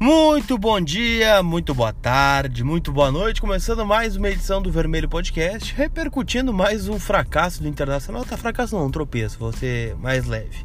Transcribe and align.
Muito 0.00 0.56
bom 0.56 0.80
dia, 0.80 1.42
muito 1.42 1.74
boa 1.74 1.92
tarde, 1.92 2.62
muito 2.62 2.92
boa 2.92 3.10
noite. 3.10 3.40
Começando 3.40 3.84
mais 3.84 4.14
uma 4.14 4.28
edição 4.28 4.62
do 4.62 4.70
Vermelho 4.70 5.08
Podcast, 5.08 5.74
repercutindo 5.74 6.52
mais 6.52 6.88
um 6.88 7.00
fracasso 7.00 7.60
do 7.60 7.68
Internacional. 7.68 8.24
Tá 8.24 8.36
fracasso 8.36 8.76
não, 8.76 8.86
um 8.86 8.90
tropeço, 8.92 9.52
ser 9.54 9.96
mais 9.96 10.24
leve. 10.24 10.64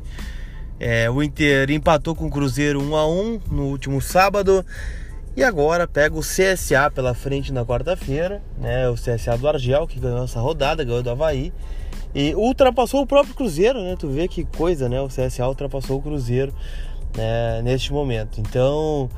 É, 0.79 1.09
o 1.09 1.23
Inter 1.23 1.71
empatou 1.71 2.13
com 2.13 2.27
o 2.27 2.29
Cruzeiro 2.29 2.79
1 2.79 2.95
a 2.95 3.07
1 3.07 3.39
no 3.49 3.63
último 3.63 3.99
sábado 4.01 4.63
e 5.35 5.43
agora 5.43 5.87
pega 5.87 6.15
o 6.15 6.21
CSA 6.21 6.91
pela 6.93 7.15
frente 7.15 7.51
na 7.51 7.65
quarta-feira, 7.65 8.39
né? 8.59 8.87
O 8.87 8.93
CSA 8.93 9.35
do 9.35 9.47
Argel 9.47 9.87
que 9.87 9.99
ganhou 9.99 10.25
essa 10.25 10.39
rodada, 10.39 10.83
ganhou 10.83 11.01
do 11.01 11.09
Havaí 11.09 11.51
e 12.13 12.35
ultrapassou 12.35 13.01
o 13.01 13.07
próprio 13.07 13.33
Cruzeiro, 13.33 13.81
né? 13.81 13.95
Tu 13.97 14.07
vê 14.09 14.27
que 14.27 14.43
coisa, 14.43 14.87
né? 14.87 15.01
O 15.01 15.07
CSA 15.07 15.47
ultrapassou 15.47 15.97
o 15.97 16.01
Cruzeiro 16.03 16.53
né, 17.15 17.61
neste 17.61 17.93
momento. 17.93 18.39
Então, 18.39 19.09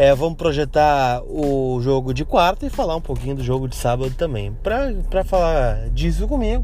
é, 0.00 0.14
vamos 0.14 0.38
projetar 0.38 1.22
o 1.24 1.78
jogo 1.82 2.14
de 2.14 2.24
quarta 2.24 2.64
e 2.64 2.70
falar 2.70 2.96
um 2.96 3.02
pouquinho 3.02 3.36
do 3.36 3.44
jogo 3.44 3.68
de 3.68 3.76
sábado 3.76 4.10
também. 4.16 4.50
Para 4.62 5.22
falar 5.24 5.90
disso 5.90 6.26
comigo, 6.26 6.62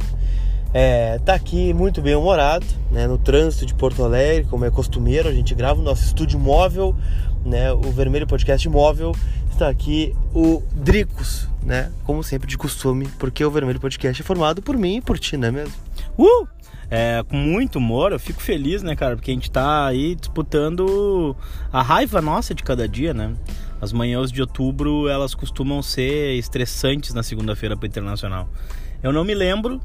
é, 0.73 1.19
tá 1.19 1.35
aqui 1.35 1.75
muito 1.75 2.01
bem 2.01 2.15
humorado, 2.15 2.65
né, 2.91 3.07
no 3.07 3.19
trânsito 3.19 3.67
de 3.67 3.75
Porto 3.75 4.03
Alegre, 4.03 4.49
como 4.49 4.65
é 4.65 4.71
costumeiro, 4.71 5.29
a 5.29 5.35
gente 5.35 5.55
grava 5.55 5.79
o 5.79 5.83
nosso 5.83 6.03
estúdio 6.03 6.41
móvel, 6.41 6.97
né, 7.45 7.71
o 7.71 7.83
Vermelho 7.93 8.27
Podcast 8.27 8.67
móvel. 8.71 9.15
Está 9.53 9.69
aqui 9.69 10.17
o 10.35 10.63
Dricos, 10.73 11.47
né, 11.63 11.93
como 12.05 12.25
sempre 12.25 12.49
de 12.49 12.57
costume, 12.57 13.07
porque 13.19 13.45
o 13.45 13.51
Vermelho 13.51 13.79
Podcast 13.79 14.23
é 14.23 14.25
formado 14.25 14.63
por 14.63 14.79
mim 14.79 14.97
e 14.97 15.01
por 15.03 15.19
ti, 15.19 15.37
não 15.37 15.49
é 15.49 15.51
mesmo? 15.51 15.75
Uh! 16.17 16.56
É, 16.91 17.25
com 17.29 17.37
muito 17.37 17.77
humor. 17.77 18.13
Eu 18.13 18.19
fico 18.19 18.41
feliz, 18.41 18.83
né, 18.83 18.95
cara? 18.95 19.17
Porque 19.17 19.31
a 19.31 19.35
gente 19.35 19.51
tá 19.51 19.87
aí 19.87 20.15
disputando 20.15 21.37
a 21.73 21.83
raiva 21.83 22.21
nossa 22.21 22.55
de 22.55 22.63
cada 22.63 22.89
dia, 22.89 23.13
né? 23.13 23.35
As 23.81 23.93
manhãs 23.93 24.33
de 24.33 24.41
outubro, 24.41 25.09
elas 25.09 25.35
costumam 25.35 25.83
ser 25.83 26.35
estressantes 26.39 27.13
na 27.13 27.23
segunda-feira 27.23 27.77
para 27.77 27.87
Internacional. 27.87 28.49
Eu 29.03 29.13
não 29.13 29.25
me 29.25 29.35
lembro, 29.35 29.81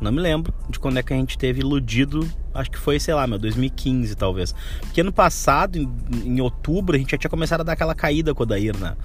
não 0.00 0.12
me 0.12 0.20
lembro 0.20 0.52
de 0.68 0.78
quando 0.78 0.98
é 0.98 1.02
que 1.02 1.12
a 1.12 1.16
gente 1.16 1.36
teve 1.38 1.60
iludido. 1.60 2.26
Acho 2.54 2.70
que 2.70 2.78
foi, 2.78 2.98
sei 2.98 3.14
lá, 3.14 3.26
meu, 3.26 3.38
2015 3.38 4.14
talvez. 4.14 4.54
Porque 4.80 5.00
ano 5.00 5.12
passado, 5.12 5.76
em, 5.76 5.88
em 6.24 6.40
outubro, 6.40 6.96
a 6.96 6.98
gente 6.98 7.10
já 7.10 7.18
tinha 7.18 7.30
começado 7.30 7.60
a 7.60 7.64
dar 7.64 7.72
aquela 7.72 7.94
caída 7.94 8.34
com 8.34 8.42
o 8.42 8.46
Dair, 8.46 8.76
né? 8.78 8.96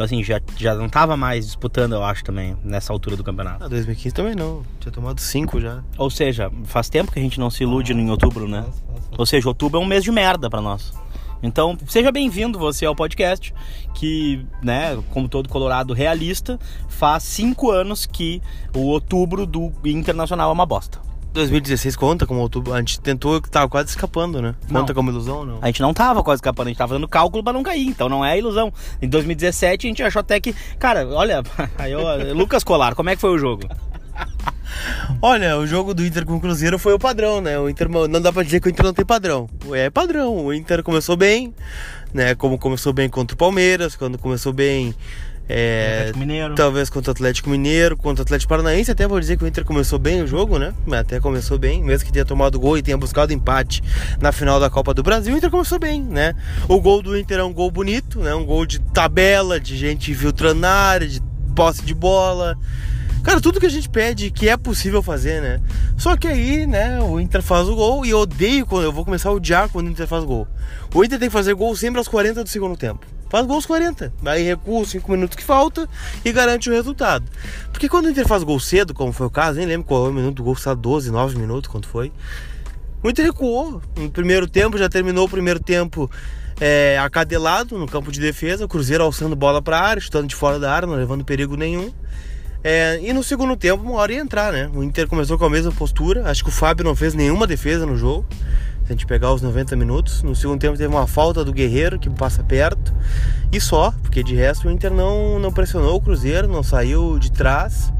Então, 0.00 0.06
assim, 0.06 0.24
já, 0.24 0.40
já 0.56 0.74
não 0.74 0.88
tava 0.88 1.14
mais 1.14 1.44
disputando, 1.44 1.92
eu 1.92 2.02
acho, 2.02 2.24
também, 2.24 2.56
nessa 2.64 2.90
altura 2.90 3.16
do 3.16 3.22
campeonato. 3.22 3.64
Ah, 3.64 3.68
2015 3.68 4.14
também 4.14 4.34
não. 4.34 4.62
Tinha 4.80 4.90
tomado 4.90 5.20
5 5.20 5.60
já. 5.60 5.82
Ou 5.98 6.08
seja, 6.08 6.50
faz 6.64 6.88
tempo 6.88 7.12
que 7.12 7.18
a 7.18 7.22
gente 7.22 7.38
não 7.38 7.50
se 7.50 7.64
ilude 7.64 7.92
em 7.92 8.10
outubro, 8.10 8.48
né? 8.48 8.64
Ou 9.18 9.26
seja, 9.26 9.46
outubro 9.46 9.78
é 9.78 9.82
um 9.82 9.86
mês 9.86 10.02
de 10.02 10.10
merda 10.10 10.48
para 10.48 10.62
nós. 10.62 10.94
Então, 11.42 11.76
seja 11.86 12.10
bem-vindo 12.10 12.58
você 12.58 12.86
ao 12.86 12.96
podcast, 12.96 13.52
que, 13.94 14.42
né, 14.62 14.98
como 15.10 15.28
todo 15.28 15.50
colorado 15.50 15.92
realista, 15.92 16.58
faz 16.88 17.22
cinco 17.22 17.70
anos 17.70 18.06
que 18.06 18.40
o 18.74 18.86
outubro 18.86 19.44
do 19.44 19.70
Internacional 19.84 20.48
é 20.48 20.52
uma 20.54 20.64
bosta. 20.64 21.09
2016 21.32 21.96
conta 21.96 22.26
como 22.26 22.40
outubro. 22.40 22.72
A 22.72 22.78
gente 22.78 23.00
tentou, 23.00 23.40
tava 23.40 23.68
quase 23.68 23.90
escapando, 23.90 24.42
né? 24.42 24.54
Conta 24.68 24.92
Não. 24.92 24.94
como 24.94 25.10
ilusão 25.10 25.38
ou 25.38 25.46
não? 25.46 25.58
A 25.62 25.66
gente 25.66 25.80
não 25.80 25.94
tava 25.94 26.22
quase 26.22 26.38
escapando, 26.38 26.66
a 26.66 26.70
gente 26.70 26.78
tava 26.78 26.90
fazendo 26.90 27.08
cálculo 27.08 27.42
pra 27.42 27.52
não 27.52 27.62
cair, 27.62 27.86
então 27.86 28.08
não 28.08 28.24
é 28.24 28.38
ilusão. 28.38 28.72
Em 29.00 29.08
2017 29.08 29.86
a 29.86 29.90
gente 29.90 30.02
achou 30.02 30.20
até 30.20 30.40
que. 30.40 30.54
Cara, 30.78 31.06
olha, 31.08 31.42
aí 31.78 31.92
eu, 31.92 32.34
Lucas 32.34 32.64
Colar, 32.64 32.94
como 32.94 33.10
é 33.10 33.14
que 33.14 33.20
foi 33.20 33.30
o 33.30 33.38
jogo? 33.38 33.62
Olha, 35.22 35.58
o 35.58 35.66
jogo 35.66 35.92
do 35.92 36.04
Inter 36.04 36.24
com 36.24 36.36
o 36.36 36.40
Cruzeiro 36.40 36.78
foi 36.78 36.92
o 36.94 36.98
padrão, 36.98 37.40
né? 37.40 37.58
O 37.58 37.68
Inter 37.68 37.88
não 37.88 38.20
dá 38.20 38.32
pra 38.32 38.42
dizer 38.42 38.60
que 38.60 38.68
o 38.68 38.70
Inter 38.70 38.84
não 38.84 38.94
tem 38.94 39.04
padrão. 39.04 39.48
É 39.72 39.90
padrão. 39.90 40.44
O 40.46 40.54
Inter 40.54 40.82
começou 40.82 41.16
bem, 41.16 41.52
né? 42.14 42.34
Como 42.34 42.58
começou 42.58 42.92
bem 42.92 43.08
contra 43.08 43.34
o 43.34 43.38
Palmeiras, 43.38 43.96
quando 43.96 44.16
começou 44.16 44.52
bem. 44.52 44.94
É, 45.52 45.96
Atlético 45.96 46.18
Mineiro. 46.20 46.54
Talvez 46.54 46.88
contra 46.88 47.10
o 47.10 47.12
Atlético 47.12 47.50
Mineiro, 47.50 47.96
contra 47.96 48.22
o 48.22 48.24
Atlético 48.24 48.48
Paranaense, 48.48 48.88
até 48.88 49.08
vou 49.08 49.18
dizer 49.18 49.36
que 49.36 49.42
o 49.42 49.48
Inter 49.48 49.64
começou 49.64 49.98
bem 49.98 50.22
o 50.22 50.26
jogo, 50.26 50.60
né? 50.60 50.72
Até 50.92 51.18
começou 51.18 51.58
bem, 51.58 51.82
mesmo 51.82 52.06
que 52.06 52.12
tenha 52.12 52.24
tomado 52.24 52.58
gol 52.60 52.78
e 52.78 52.82
tenha 52.82 52.96
buscado 52.96 53.32
empate 53.32 53.82
na 54.20 54.30
final 54.30 54.60
da 54.60 54.70
Copa 54.70 54.94
do 54.94 55.02
Brasil, 55.02 55.34
o 55.34 55.36
Inter 55.36 55.50
começou 55.50 55.80
bem, 55.80 56.00
né? 56.00 56.36
O 56.68 56.80
gol 56.80 57.02
do 57.02 57.18
Inter 57.18 57.38
é 57.38 57.42
um 57.42 57.52
gol 57.52 57.68
bonito, 57.68 58.20
né? 58.20 58.32
Um 58.32 58.44
gol 58.44 58.64
de 58.64 58.78
tabela, 58.78 59.58
de 59.58 59.76
gente 59.76 60.14
filtrando 60.14 60.60
na 60.60 60.70
área, 60.70 61.08
de 61.08 61.20
posse 61.56 61.82
de 61.84 61.94
bola. 61.94 62.56
Cara, 63.24 63.40
tudo 63.40 63.58
que 63.58 63.66
a 63.66 63.70
gente 63.70 63.88
pede 63.88 64.30
que 64.30 64.48
é 64.48 64.56
possível 64.56 65.02
fazer, 65.02 65.42
né? 65.42 65.60
Só 65.98 66.16
que 66.16 66.28
aí, 66.28 66.64
né, 66.64 67.00
o 67.00 67.18
Inter 67.18 67.42
faz 67.42 67.68
o 67.68 67.74
gol 67.74 68.06
e 68.06 68.10
eu 68.10 68.20
odeio 68.20 68.64
quando 68.64 68.84
eu 68.84 68.92
vou 68.92 69.04
começar 69.04 69.30
a 69.30 69.32
odiar 69.32 69.68
quando 69.68 69.88
o 69.88 69.90
Inter 69.90 70.06
faz 70.06 70.22
gol. 70.22 70.46
O 70.94 71.04
Inter 71.04 71.18
tem 71.18 71.28
que 71.28 71.32
fazer 71.32 71.54
gol 71.54 71.74
sempre 71.74 71.98
aos 71.98 72.06
40 72.06 72.44
do 72.44 72.48
segundo 72.48 72.76
tempo. 72.76 73.04
Faz 73.30 73.46
gol 73.46 73.56
aos 73.56 73.66
40. 73.66 74.12
Aí 74.26 74.42
recua 74.42 74.80
os 74.80 74.90
5 74.90 75.10
minutos 75.10 75.36
que 75.36 75.44
falta 75.44 75.88
e 76.24 76.32
garante 76.32 76.68
o 76.68 76.72
resultado. 76.72 77.24
Porque 77.72 77.88
quando 77.88 78.06
o 78.06 78.10
Inter 78.10 78.26
faz 78.26 78.42
gol 78.42 78.58
cedo, 78.58 78.92
como 78.92 79.12
foi 79.12 79.28
o 79.28 79.30
caso, 79.30 79.58
nem 79.58 79.66
lembro 79.66 79.86
qual 79.86 80.06
é 80.06 80.08
o 80.10 80.12
minuto 80.12 80.36
do 80.36 80.42
gol, 80.42 80.56
se 80.56 80.74
12, 80.74 81.10
9 81.12 81.38
minutos, 81.38 81.70
quanto 81.70 81.86
foi. 81.86 82.12
O 83.02 83.08
Inter 83.08 83.24
recuou. 83.24 83.80
No 83.96 84.10
primeiro 84.10 84.48
tempo, 84.48 84.76
já 84.76 84.88
terminou 84.88 85.26
o 85.26 85.28
primeiro 85.28 85.60
tempo 85.60 86.10
é, 86.60 86.98
acadelado 86.98 87.78
no 87.78 87.86
campo 87.86 88.10
de 88.10 88.20
defesa. 88.20 88.64
O 88.64 88.68
Cruzeiro 88.68 89.04
alçando 89.04 89.36
bola 89.36 89.62
para 89.62 89.78
a 89.78 89.82
área, 89.82 90.02
chutando 90.02 90.26
de 90.26 90.34
fora 90.34 90.58
da 90.58 90.72
área, 90.72 90.88
não 90.88 90.96
levando 90.96 91.24
perigo 91.24 91.56
nenhum. 91.56 91.90
É, 92.62 93.00
e 93.00 93.12
no 93.12 93.22
segundo 93.22 93.56
tempo, 93.56 93.82
uma 93.82 93.94
hora 93.94 94.12
ia 94.12 94.20
entrar, 94.20 94.52
né? 94.52 94.70
O 94.74 94.82
Inter 94.82 95.06
começou 95.06 95.38
com 95.38 95.44
a 95.44 95.50
mesma 95.50 95.72
postura. 95.72 96.28
Acho 96.28 96.42
que 96.42 96.50
o 96.50 96.52
Fábio 96.52 96.84
não 96.84 96.96
fez 96.96 97.14
nenhuma 97.14 97.46
defesa 97.46 97.86
no 97.86 97.96
jogo. 97.96 98.26
A 98.90 98.92
gente 98.92 99.06
pegar 99.06 99.32
os 99.32 99.40
90 99.40 99.76
minutos. 99.76 100.20
No 100.24 100.34
segundo 100.34 100.58
tempo 100.58 100.76
teve 100.76 100.92
uma 100.92 101.06
falta 101.06 101.44
do 101.44 101.52
Guerreiro 101.52 101.96
que 101.96 102.10
passa 102.10 102.42
perto. 102.42 102.92
E 103.52 103.60
só, 103.60 103.94
porque 104.02 104.20
de 104.20 104.34
resto 104.34 104.66
o 104.66 104.70
Inter 104.70 104.92
não, 104.92 105.38
não 105.38 105.52
pressionou 105.52 105.94
o 105.94 106.00
Cruzeiro, 106.00 106.48
não 106.48 106.60
saiu 106.60 107.16
de 107.16 107.30
trás. 107.30 107.92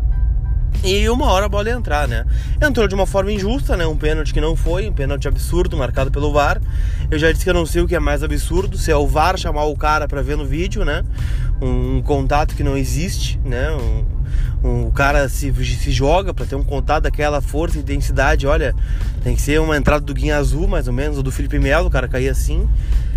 E 0.83 1.09
uma 1.09 1.27
hora 1.27 1.47
a 1.47 1.49
bola 1.49 1.69
ia 1.69 1.77
entrar, 1.77 2.09
né? 2.09 2.27
Entrou 2.61 2.89
de 2.89 2.95
uma 2.97 3.07
forma 3.07 3.31
injusta, 3.31 3.77
né? 3.77 3.87
Um 3.87 3.97
pênalti 3.97 4.35
que 4.35 4.41
não 4.41 4.57
foi, 4.57 4.89
um 4.89 4.93
pênalti 4.93 5.29
absurdo 5.29 5.77
marcado 5.77 6.11
pelo 6.11 6.33
VAR. 6.33 6.61
Eu 7.09 7.21
já 7.21 7.31
disse 7.31 7.45
que 7.45 7.51
eu 7.51 7.55
não 7.55 7.67
sei 7.67 7.83
o 7.83 7.87
que 7.87 7.95
é 7.95 8.01
mais 8.01 8.25
absurdo, 8.25 8.77
se 8.77 8.91
é 8.91 8.97
o 8.97 9.07
VAR 9.07 9.39
chamar 9.39 9.67
o 9.67 9.77
cara 9.77 10.09
para 10.09 10.23
ver 10.23 10.37
no 10.37 10.45
vídeo, 10.45 10.85
né? 10.85 11.05
Um, 11.63 11.99
um, 11.99 12.03
contato 12.03 12.57
que 12.57 12.65
não 12.65 12.77
existe, 12.77 13.39
né? 13.45 13.71
Um, 13.71 14.05
um, 14.63 14.87
o 14.87 14.93
cara 14.93 15.29
se, 15.29 15.53
se 15.53 15.91
joga 15.91 16.35
para 16.35 16.47
ter 16.47 16.55
um 16.55 16.63
contato 16.63 17.05
daquela 17.05 17.41
força 17.41 17.79
e 17.79 17.81
intensidade. 17.81 18.47
Olha, 18.47 18.75
tem 19.23 19.35
que 19.35 19.43
ser 19.43 19.61
uma 19.61 19.77
entrada 19.77 20.05
do 20.05 20.13
Guinha 20.13 20.37
Azul, 20.37 20.69
mais 20.69 20.87
ou 20.87 20.93
menos, 20.93 21.17
ou 21.17 21.23
do 21.23 21.33
Felipe 21.33 21.59
Melo, 21.59 21.89
o 21.89 21.91
cara 21.91 22.09
cair 22.09 22.29
assim. 22.29 22.69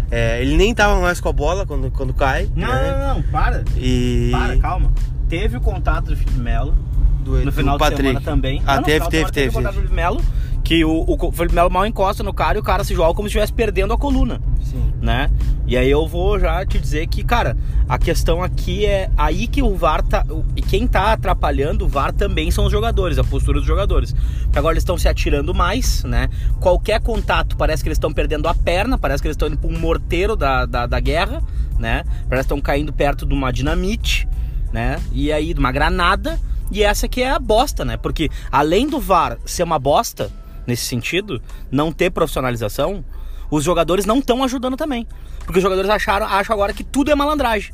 É, 0.09 0.41
ele 0.41 0.55
nem 0.55 0.73
tava 0.73 0.99
mais 1.01 1.19
com 1.19 1.29
a 1.29 1.33
bola 1.33 1.65
quando, 1.65 1.89
quando 1.91 2.13
cai. 2.13 2.49
Não, 2.55 2.67
né? 2.67 2.91
não, 2.91 3.15
não, 3.15 3.23
para. 3.23 3.63
E... 3.75 4.29
Para, 4.31 4.57
calma. 4.57 4.91
Teve 5.27 5.57
o 5.57 5.61
contato 5.61 6.05
do 6.05 6.15
Felipe 6.15 6.39
Melo 6.39 6.75
do, 7.23 7.43
no 7.43 7.51
final 7.51 7.77
do 7.77 7.89
de 7.89 7.95
semana 7.95 8.21
também. 8.21 8.61
Ah, 8.65 8.75
não, 8.75 8.83
teve, 8.83 8.99
não, 8.99 9.09
teve, 9.09 9.31
teve, 9.31 9.51
teve. 9.51 9.71
teve. 9.71 9.93
Melo, 9.93 10.21
que 10.63 10.85
o, 10.85 11.03
o 11.05 11.31
Felipe 11.31 11.53
Melo 11.53 11.69
mal 11.69 11.85
encosta 11.85 12.23
no 12.23 12.33
cara 12.33 12.57
e 12.57 12.61
o 12.61 12.63
cara 12.63 12.83
se 12.83 12.95
joga 12.95 13.13
como 13.13 13.27
se 13.27 13.31
estivesse 13.31 13.51
perdendo 13.51 13.93
a 13.93 13.97
coluna. 13.97 14.41
Sim. 14.63 14.93
Né? 15.01 15.29
E 15.67 15.75
aí 15.75 15.89
eu 15.89 16.07
vou 16.07 16.39
já 16.39 16.65
te 16.65 16.79
dizer 16.79 17.07
que, 17.07 17.23
cara, 17.23 17.57
a 17.87 17.97
questão 17.97 18.41
aqui 18.41 18.85
é 18.85 19.09
aí 19.17 19.47
que 19.47 19.61
o 19.61 19.75
VAR 19.75 20.01
tá. 20.01 20.25
E 20.55 20.61
quem 20.61 20.87
tá 20.87 21.11
atrapalhando 21.11 21.85
o 21.85 21.87
VAR 21.87 22.13
também 22.13 22.49
são 22.49 22.65
os 22.65 22.71
jogadores, 22.71 23.17
a 23.17 23.23
postura 23.23 23.59
dos 23.59 23.67
jogadores. 23.67 24.13
Porque 24.43 24.57
agora 24.57 24.73
eles 24.73 24.83
estão 24.83 24.97
se 24.97 25.07
atirando 25.07 25.53
mais, 25.53 26.03
né? 26.05 26.29
Qualquer 26.59 27.01
contato 27.01 27.57
parece 27.57 27.83
que 27.83 27.89
eles 27.89 27.97
estão 27.97 28.13
perdendo 28.13 28.47
a 28.47 28.55
perna, 28.55 28.97
parece 28.97 29.21
que 29.21 29.27
eles 29.27 29.35
estão 29.35 29.49
indo 29.49 29.57
pra 29.57 29.69
um 29.69 29.77
morteiro 29.77 30.35
da, 30.35 30.65
da, 30.65 30.85
da 30.85 30.99
guerra, 30.99 31.41
né? 31.77 32.03
Parece 32.29 32.47
que 32.47 32.53
estão 32.53 32.61
caindo 32.61 32.93
perto 32.93 33.25
de 33.25 33.33
uma 33.33 33.51
dinamite, 33.51 34.27
né? 34.71 34.99
E 35.11 35.31
aí, 35.31 35.53
de 35.53 35.59
uma 35.59 35.71
granada. 35.71 36.39
E 36.71 36.81
essa 36.81 37.07
que 37.07 37.21
é 37.21 37.29
a 37.29 37.39
bosta, 37.39 37.83
né? 37.83 37.97
Porque 37.97 38.29
além 38.51 38.87
do 38.87 38.99
VAR 38.99 39.37
ser 39.45 39.63
uma 39.63 39.77
bosta, 39.77 40.31
nesse 40.65 40.85
sentido, 40.85 41.41
não 41.71 41.91
ter 41.91 42.09
profissionalização, 42.09 43.03
os 43.49 43.63
jogadores 43.63 44.05
não 44.05 44.19
estão 44.19 44.43
ajudando 44.43 44.77
também. 44.77 45.07
Porque 45.45 45.59
os 45.59 45.63
jogadores 45.63 45.89
acharam, 45.89 46.25
acham 46.25 46.53
agora 46.53 46.73
que 46.73 46.83
tudo 46.83 47.11
é 47.11 47.15
malandragem. 47.15 47.73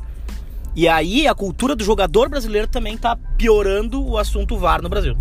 E 0.74 0.86
aí 0.86 1.26
a 1.26 1.34
cultura 1.34 1.74
do 1.74 1.82
jogador 1.82 2.28
brasileiro 2.28 2.68
também 2.68 2.96
tá 2.96 3.16
piorando 3.36 4.04
o 4.04 4.18
assunto 4.18 4.56
VAR 4.56 4.82
no 4.82 4.88
Brasil. 4.88 5.16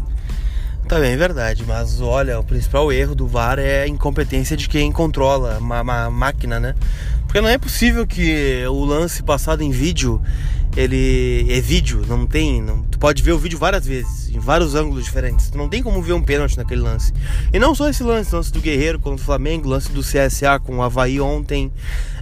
Também 0.87 1.11
é 1.11 1.17
verdade, 1.17 1.63
mas 1.67 2.01
olha, 2.01 2.39
o 2.39 2.43
principal 2.43 2.91
erro 2.91 3.13
do 3.13 3.27
VAR 3.27 3.59
é 3.59 3.83
a 3.83 3.87
incompetência 3.87 4.57
de 4.57 4.67
quem 4.67 4.91
controla 4.91 5.57
a 5.57 6.09
máquina, 6.09 6.59
né? 6.59 6.75
Porque 7.29 7.41
não 7.41 7.47
é 7.47 7.59
possível 7.59 8.07
que 8.07 8.65
o 8.65 8.83
lance 8.83 9.21
passado 9.21 9.61
em 9.61 9.69
vídeo 9.69 10.19
ele 10.75 11.45
é 11.47 11.61
vídeo, 11.61 12.03
não 12.07 12.25
tem. 12.25 12.59
Não, 12.59 12.81
tu 12.81 12.97
pode 12.97 13.21
ver 13.21 13.33
o 13.33 13.37
vídeo 13.37 13.59
várias 13.59 13.85
vezes, 13.85 14.29
em 14.29 14.39
vários 14.39 14.73
ângulos 14.73 15.05
diferentes. 15.05 15.47
Tu 15.47 15.55
não 15.55 15.69
tem 15.69 15.83
como 15.83 16.01
ver 16.01 16.13
um 16.13 16.23
pênalti 16.23 16.57
naquele 16.57 16.81
lance. 16.81 17.13
E 17.53 17.59
não 17.59 17.75
só 17.75 17.87
esse 17.87 18.01
lance, 18.01 18.33
lance 18.33 18.51
do 18.51 18.59
Guerreiro 18.59 18.97
contra 18.97 19.21
o 19.21 19.23
Flamengo, 19.23 19.69
lance 19.69 19.91
do 19.91 20.01
CSA 20.01 20.59
com 20.59 20.77
o 20.77 20.81
Havaí 20.81 21.21
ontem, 21.21 21.71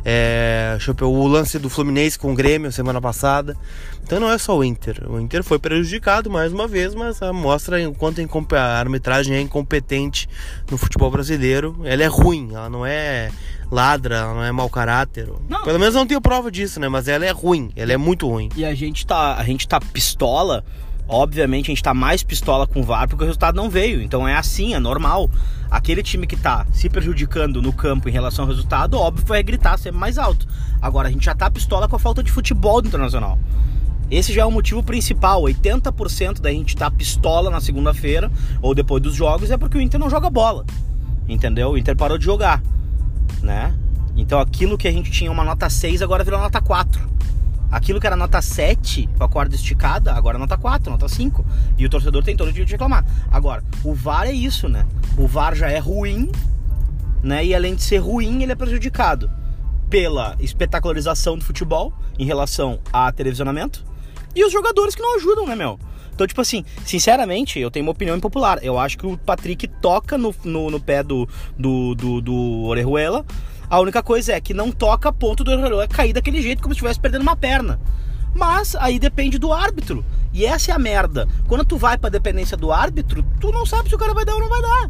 é, 0.03 0.77
o 1.01 1.27
lance 1.27 1.57
do 1.57 1.69
Fluminense 1.69 2.19
com 2.19 2.33
o 2.33 2.35
Grêmio 2.35 2.69
semana 2.69 2.99
passada. 2.99 3.55
Então 4.03 4.19
não 4.19 4.29
é 4.29 4.37
só 4.37 4.57
o 4.57 4.63
Inter. 4.63 5.09
O 5.09 5.21
Inter 5.21 5.41
foi 5.41 5.57
prejudicado 5.57 6.29
mais 6.29 6.51
uma 6.51 6.67
vez, 6.67 6.93
mas 6.93 7.17
mostra 7.33 7.89
o 7.89 7.93
quanto 7.95 8.19
a 8.55 8.61
arbitragem 8.77 9.35
é 9.35 9.39
incompetente 9.39 10.27
no 10.69 10.77
futebol 10.77 11.09
brasileiro. 11.09 11.79
Ela 11.85 12.03
é 12.03 12.07
ruim, 12.07 12.49
ela 12.51 12.69
não 12.69 12.85
é 12.85 13.31
ladra, 13.71 14.17
ela 14.17 14.33
não 14.33 14.43
é 14.43 14.51
mau 14.51 14.69
caráter. 14.69 15.29
Não. 15.49 15.63
Pelo 15.63 15.79
menos 15.79 15.95
não 15.95 16.07
tenho 16.07 16.21
prova 16.21 16.51
disso, 16.51 16.79
né? 16.79 16.87
Mas 16.87 17.07
ela 17.07 17.25
é 17.25 17.31
ruim, 17.31 17.71
ela 17.75 17.93
é 17.93 17.97
muito 17.97 18.27
ruim. 18.27 18.49
E 18.55 18.65
a 18.65 18.73
gente 18.73 19.05
tá, 19.05 19.35
a 19.35 19.43
gente 19.43 19.67
tá 19.67 19.79
pistola. 19.79 20.63
Obviamente 21.09 21.67
a 21.67 21.71
gente 21.71 21.83
tá 21.83 21.93
mais 21.93 22.21
pistola 22.21 22.67
com 22.67 22.81
o 22.81 22.83
VAR 22.83 23.07
porque 23.07 23.23
o 23.23 23.27
resultado 23.27 23.55
não 23.55 23.69
veio. 23.69 24.01
Então 24.01 24.27
é 24.27 24.35
assim, 24.35 24.73
é 24.73 24.79
normal. 24.79 25.29
Aquele 25.71 26.03
time 26.03 26.27
que 26.27 26.35
tá 26.35 26.65
se 26.71 26.89
prejudicando 26.89 27.61
no 27.61 27.71
campo 27.71 28.09
em 28.09 28.11
relação 28.11 28.43
ao 28.43 28.49
resultado, 28.49 28.97
óbvio, 28.97 29.25
vai 29.25 29.41
gritar 29.41 29.77
sempre 29.77 29.99
mais 29.99 30.17
alto. 30.17 30.47
Agora 30.81 31.07
a 31.07 31.11
gente 31.11 31.25
já 31.25 31.33
tá 31.33 31.49
pistola 31.49 31.87
com 31.87 31.95
a 31.95 31.99
falta 31.99 32.21
de 32.21 32.31
futebol 32.31 32.81
do 32.81 32.89
Internacional. 32.89 33.37
Esse 34.09 34.33
já 34.33 34.43
é 34.43 34.45
o 34.45 34.51
motivo 34.51 34.81
principal. 34.83 35.41
80% 35.43 36.39
da 36.39 36.49
gente 36.49 36.75
tá 36.75 36.89
pistola 36.89 37.49
na 37.49 37.59
segunda-feira 37.59 38.31
ou 38.61 38.73
depois 38.73 39.01
dos 39.01 39.13
jogos 39.13 39.51
é 39.51 39.57
porque 39.57 39.77
o 39.77 39.81
Inter 39.81 39.99
não 39.99 40.09
joga 40.09 40.29
bola. 40.29 40.65
Entendeu? 41.27 41.71
O 41.71 41.77
Inter 41.77 41.95
parou 41.95 42.17
de 42.17 42.23
jogar, 42.23 42.61
né? 43.41 43.73
Então 44.15 44.39
aquilo 44.39 44.77
que 44.77 44.87
a 44.87 44.91
gente 44.91 45.11
tinha 45.11 45.31
uma 45.31 45.43
nota 45.43 45.69
6 45.69 46.01
agora 46.01 46.23
virou 46.23 46.39
nota 46.39 46.61
4. 46.61 47.17
Aquilo 47.69 47.99
que 47.99 48.07
era 48.07 48.15
nota 48.15 48.41
7 48.41 49.09
com 49.17 49.23
a 49.23 49.29
corda 49.29 49.53
esticada, 49.53 50.13
agora 50.13 50.37
é 50.37 50.39
nota 50.39 50.57
4, 50.57 50.89
nota 50.89 51.07
5. 51.07 51.45
E 51.77 51.85
o 51.85 51.89
torcedor 51.89 52.23
tem 52.23 52.35
todo 52.35 52.47
o 52.47 52.51
direito 52.51 52.67
de 52.67 52.73
reclamar. 52.73 53.05
Agora, 53.29 53.63
o 53.83 53.93
VAR 53.93 54.27
é 54.27 54.31
isso, 54.31 54.69
né? 54.69 54.85
O 55.17 55.27
VAR 55.27 55.53
já 55.53 55.69
é 55.69 55.77
ruim, 55.77 56.31
né? 57.21 57.45
E 57.45 57.53
além 57.53 57.75
de 57.75 57.83
ser 57.83 57.97
ruim, 57.97 58.41
ele 58.41 58.53
é 58.53 58.55
prejudicado 58.55 59.29
pela 59.89 60.35
espetacularização 60.39 61.37
do 61.37 61.43
futebol 61.43 61.93
em 62.17 62.25
relação 62.25 62.79
a 62.91 63.11
televisionamento 63.11 63.85
e 64.35 64.45
os 64.45 64.51
jogadores 64.51 64.93
que 64.93 65.01
não 65.01 65.15
ajudam, 65.15 65.47
né, 65.47 65.55
meu? 65.55 65.79
Então, 66.17 66.25
tipo 66.25 66.41
assim, 66.41 66.65
sinceramente, 66.83 67.59
eu 67.59 67.69
tenho 67.69 67.85
uma 67.85 67.91
opinião 67.91 68.17
impopular. 68.17 68.57
Eu 68.63 68.79
acho 68.79 68.97
que 68.97 69.05
o 69.05 69.15
Patrick 69.15 69.67
toca 69.67 70.17
no, 70.17 70.33
no, 70.43 70.71
no 70.71 70.79
pé 70.79 71.03
do, 71.03 71.29
do, 71.55 71.93
do, 71.93 72.21
do 72.21 72.63
Orejuela. 72.63 73.23
A 73.69 73.79
única 73.79 74.01
coisa 74.01 74.33
é 74.33 74.41
que 74.41 74.51
não 74.51 74.71
toca 74.71 75.09
a 75.09 75.13
ponto 75.13 75.43
do 75.43 75.51
Orejuela 75.51 75.87
cair 75.87 76.13
daquele 76.13 76.41
jeito, 76.41 76.59
como 76.63 76.73
se 76.73 76.77
estivesse 76.79 76.99
perdendo 76.99 77.21
uma 77.21 77.35
perna. 77.35 77.79
Mas 78.33 78.75
aí 78.77 78.97
depende 78.97 79.37
do 79.37 79.53
árbitro. 79.53 80.03
E 80.33 80.43
essa 80.43 80.71
é 80.71 80.73
a 80.73 80.79
merda. 80.79 81.27
Quando 81.47 81.63
tu 81.63 81.77
vai 81.77 81.99
pra 81.99 82.09
dependência 82.09 82.57
do 82.57 82.71
árbitro, 82.71 83.23
tu 83.39 83.51
não 83.51 83.63
sabe 83.63 83.87
se 83.87 83.93
o 83.93 83.97
cara 83.99 84.15
vai 84.15 84.25
dar 84.25 84.33
ou 84.33 84.39
não 84.39 84.49
vai 84.49 84.61
dar. 84.61 84.89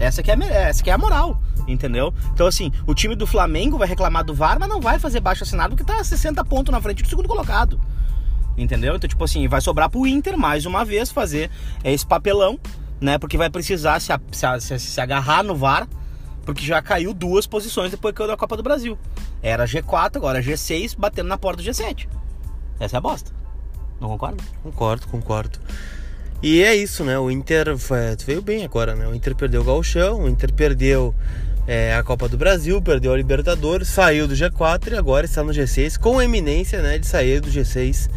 Essa 0.00 0.24
que 0.24 0.30
é, 0.32 0.34
a- 0.34 0.44
essa 0.68 0.82
que 0.82 0.90
é 0.90 0.92
a 0.92 0.98
moral, 0.98 1.40
entendeu? 1.68 2.12
Então, 2.32 2.48
assim, 2.48 2.72
o 2.84 2.94
time 2.96 3.14
do 3.14 3.28
Flamengo 3.28 3.78
vai 3.78 3.86
reclamar 3.86 4.24
do 4.24 4.34
VAR, 4.34 4.58
mas 4.58 4.68
não 4.68 4.80
vai 4.80 4.98
fazer 4.98 5.20
baixo 5.20 5.44
assinado 5.44 5.76
porque 5.76 5.84
tá 5.92 6.02
60 6.02 6.44
pontos 6.44 6.72
na 6.72 6.80
frente 6.80 7.00
do 7.04 7.08
segundo 7.08 7.28
colocado. 7.28 7.80
Entendeu? 8.56 8.94
Então, 8.96 9.08
tipo 9.08 9.24
assim, 9.24 9.48
vai 9.48 9.60
sobrar 9.60 9.90
pro 9.90 10.06
Inter 10.06 10.38
mais 10.38 10.64
uma 10.64 10.84
vez 10.84 11.10
fazer 11.10 11.50
é, 11.82 11.92
esse 11.92 12.06
papelão, 12.06 12.58
né? 13.00 13.18
Porque 13.18 13.36
vai 13.36 13.50
precisar 13.50 14.00
se, 14.00 14.12
se, 14.60 14.78
se, 14.78 15.00
agarrar 15.00 15.42
no 15.42 15.56
VAR, 15.56 15.88
porque 16.44 16.64
já 16.64 16.80
caiu 16.80 17.12
duas 17.12 17.46
posições 17.46 17.90
depois 17.90 18.12
que 18.12 18.18
caiu 18.18 18.28
da 18.28 18.36
Copa 18.36 18.56
do 18.56 18.62
Brasil. 18.62 18.96
Era 19.42 19.64
G4, 19.64 20.16
agora 20.16 20.42
G6, 20.42 20.94
batendo 20.96 21.28
na 21.28 21.36
porta 21.36 21.62
do 21.62 21.68
G7. 21.68 22.08
Essa 22.78 22.96
é 22.96 22.98
a 22.98 23.00
bosta. 23.00 23.32
Não 24.00 24.08
concorda? 24.08 24.42
Concordo, 24.62 25.06
concordo. 25.08 25.58
E 26.42 26.62
é 26.62 26.74
isso, 26.74 27.04
né? 27.04 27.18
O 27.18 27.30
Inter 27.30 27.76
foi- 27.78 28.16
veio 28.24 28.42
bem 28.42 28.64
agora, 28.64 28.94
né? 28.94 29.06
O 29.06 29.14
Inter 29.14 29.34
perdeu 29.34 29.62
o 29.62 29.64
Gauchão, 29.64 30.24
o 30.24 30.28
Inter 30.28 30.52
perdeu 30.52 31.14
é, 31.66 31.94
a 31.94 32.02
Copa 32.02 32.28
do 32.28 32.36
Brasil, 32.36 32.80
perdeu 32.82 33.12
a 33.12 33.16
Libertadores, 33.16 33.88
saiu 33.88 34.28
do 34.28 34.34
G4 34.34 34.92
e 34.92 34.96
agora 34.96 35.24
está 35.24 35.42
no 35.42 35.52
G6, 35.52 35.98
com 35.98 36.20
eminência 36.20 36.82
né, 36.82 36.98
de 36.98 37.06
sair 37.06 37.40
do 37.40 37.48
G6, 37.48 38.10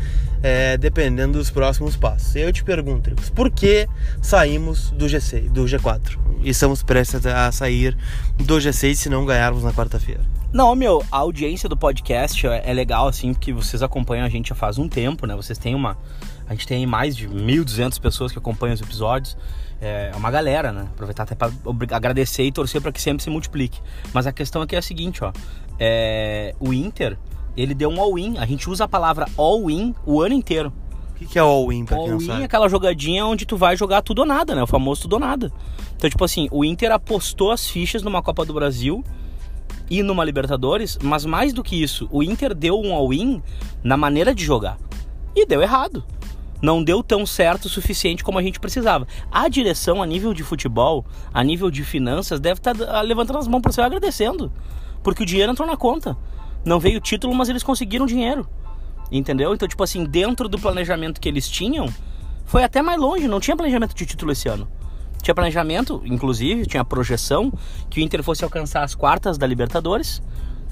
é, 0.47 0.77
dependendo 0.77 1.37
dos 1.37 1.49
próximos 1.49 1.97
passos. 1.97 2.33
E 2.33 2.39
eu 2.39 2.53
te 2.53 2.63
pergunto, 2.63 3.01
Tricos, 3.01 3.29
por 3.29 3.51
que 3.51 3.85
saímos 4.21 4.91
do 4.91 5.05
G6, 5.05 5.49
do 5.49 5.65
G4? 5.65 6.17
E 6.41 6.49
estamos 6.49 6.81
prestes 6.81 7.25
a 7.25 7.51
sair 7.51 7.97
do 8.37 8.55
G6 8.55 8.95
se 8.95 9.09
não 9.09 9.25
ganharmos 9.25 9.63
na 9.63 9.73
quarta-feira. 9.73 10.21
Não, 10.53 10.73
meu, 10.73 11.03
a 11.11 11.17
audiência 11.17 11.67
do 11.67 11.75
podcast 11.75 12.47
é 12.47 12.61
é 12.63 12.73
legal, 12.73 13.09
assim, 13.09 13.33
porque 13.33 13.51
vocês 13.51 13.83
acompanham 13.83 14.25
a 14.25 14.29
gente 14.29 14.47
já 14.47 14.55
faz 14.55 14.77
um 14.77 14.87
tempo, 14.87 15.27
né? 15.27 15.35
Vocês 15.35 15.57
têm 15.57 15.75
uma. 15.75 15.97
A 16.47 16.53
gente 16.53 16.65
tem 16.65 16.85
mais 16.85 17.17
de 17.17 17.27
1.200 17.27 17.99
pessoas 17.99 18.31
que 18.31 18.37
acompanham 18.37 18.73
os 18.73 18.79
episódios. 18.79 19.37
É 19.81 20.11
uma 20.15 20.31
galera, 20.31 20.71
né? 20.71 20.87
Aproveitar 20.93 21.23
até 21.23 21.35
para 21.35 21.51
agradecer 21.91 22.43
e 22.43 22.53
torcer 22.53 22.81
para 22.81 22.93
que 22.93 23.01
sempre 23.01 23.21
se 23.21 23.29
multiplique. 23.29 23.81
Mas 24.13 24.25
a 24.25 24.31
questão 24.31 24.61
aqui 24.61 24.77
é 24.77 24.79
a 24.79 24.81
seguinte, 24.81 25.21
ó. 25.25 25.33
É, 25.77 26.55
o 26.57 26.73
Inter, 26.73 27.17
ele 27.57 27.73
deu 27.73 27.89
um 27.89 27.99
all-in. 27.99 28.37
A 28.37 28.45
gente 28.45 28.69
usa 28.69 28.85
a 28.85 28.87
palavra 28.87 29.27
all-in 29.35 29.93
o 30.05 30.21
ano 30.21 30.35
inteiro. 30.35 30.71
O 31.11 31.13
que 31.17 31.25
que 31.25 31.39
é 31.39 31.41
all-in, 31.41 31.83
pra 31.83 31.97
quem 31.97 32.07
não 32.07 32.13
All-in 32.13 32.41
é 32.41 32.43
aquela 32.43 32.69
jogadinha 32.69 33.25
onde 33.25 33.43
tu 33.45 33.57
vai 33.57 33.75
jogar 33.75 34.03
tudo 34.03 34.19
ou 34.19 34.25
nada, 34.25 34.53
né? 34.53 34.61
O 34.61 34.67
famoso 34.67 35.01
tudo 35.01 35.13
ou 35.13 35.19
nada. 35.19 35.51
Então, 35.95 36.07
tipo 36.07 36.23
assim, 36.23 36.47
o 36.51 36.63
Inter 36.63 36.91
apostou 36.91 37.51
as 37.51 37.67
fichas 37.67 38.03
numa 38.03 38.21
Copa 38.21 38.45
do 38.45 38.53
Brasil 38.53 39.03
e 39.89 40.03
numa 40.03 40.23
Libertadores, 40.23 40.99
mas 41.01 41.25
mais 41.25 41.53
do 41.53 41.63
que 41.63 41.81
isso, 41.81 42.07
o 42.11 42.21
Inter 42.21 42.53
deu 42.53 42.79
um 42.79 42.93
all-in 42.93 43.41
na 43.83 43.97
maneira 43.97 44.35
de 44.35 44.45
jogar. 44.45 44.77
E 45.35 45.43
deu 45.43 45.61
errado. 45.61 46.03
Não 46.61 46.83
deu 46.83 47.01
tão 47.01 47.25
certo 47.25 47.65
o 47.65 47.69
suficiente 47.69 48.23
como 48.23 48.37
a 48.37 48.41
gente 48.43 48.59
precisava. 48.59 49.07
A 49.31 49.47
direção, 49.47 50.01
a 50.01 50.05
nível 50.05 50.33
de 50.33 50.43
futebol, 50.43 51.05
a 51.33 51.43
nível 51.43 51.71
de 51.71 51.83
finanças, 51.83 52.39
deve 52.39 52.59
estar 52.59 52.75
levantando 53.01 53.39
as 53.39 53.47
mãos 53.47 53.61
para 53.61 53.71
e 53.83 53.85
agradecendo. 53.85 54.51
Porque 55.03 55.23
o 55.23 55.25
dinheiro 55.25 55.51
entrou 55.51 55.67
na 55.67 55.77
conta. 55.77 56.17
Não 56.65 56.79
veio 56.79 56.97
o 56.97 57.01
título, 57.01 57.33
mas 57.33 57.49
eles 57.49 57.63
conseguiram 57.63 58.05
dinheiro. 58.05 58.47
Entendeu? 59.11 59.53
Então, 59.53 59.67
tipo 59.67 59.83
assim, 59.83 60.03
dentro 60.03 60.49
do 60.49 60.59
planejamento 60.59 61.21
que 61.21 61.29
eles 61.29 61.47
tinham, 61.49 61.87
foi 62.45 62.63
até 62.63 62.81
mais 62.81 62.99
longe. 62.99 63.27
Não 63.27 63.39
tinha 63.39 63.55
planejamento 63.55 63.95
de 63.95 64.05
título 64.05 64.31
esse 64.31 64.49
ano. 64.49 64.67
Tinha 65.21 65.33
planejamento, 65.33 66.01
inclusive, 66.05 66.65
tinha 66.65 66.83
projeção 66.83 67.51
que 67.89 67.99
o 67.99 68.03
Inter 68.03 68.21
fosse 68.21 68.43
alcançar 68.43 68.83
as 68.83 68.93
quartas 68.93 69.37
da 69.37 69.47
Libertadores 69.47 70.21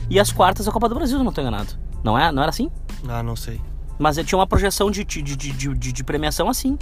e 0.09 0.19
as 0.19 0.31
quartas 0.31 0.65
da 0.65 0.71
Copa 0.71 0.87
do 0.89 0.95
Brasil, 0.95 1.17
se 1.17 1.23
não 1.23 1.29
estou 1.31 1.41
enganado. 1.41 1.73
Não, 2.03 2.17
é, 2.17 2.31
não 2.31 2.41
era 2.43 2.49
assim? 2.49 2.69
Ah, 3.07 3.23
não 3.23 3.35
sei. 3.35 3.59
Mas 3.97 4.17
ele 4.17 4.27
tinha 4.27 4.37
uma 4.37 4.45
projeção 4.45 4.91
de, 4.91 5.03
de, 5.03 5.21
de, 5.21 5.35
de, 5.35 5.73
de- 5.73 5.91
de 5.93 6.03
premiação 6.03 6.49
assim. 6.49 6.77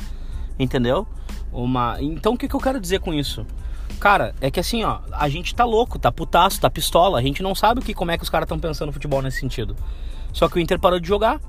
Entendeu? 0.60 1.08
Uma... 1.52 1.98
Então 2.02 2.34
o 2.34 2.38
que, 2.38 2.48
que 2.48 2.56
eu 2.56 2.60
quero 2.60 2.80
dizer 2.80 3.00
com 3.00 3.14
isso? 3.14 3.46
Cara, 4.00 4.36
é 4.42 4.52
que 4.52 4.60
assim, 4.60 4.84
ó, 4.84 5.00
a 5.12 5.30
gente 5.30 5.56
tá 5.56 5.64
louco, 5.64 5.98
tá 5.98 6.12
putaço, 6.12 6.60
tá 6.60 6.70
pistola. 6.70 7.20
A 7.20 7.22
gente 7.22 7.42
não 7.42 7.56
sabe 7.56 7.80
o 7.80 7.84
que, 7.84 7.94
como 7.94 8.12
é 8.12 8.18
que 8.18 8.24
os 8.24 8.30
caras 8.30 8.46
estão 8.46 8.60
pensando 8.60 8.88
no 8.88 8.94
futebol 8.94 9.22
nesse 9.22 9.40
sentido. 9.40 9.76
Só 10.34 10.50
que 10.50 10.58
o 10.58 10.60
Inter 10.60 10.80
parou 10.80 11.00
de 11.00 11.08
jogar. 11.08 11.40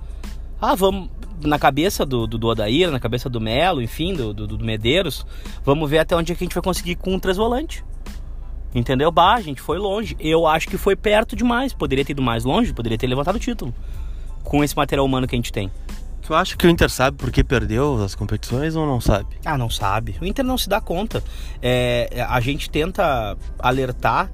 Ah, 0.61 0.75
vamos. 0.75 1.11
Na 1.43 1.59
cabeça 1.59 2.07
do, 2.07 2.27
do, 2.27 2.39
do 2.39 2.55
na 2.91 3.01
cabeça 3.01 3.29
do 3.29 3.41
Melo, 3.41 3.83
enfim, 3.83 4.15
do, 4.15 4.33
do, 4.33 4.47
do 4.47 4.65
Medeiros, 4.65 5.27
vamos 5.65 5.91
ver 5.91 5.99
até 5.99 6.17
onde 6.17 6.33
é 6.33 6.35
que 6.35 6.43
a 6.43 6.47
gente 6.47 6.55
vai 6.55 6.63
conseguir 6.63 6.95
com 6.95 7.13
um 7.13 7.19
três 7.19 7.37
volante. 7.37 7.85
Entendeu? 8.75 9.11
Bah, 9.11 9.35
a 9.35 9.41
gente 9.41 9.61
foi 9.61 9.79
longe. 9.79 10.17
Eu 10.19 10.47
acho 10.47 10.69
que 10.69 10.79
foi 10.79 10.97
perto 10.97 11.37
demais. 11.37 11.73
Poderia 11.73 12.05
ter 12.05 12.13
ido 12.13 12.23
mais 12.23 12.45
longe, 12.45 12.73
poderia 12.73 12.97
ter 12.97 13.07
levantado 13.07 13.37
o 13.37 13.39
título. 13.39 13.75
Com 14.43 14.65
esse 14.65 14.77
material 14.77 15.05
humano 15.05 15.27
que 15.27 15.35
a 15.35 15.39
gente 15.39 15.53
tem. 15.53 15.71
Tu 16.25 16.35
acha 16.35 16.57
que 16.57 16.67
o 16.67 16.71
Inter 16.71 16.89
sabe 16.89 17.19
por 17.19 17.31
que 17.31 17.45
perdeu 17.45 18.03
as 18.03 18.15
competições 18.15 18.75
ou 18.75 18.87
não 18.87 18.99
sabe? 18.99 19.37
Ah, 19.45 19.59
não 19.59 19.69
sabe. 19.69 20.17
O 20.23 20.25
Inter 20.25 20.45
não 20.45 20.57
se 20.57 20.71
dá 20.71 20.81
conta. 20.81 21.23
É, 21.61 22.27
a 22.29 22.41
gente 22.41 22.71
tenta 22.71 23.37
alertar. 23.59 24.33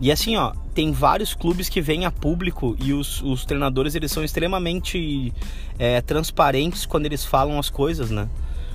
E 0.00 0.12
assim, 0.12 0.36
ó, 0.36 0.52
tem 0.72 0.92
vários 0.92 1.34
clubes 1.34 1.68
que 1.68 1.80
vêm 1.80 2.06
a 2.06 2.10
público 2.10 2.76
e 2.80 2.92
os, 2.92 3.20
os 3.22 3.44
treinadores 3.44 3.94
eles 3.94 4.12
são 4.12 4.22
extremamente 4.22 5.32
é, 5.78 6.00
transparentes 6.00 6.86
quando 6.86 7.06
eles 7.06 7.24
falam 7.24 7.58
as 7.58 7.68
coisas, 7.68 8.10
né? 8.10 8.28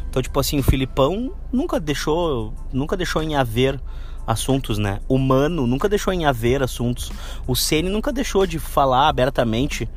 Então, 0.09 0.21
tipo 0.21 0.39
assim, 0.39 0.59
o 0.59 0.63
Filipão 0.63 1.33
nunca 1.51 1.79
deixou, 1.79 2.53
nunca 2.71 2.97
deixou 2.97 3.21
em 3.24 3.36
haver 3.36 3.79
assuntos, 4.25 4.77
né? 4.77 5.00
O 5.07 5.17
Mano 5.17 5.65
nunca 5.65 5.88
deixou 5.88 6.13
em 6.13 6.25
haver 6.25 6.62
assuntos. 6.62 7.12
O 7.47 7.55
Ceni 7.55 7.89
nunca 7.89 8.12
deixou 8.12 8.45
de 8.45 8.59
falar 8.59 9.07
abertamente. 9.07 9.88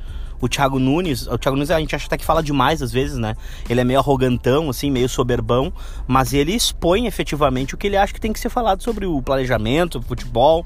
O 0.40 0.48
Thiago 0.48 0.78
Nunes, 0.78 1.26
o 1.26 1.36
Thiago 1.36 1.56
Nunes 1.56 1.70
a 1.70 1.78
gente 1.78 1.94
acha 1.94 2.06
até 2.06 2.16
que 2.16 2.24
fala 2.24 2.42
demais 2.42 2.80
às 2.82 2.90
vezes, 2.90 3.18
né? 3.18 3.36
Ele 3.68 3.80
é 3.80 3.84
meio 3.84 3.98
arrogantão, 3.98 4.70
assim, 4.70 4.90
meio 4.90 5.08
soberbão, 5.08 5.72
mas 6.06 6.32
ele 6.32 6.52
expõe 6.54 7.06
efetivamente 7.06 7.74
o 7.74 7.78
que 7.78 7.86
ele 7.86 7.96
acha 7.96 8.12
que 8.14 8.20
tem 8.20 8.32
que 8.32 8.40
ser 8.40 8.48
falado 8.48 8.82
sobre 8.82 9.04
o 9.06 9.20
planejamento, 9.20 9.98
o 9.98 10.02
futebol. 10.02 10.64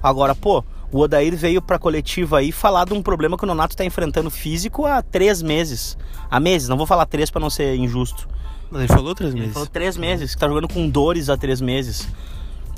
Agora, 0.00 0.34
pô, 0.34 0.62
o 0.92 1.00
Odair 1.00 1.36
veio 1.36 1.60
pra 1.60 1.78
coletiva 1.78 2.38
aí 2.38 2.52
falar 2.52 2.84
de 2.84 2.94
um 2.94 3.02
problema 3.02 3.36
que 3.36 3.42
o 3.42 3.46
Nonato 3.46 3.76
tá 3.76 3.84
enfrentando 3.84 4.30
físico 4.30 4.86
há 4.86 5.02
três 5.02 5.42
meses. 5.42 5.98
Há 6.30 6.38
meses, 6.38 6.68
não 6.68 6.76
vou 6.76 6.86
falar 6.86 7.04
três 7.06 7.28
pra 7.30 7.40
não 7.40 7.50
ser 7.50 7.74
injusto. 7.74 8.28
Mas 8.70 8.82
ele 8.82 8.88
falou 8.92 9.14
três 9.14 9.32
Ele 9.32 9.40
meses. 9.40 9.54
falou 9.54 9.68
três 9.68 9.96
meses, 9.96 10.34
que 10.34 10.40
tá 10.40 10.46
jogando 10.46 10.68
com 10.68 10.88
dores 10.88 11.28
há 11.28 11.36
três 11.36 11.60
meses. 11.60 12.06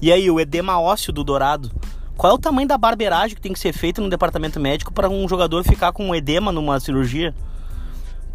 E 0.01 0.11
aí, 0.11 0.31
o 0.31 0.41
edema 0.41 0.81
ósseo 0.81 1.13
do 1.13 1.23
Dourado. 1.23 1.71
Qual 2.21 2.33
é 2.33 2.35
o 2.35 2.39
tamanho 2.39 2.69
da 2.69 2.77
barbeiragem 2.77 3.35
que 3.35 3.41
tem 3.41 3.51
que 3.51 3.59
ser 3.59 3.73
feita 3.73 4.03
no 4.03 4.11
departamento 4.11 4.61
médico 4.61 4.93
para 4.93 5.09
um 5.09 5.27
jogador 5.27 5.65
ficar 5.65 5.91
com 5.91 6.11
um 6.11 6.15
edema 6.15 6.53
numa 6.53 6.79
cirurgia? 6.79 7.35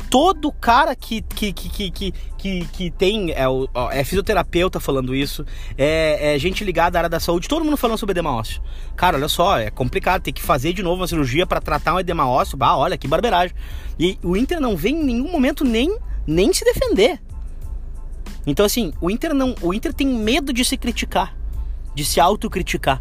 Todo 0.10 0.52
cara 0.52 0.96
que, 0.96 1.22
que, 1.22 1.54
que, 1.54 1.92
que, 1.92 2.14
que, 2.36 2.66
que, 2.66 2.90
tem, 2.90 3.30
é, 3.34 3.46
é 3.92 4.04
fisioterapeuta 4.04 4.80
falando 4.80 5.14
isso, 5.14 5.46
é, 5.78 6.34
é 6.34 6.40
gente 6.40 6.64
ligada 6.64 6.98
à 6.98 7.00
área 7.02 7.10
da 7.12 7.20
saúde, 7.20 7.48
todo 7.48 7.64
mundo 7.64 7.78
falando 7.78 8.00
sobre 8.00 8.14
edema 8.14 8.36
ósseo. 8.36 8.60
Cara, 8.96 9.18
olha 9.18 9.28
só, 9.28 9.60
é 9.60 9.70
complicado 9.70 10.24
ter 10.24 10.32
que 10.32 10.42
fazer 10.42 10.74
de 10.74 10.82
novo 10.82 11.02
uma 11.02 11.08
cirurgia 11.08 11.46
para 11.46 11.62
tratar 11.62 11.94
um 11.94 12.00
edema 12.00 12.28
ósseo. 12.28 12.58
Bah, 12.58 12.76
olha 12.76 12.98
que 12.98 13.08
barbeiragem. 13.08 13.56
E 14.00 14.18
o 14.24 14.36
Inter 14.36 14.60
não 14.60 14.76
vem 14.76 14.96
em 14.96 15.06
nenhum 15.06 15.32
momento 15.32 15.64
nem, 15.64 15.96
nem 16.26 16.52
se 16.52 16.66
defender. 16.66 17.22
Então 18.48 18.66
assim, 18.66 18.92
o 19.00 19.12
Inter 19.12 19.32
não, 19.32 19.54
o 19.62 19.76
Inter 19.76 19.94
tem 19.94 20.08
medo 20.08 20.52
de 20.52 20.66
se 20.66 20.76
criticar, 20.76 21.38
de 21.94 22.04
se 22.04 22.20
autocriticar. 22.20 23.00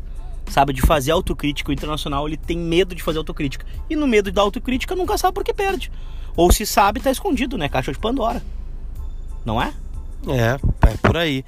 Sabe? 0.51 0.73
De 0.73 0.83
fazer 0.83 1.13
autocrítica. 1.13 1.71
O 1.71 1.73
Internacional 1.73 2.27
ele 2.27 2.37
tem 2.37 2.57
medo 2.59 2.95
de 2.95 3.03
fazer 3.03 3.19
autocrítica. 3.19 3.67
E 3.89 3.97
no 3.97 4.07
medo 4.07 4.31
da 4.33 4.43
autocrítica 4.43 4.95
nunca 4.95 5.17
sabe 5.19 5.35
por 5.35 5.45
que 5.45 5.53
perde. 5.53 5.91
Ou 6.37 6.53
se 6.53 6.67
sabe, 6.67 7.01
tá 7.01 7.11
escondido, 7.11 7.57
né? 7.57 7.69
Caixa 7.69 7.93
de 7.93 7.99
Pandora. 7.99 8.43
Não 9.45 9.61
é? 9.61 9.73
É, 10.29 10.89
é 10.89 10.97
por 11.03 11.17
aí. 11.17 11.45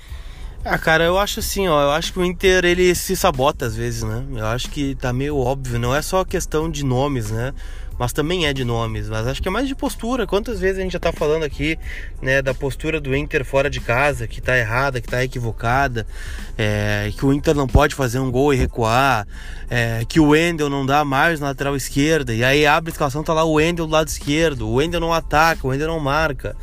Ah, 0.69 0.79
cara, 0.79 1.05
eu 1.05 1.17
acho 1.17 1.39
assim, 1.39 1.69
ó, 1.69 1.81
eu 1.81 1.91
acho 1.93 2.13
que 2.13 2.19
o 2.19 2.25
Inter 2.25 2.65
ele 2.65 2.93
se 2.93 3.15
sabota 3.15 3.67
às 3.67 3.77
vezes, 3.77 4.03
né? 4.03 4.25
Eu 4.35 4.47
acho 4.47 4.69
que 4.69 4.97
tá 4.97 5.13
meio 5.13 5.39
óbvio, 5.39 5.79
não 5.79 5.95
é 5.95 6.03
só 6.03 6.25
questão 6.25 6.69
de 6.69 6.85
nomes, 6.85 7.31
né? 7.31 7.55
Mas 7.97 8.13
também 8.13 8.47
é 8.47 8.53
de 8.53 8.65
nomes, 8.65 9.09
mas 9.09 9.29
acho 9.29 9.41
que 9.41 9.47
é 9.47 9.51
mais 9.51 9.69
de 9.69 9.77
postura. 9.77 10.27
Quantas 10.27 10.59
vezes 10.59 10.79
a 10.79 10.83
gente 10.83 10.95
já 10.95 10.99
tá 10.99 11.13
falando 11.13 11.45
aqui, 11.45 11.79
né, 12.21 12.43
da 12.43 12.53
postura 12.53 13.01
do 13.01 13.15
Inter 13.15 13.45
fora 13.45 13.71
de 13.71 13.79
casa, 13.79 14.27
que 14.27 14.41
tá 14.41 14.59
errada, 14.59 15.01
que 15.01 15.07
tá 15.07 15.23
equivocada, 15.23 16.05
é, 16.59 17.13
que 17.17 17.25
o 17.25 17.33
Inter 17.33 17.55
não 17.55 17.69
pode 17.69 17.95
fazer 17.95 18.19
um 18.19 18.29
gol 18.29 18.53
e 18.53 18.57
recuar, 18.57 19.25
é, 19.71 20.05
que 20.09 20.19
o 20.19 20.31
Wendel 20.31 20.69
não 20.69 20.85
dá 20.85 21.05
mais 21.05 21.39
na 21.39 21.47
lateral 21.47 21.77
esquerda, 21.77 22.35
e 22.35 22.43
aí 22.43 22.67
abre 22.67 22.91
a 22.91 22.93
escalação, 22.93 23.23
tá 23.23 23.33
lá 23.33 23.45
o 23.45 23.53
Wendel 23.53 23.87
do 23.87 23.93
lado 23.93 24.09
esquerdo, 24.09 24.69
o 24.69 24.75
Wendel 24.75 25.01
não 25.01 25.13
ataca, 25.13 25.65
o 25.65 25.71
Wendel 25.71 25.87
não 25.87 26.01
marca. 26.01 26.57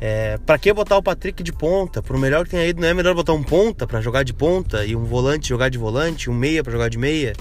É, 0.00 0.38
para 0.46 0.58
que 0.58 0.72
botar 0.72 0.96
o 0.96 1.02
Patrick 1.02 1.42
de 1.42 1.52
ponta? 1.52 2.02
Por 2.02 2.16
melhor 2.16 2.44
que 2.44 2.52
tenha 2.52 2.66
ido, 2.66 2.80
não 2.80 2.88
é 2.88 2.94
melhor 2.94 3.14
botar 3.14 3.34
um 3.34 3.42
ponta 3.42 3.86
para 3.86 4.00
jogar 4.00 4.22
de 4.22 4.32
ponta 4.32 4.84
e 4.86 4.96
um 4.96 5.04
volante 5.04 5.48
jogar 5.48 5.68
de 5.68 5.76
volante, 5.76 6.30
um 6.30 6.34
meia 6.34 6.64
para 6.64 6.72
jogar 6.72 6.88
de 6.88 6.96
meia? 6.96 7.34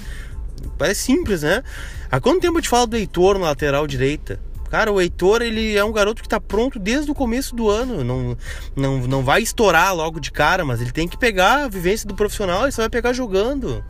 Parece 0.77 1.01
simples, 1.01 1.41
né? 1.41 1.63
Há 2.11 2.19
quanto 2.19 2.41
tempo 2.41 2.57
eu 2.57 2.61
te 2.61 2.67
falo 2.67 2.87
do 2.87 2.97
Heitor 2.97 3.39
na 3.39 3.45
lateral 3.45 3.87
direita? 3.87 4.39
Cara, 4.69 4.91
o 4.91 5.01
Heitor, 5.01 5.41
ele 5.41 5.75
é 5.75 5.83
um 5.83 5.91
garoto 5.91 6.21
que 6.21 6.27
está 6.27 6.39
pronto 6.39 6.77
desde 6.77 7.09
o 7.09 7.15
começo 7.15 7.55
do 7.55 7.69
ano. 7.69 8.03
Não, 8.03 8.37
não, 8.75 8.97
não 9.07 9.23
vai 9.23 9.41
estourar 9.41 9.95
logo 9.95 10.19
de 10.19 10.31
cara, 10.31 10.63
mas 10.63 10.81
ele 10.81 10.91
tem 10.91 11.07
que 11.07 11.17
pegar 11.17 11.65
a 11.65 11.67
vivência 11.67 12.07
do 12.07 12.15
profissional 12.15 12.67
e 12.67 12.71
só 12.71 12.83
vai 12.83 12.89
pegar 12.89 13.13
jogando. 13.13 13.83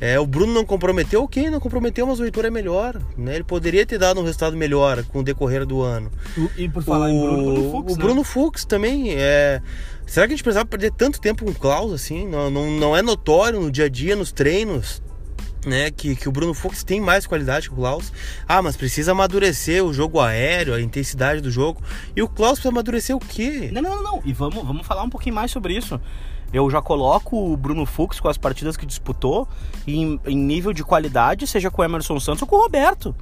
É, 0.00 0.18
o 0.18 0.26
Bruno 0.26 0.54
não 0.54 0.64
comprometeu, 0.64 1.22
ok, 1.22 1.50
não 1.50 1.60
comprometeu, 1.60 2.06
mas 2.06 2.18
o 2.18 2.24
Heitor 2.24 2.46
é 2.46 2.50
melhor. 2.50 2.98
Né? 3.18 3.34
Ele 3.34 3.44
poderia 3.44 3.84
ter 3.84 3.98
dado 3.98 4.18
um 4.18 4.24
resultado 4.24 4.56
melhor 4.56 5.04
com 5.04 5.20
o 5.20 5.22
decorrer 5.22 5.66
do 5.66 5.82
ano. 5.82 6.10
E 6.56 6.68
por 6.68 6.82
falar 6.82 7.06
o, 7.06 7.08
em 7.10 7.20
Bruno, 7.20 7.42
Bruno 7.42 7.70
Fux, 7.70 7.92
O 7.92 7.96
né? 7.96 8.02
Bruno 8.02 8.24
Fux 8.24 8.64
também 8.64 9.14
é. 9.14 9.60
Será 10.06 10.26
que 10.26 10.32
a 10.32 10.36
gente 10.36 10.42
precisava 10.42 10.66
perder 10.66 10.90
tanto 10.92 11.20
tempo 11.20 11.44
com 11.44 11.50
o 11.50 11.54
Klaus 11.54 11.92
assim? 11.92 12.26
Não, 12.26 12.50
não, 12.50 12.70
não 12.70 12.96
é 12.96 13.02
notório 13.02 13.60
no 13.60 13.70
dia 13.70 13.84
a 13.84 13.88
dia, 13.88 14.16
nos 14.16 14.32
treinos, 14.32 15.02
né? 15.66 15.90
Que, 15.90 16.16
que 16.16 16.28
o 16.28 16.32
Bruno 16.32 16.54
Fux 16.54 16.82
tem 16.82 17.00
mais 17.00 17.26
qualidade 17.26 17.68
que 17.68 17.74
o 17.74 17.76
Klaus. 17.76 18.12
Ah, 18.48 18.62
mas 18.62 18.76
precisa 18.76 19.12
amadurecer 19.12 19.84
o 19.84 19.92
jogo 19.92 20.20
aéreo, 20.20 20.74
a 20.74 20.80
intensidade 20.80 21.40
do 21.40 21.50
jogo. 21.50 21.82
E 22.14 22.22
o 22.22 22.28
Klaus 22.28 22.54
precisa 22.54 22.70
amadurecer 22.70 23.16
o 23.16 23.20
quê? 23.20 23.70
Não, 23.72 23.82
não, 23.82 24.02
não. 24.02 24.22
E 24.24 24.32
vamos, 24.32 24.64
vamos 24.64 24.86
falar 24.86 25.02
um 25.02 25.10
pouquinho 25.10 25.34
mais 25.34 25.50
sobre 25.50 25.76
isso. 25.76 26.00
Eu 26.52 26.68
já 26.68 26.82
coloco 26.82 27.52
o 27.52 27.56
Bruno 27.56 27.86
Fux 27.86 28.18
com 28.18 28.28
as 28.28 28.36
partidas 28.36 28.76
que 28.76 28.84
disputou 28.84 29.46
em, 29.86 30.20
em 30.26 30.36
nível 30.36 30.72
de 30.72 30.82
qualidade, 30.82 31.46
seja 31.46 31.70
com 31.70 31.80
o 31.80 31.84
Emerson 31.84 32.18
Santos 32.18 32.42
ou 32.42 32.48
com 32.48 32.56
o 32.56 32.62
Roberto. 32.62 33.14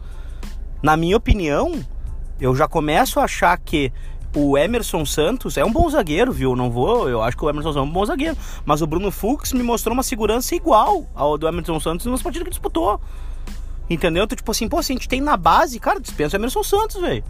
Na 0.82 0.96
minha 0.96 1.16
opinião, 1.16 1.78
eu 2.40 2.54
já 2.54 2.66
começo 2.66 3.20
a 3.20 3.24
achar 3.24 3.58
que 3.58 3.92
o 4.34 4.56
Emerson 4.56 5.04
Santos 5.04 5.56
é 5.56 5.64
um 5.64 5.72
bom 5.72 5.88
zagueiro, 5.88 6.32
viu? 6.32 6.54
Não 6.54 6.70
vou, 6.70 7.08
eu 7.08 7.22
acho 7.22 7.36
que 7.36 7.44
o 7.44 7.48
Emerson 7.48 7.72
Santos 7.72 7.86
é 7.86 7.90
um 7.90 7.92
bom 7.92 8.04
zagueiro. 8.04 8.36
Mas 8.64 8.82
o 8.82 8.86
Bruno 8.86 9.10
Fux 9.10 9.52
me 9.52 9.62
mostrou 9.62 9.94
uma 9.94 10.02
segurança 10.02 10.54
igual 10.54 11.06
ao 11.14 11.38
do 11.38 11.48
Emerson 11.48 11.80
Santos 11.80 12.06
nas 12.06 12.22
partidas 12.22 12.44
que 12.44 12.50
disputou. 12.50 13.00
Entendeu? 13.88 14.24
Então, 14.24 14.36
tipo 14.36 14.50
assim, 14.50 14.68
pô, 14.68 14.82
se 14.82 14.92
a 14.92 14.94
gente 14.94 15.08
tem 15.08 15.20
na 15.20 15.36
base, 15.36 15.78
cara, 15.80 15.98
dispensa 15.98 16.36
o 16.36 16.40
Emerson 16.40 16.62
Santos, 16.62 17.00
velho. 17.00 17.24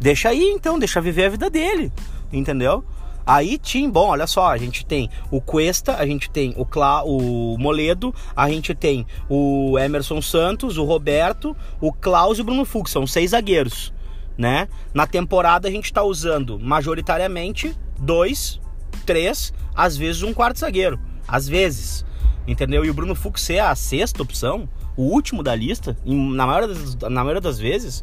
Deixa 0.00 0.28
aí, 0.28 0.52
então, 0.54 0.78
deixa 0.78 1.00
viver 1.00 1.26
a 1.26 1.28
vida 1.30 1.48
dele. 1.48 1.92
Entendeu? 2.32 2.84
Aí, 3.24 3.58
Tim, 3.58 3.90
bom, 3.90 4.08
olha 4.10 4.26
só, 4.26 4.46
a 4.48 4.56
gente 4.56 4.86
tem 4.86 5.10
o 5.32 5.40
Cuesta, 5.40 5.96
a 5.96 6.06
gente 6.06 6.30
tem 6.30 6.54
o, 6.56 6.64
Cla 6.64 7.02
o 7.04 7.56
Moledo, 7.58 8.14
a 8.36 8.48
gente 8.48 8.72
tem 8.72 9.04
o 9.28 9.76
Emerson 9.76 10.22
Santos, 10.22 10.78
o 10.78 10.84
Roberto, 10.84 11.56
o 11.80 11.92
Klaus 11.92 12.38
e 12.38 12.42
o 12.42 12.44
Bruno 12.44 12.64
Fux, 12.64 12.92
são 12.92 13.04
seis 13.04 13.32
zagueiros, 13.32 13.92
né? 14.36 14.68
Na 14.92 15.06
temporada 15.06 15.68
a 15.68 15.70
gente 15.70 15.92
tá 15.92 16.02
usando 16.02 16.58
majoritariamente 16.58 17.76
dois, 17.98 18.60
três, 19.04 19.52
às 19.74 19.96
vezes 19.96 20.22
um 20.22 20.34
quarto 20.34 20.58
zagueiro, 20.58 20.98
às 21.26 21.48
vezes, 21.48 22.04
entendeu? 22.46 22.84
E 22.84 22.90
o 22.90 22.94
Bruno 22.94 23.14
Fux 23.14 23.50
é 23.50 23.60
a 23.60 23.74
sexta 23.74 24.22
opção, 24.22 24.68
o 24.96 25.02
último 25.02 25.42
da 25.42 25.54
lista, 25.54 25.96
na 26.04 26.46
maioria 26.46 26.68
das, 26.68 26.94
na 26.96 27.22
maioria 27.22 27.40
das 27.40 27.58
vezes, 27.58 28.02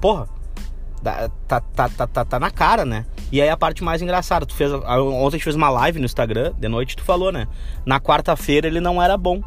porra, 0.00 0.28
tá, 1.02 1.30
tá, 1.46 1.60
tá, 1.60 2.06
tá, 2.06 2.24
tá 2.24 2.40
na 2.40 2.50
cara, 2.50 2.84
né? 2.84 3.06
E 3.30 3.42
aí 3.42 3.48
a 3.48 3.56
parte 3.56 3.82
mais 3.82 4.00
engraçada, 4.00 4.46
tu 4.46 4.54
fez. 4.54 4.72
Ontem 4.72 5.26
a 5.26 5.30
gente 5.30 5.44
fez 5.44 5.56
uma 5.56 5.68
live 5.68 5.98
no 5.98 6.04
Instagram, 6.04 6.52
de 6.58 6.68
noite, 6.68 6.96
tu 6.96 7.02
falou, 7.02 7.32
né? 7.32 7.48
Na 7.84 8.00
quarta-feira 8.00 8.66
ele 8.66 8.80
não 8.80 9.02
era 9.02 9.16
bom. 9.16 9.42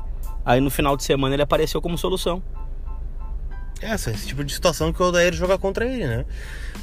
Aí 0.45 0.59
no 0.59 0.69
final 0.69 0.97
de 0.97 1.03
semana 1.03 1.35
ele 1.35 1.43
apareceu 1.43 1.81
como 1.81 1.97
solução. 1.97 2.41
É, 3.81 3.93
esse 3.93 4.27
tipo 4.27 4.43
de 4.43 4.53
situação 4.53 4.91
que 4.91 5.01
o 5.01 5.05
Odair 5.05 5.33
joga 5.33 5.57
contra 5.57 5.85
ele, 5.85 6.05
né? 6.05 6.25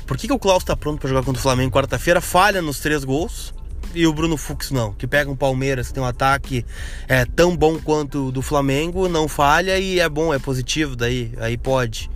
Por 0.07 0.17
que, 0.17 0.27
que 0.27 0.33
o 0.33 0.39
Klaus 0.39 0.65
tá 0.65 0.77
pronto 0.77 1.01
para 1.01 1.09
jogar 1.09 1.23
contra 1.23 1.39
o 1.39 1.43
Flamengo 1.43 1.73
quarta-feira? 1.73 2.21
Falha 2.21 2.63
nos 2.63 2.81
três 2.81 3.05
gols. 3.05 3.55
E 3.95 4.07
o 4.07 4.13
Bruno 4.13 4.37
Fux 4.37 4.71
não, 4.71 4.93
que 4.93 5.07
pega 5.07 5.31
um 5.31 5.37
Palmeiras, 5.37 5.89
que 5.89 5.95
tem 5.95 6.03
um 6.03 6.07
ataque 6.07 6.67
é, 7.09 7.25
tão 7.25 7.57
bom 7.57 7.79
quanto 7.79 8.29
o 8.29 8.33
do 8.33 8.43
Flamengo, 8.43 9.09
não 9.09 9.27
falha 9.27 9.79
e 9.79 10.01
é 10.01 10.09
bom, 10.09 10.35
é 10.35 10.39
positivo, 10.39 10.95
daí 10.95 11.33
aí 11.39 11.57
pode. 11.57 12.11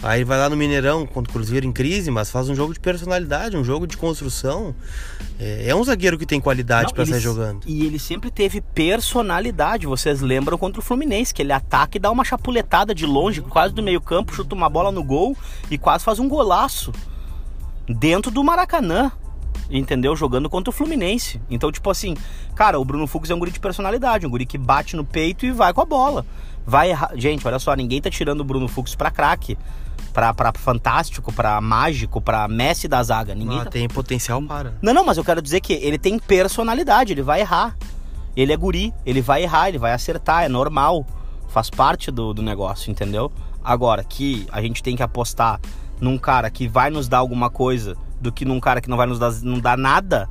Aí 0.00 0.22
vai 0.22 0.38
lá 0.38 0.48
no 0.48 0.56
Mineirão 0.56 1.04
contra 1.04 1.30
o 1.30 1.32
Cruzeiro 1.32 1.66
em 1.66 1.72
crise, 1.72 2.08
mas 2.08 2.30
faz 2.30 2.48
um 2.48 2.54
jogo 2.54 2.72
de 2.72 2.78
personalidade, 2.78 3.56
um 3.56 3.64
jogo 3.64 3.84
de 3.84 3.96
construção. 3.96 4.72
É, 5.40 5.70
é 5.70 5.74
um 5.74 5.82
zagueiro 5.82 6.16
que 6.16 6.24
tem 6.24 6.40
qualidade 6.40 6.94
para 6.94 7.04
sair 7.04 7.20
jogando. 7.20 7.66
E 7.66 7.84
ele 7.84 7.98
sempre 7.98 8.30
teve 8.30 8.60
personalidade. 8.60 9.88
Vocês 9.88 10.20
lembram 10.20 10.56
contra 10.56 10.80
o 10.80 10.82
Fluminense, 10.82 11.34
que 11.34 11.42
ele 11.42 11.52
ataca 11.52 11.96
e 11.96 12.00
dá 12.00 12.12
uma 12.12 12.24
chapuletada 12.24 12.94
de 12.94 13.06
longe, 13.06 13.42
quase 13.42 13.74
do 13.74 13.82
meio-campo, 13.82 14.32
chuta 14.32 14.54
uma 14.54 14.68
bola 14.68 14.92
no 14.92 15.02
gol 15.02 15.36
e 15.68 15.76
quase 15.76 16.04
faz 16.04 16.20
um 16.20 16.28
golaço 16.28 16.92
dentro 17.88 18.30
do 18.30 18.44
Maracanã. 18.44 19.10
Entendeu? 19.68 20.14
Jogando 20.14 20.48
contra 20.48 20.70
o 20.70 20.72
Fluminense. 20.72 21.40
Então, 21.50 21.72
tipo 21.72 21.90
assim, 21.90 22.16
cara, 22.54 22.78
o 22.78 22.84
Bruno 22.84 23.06
Fux 23.08 23.28
é 23.30 23.34
um 23.34 23.38
guri 23.38 23.50
de 23.50 23.60
personalidade, 23.60 24.26
um 24.26 24.30
guri 24.30 24.46
que 24.46 24.56
bate 24.56 24.94
no 24.94 25.04
peito 25.04 25.44
e 25.44 25.50
vai 25.50 25.74
com 25.74 25.80
a 25.80 25.84
bola. 25.84 26.24
Vai 26.64 26.90
errar. 26.90 27.10
Gente, 27.16 27.46
olha 27.46 27.58
só, 27.58 27.74
ninguém 27.74 28.00
tá 28.00 28.08
tirando 28.08 28.40
o 28.40 28.44
Bruno 28.44 28.68
Fux 28.68 28.94
pra 28.94 29.10
craque 29.10 29.58
pra, 30.18 30.34
pra 30.34 30.52
fantástico, 30.52 31.32
pra 31.32 31.60
mágico, 31.60 32.20
pra 32.20 32.48
Messi 32.48 32.88
da 32.88 33.00
zaga. 33.04 33.36
Ninguém 33.36 33.60
ah, 33.60 33.64
tá... 33.64 33.70
tem 33.70 33.86
potencial 33.86 34.42
para. 34.42 34.74
Não, 34.82 34.92
não, 34.92 35.04
mas 35.04 35.16
eu 35.16 35.22
quero 35.22 35.40
dizer 35.40 35.60
que 35.60 35.74
ele 35.74 35.96
tem 35.96 36.18
personalidade, 36.18 37.12
ele 37.12 37.22
vai 37.22 37.40
errar. 37.40 37.76
Ele 38.36 38.52
é 38.52 38.56
guri, 38.56 38.92
ele 39.06 39.20
vai 39.20 39.44
errar, 39.44 39.68
ele 39.68 39.78
vai 39.78 39.92
acertar, 39.92 40.42
é 40.42 40.48
normal. 40.48 41.06
Faz 41.48 41.70
parte 41.70 42.10
do, 42.10 42.34
do 42.34 42.42
negócio, 42.42 42.90
entendeu? 42.90 43.30
Agora, 43.62 44.02
que 44.02 44.44
a 44.50 44.60
gente 44.60 44.82
tem 44.82 44.96
que 44.96 45.04
apostar 45.04 45.60
num 46.00 46.18
cara 46.18 46.50
que 46.50 46.66
vai 46.66 46.90
nos 46.90 47.08
dar 47.08 47.18
alguma 47.18 47.48
coisa 47.48 47.96
do 48.20 48.32
que 48.32 48.44
num 48.44 48.58
cara 48.58 48.80
que 48.80 48.90
não 48.90 48.96
vai 48.96 49.06
nos 49.06 49.20
dar, 49.20 49.32
não 49.42 49.60
dar 49.60 49.78
nada, 49.78 50.28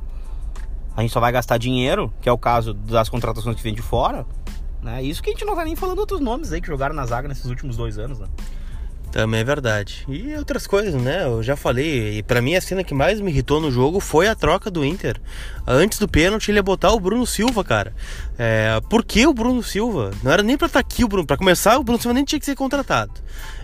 a 0.94 1.00
gente 1.00 1.12
só 1.12 1.20
vai 1.20 1.32
gastar 1.32 1.56
dinheiro, 1.56 2.12
que 2.20 2.28
é 2.28 2.32
o 2.32 2.38
caso 2.38 2.74
das 2.74 3.08
contratações 3.08 3.56
que 3.56 3.62
vem 3.62 3.74
de 3.74 3.82
fora. 3.82 4.26
Né? 4.82 5.02
Isso 5.02 5.22
que 5.22 5.30
a 5.30 5.32
gente 5.32 5.46
não 5.46 5.56
tá 5.56 5.64
nem 5.64 5.74
falando 5.74 5.98
outros 5.98 6.20
nomes 6.20 6.52
aí 6.52 6.60
que 6.60 6.68
jogaram 6.68 6.94
na 6.94 7.06
zaga 7.06 7.26
nesses 7.26 7.46
últimos 7.46 7.76
dois 7.76 7.98
anos, 7.98 8.18
né? 8.18 8.26
Também 9.10 9.40
é 9.40 9.44
verdade. 9.44 10.04
E 10.08 10.34
outras 10.34 10.66
coisas, 10.66 11.00
né? 11.00 11.24
Eu 11.24 11.42
já 11.42 11.56
falei. 11.56 12.18
E 12.18 12.22
para 12.22 12.42
mim 12.42 12.54
a 12.54 12.60
cena 12.60 12.84
que 12.84 12.94
mais 12.94 13.20
me 13.20 13.30
irritou 13.30 13.60
no 13.60 13.70
jogo 13.70 14.00
foi 14.00 14.28
a 14.28 14.34
troca 14.34 14.70
do 14.70 14.84
Inter. 14.84 15.20
Antes 15.66 15.98
do 15.98 16.06
pênalti 16.06 16.50
ele 16.50 16.58
ia 16.58 16.62
botar 16.62 16.92
o 16.92 17.00
Bruno 17.00 17.26
Silva, 17.26 17.64
cara. 17.64 17.94
É, 18.38 18.80
por 18.88 19.04
que 19.04 19.26
o 19.26 19.32
Bruno 19.32 19.62
Silva? 19.62 20.10
Não 20.22 20.30
era 20.30 20.42
nem 20.42 20.56
para 20.56 20.66
estar 20.66 20.82
tá 20.82 20.86
aqui 20.86 21.04
o 21.04 21.08
Bruno. 21.08 21.26
Para 21.26 21.36
começar, 21.36 21.78
o 21.78 21.84
Bruno 21.84 22.00
Silva 22.00 22.14
nem 22.14 22.24
tinha 22.24 22.38
que 22.38 22.46
ser 22.46 22.54
contratado. 22.54 23.12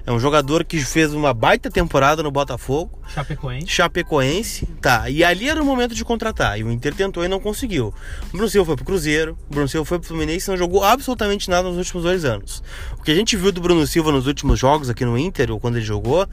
É 0.06 0.12
um 0.12 0.20
jogador 0.20 0.64
que 0.64 0.78
fez 0.80 1.14
uma 1.14 1.32
baita 1.32 1.70
temporada 1.70 2.22
no 2.22 2.30
Botafogo. 2.30 3.00
Chapecoense. 3.08 3.66
Chapecoense. 3.66 4.66
Tá, 4.78 5.08
e 5.08 5.24
ali 5.24 5.48
era 5.48 5.62
o 5.62 5.64
momento 5.64 5.94
de 5.94 6.04
contratar. 6.04 6.58
E 6.58 6.64
o 6.64 6.70
Inter 6.70 6.94
tentou 6.94 7.24
e 7.24 7.28
não 7.28 7.40
conseguiu. 7.40 7.94
O 8.28 8.32
Bruno 8.32 8.48
Silva 8.50 8.66
foi 8.66 8.76
pro 8.76 8.84
Cruzeiro, 8.84 9.38
o 9.48 9.52
Bruno 9.54 9.66
Silva 9.66 9.86
foi 9.86 9.98
pro 9.98 10.08
Fluminense 10.08 10.46
e 10.46 10.50
não 10.50 10.58
jogou 10.58 10.84
absolutamente 10.84 11.48
nada 11.48 11.68
nos 11.68 11.78
últimos 11.78 12.02
dois 12.02 12.22
anos. 12.26 12.62
O 12.98 13.02
que 13.02 13.10
a 13.10 13.14
gente 13.14 13.34
viu 13.34 13.50
do 13.50 13.62
Bruno 13.62 13.86
Silva 13.86 14.12
nos 14.12 14.26
últimos 14.26 14.58
jogos 14.58 14.90
aqui 14.90 15.06
no 15.06 15.16
Inter, 15.16 15.33
ou 15.50 15.60
quando 15.60 15.76
ele 15.76 15.84
jogou, 15.84 16.26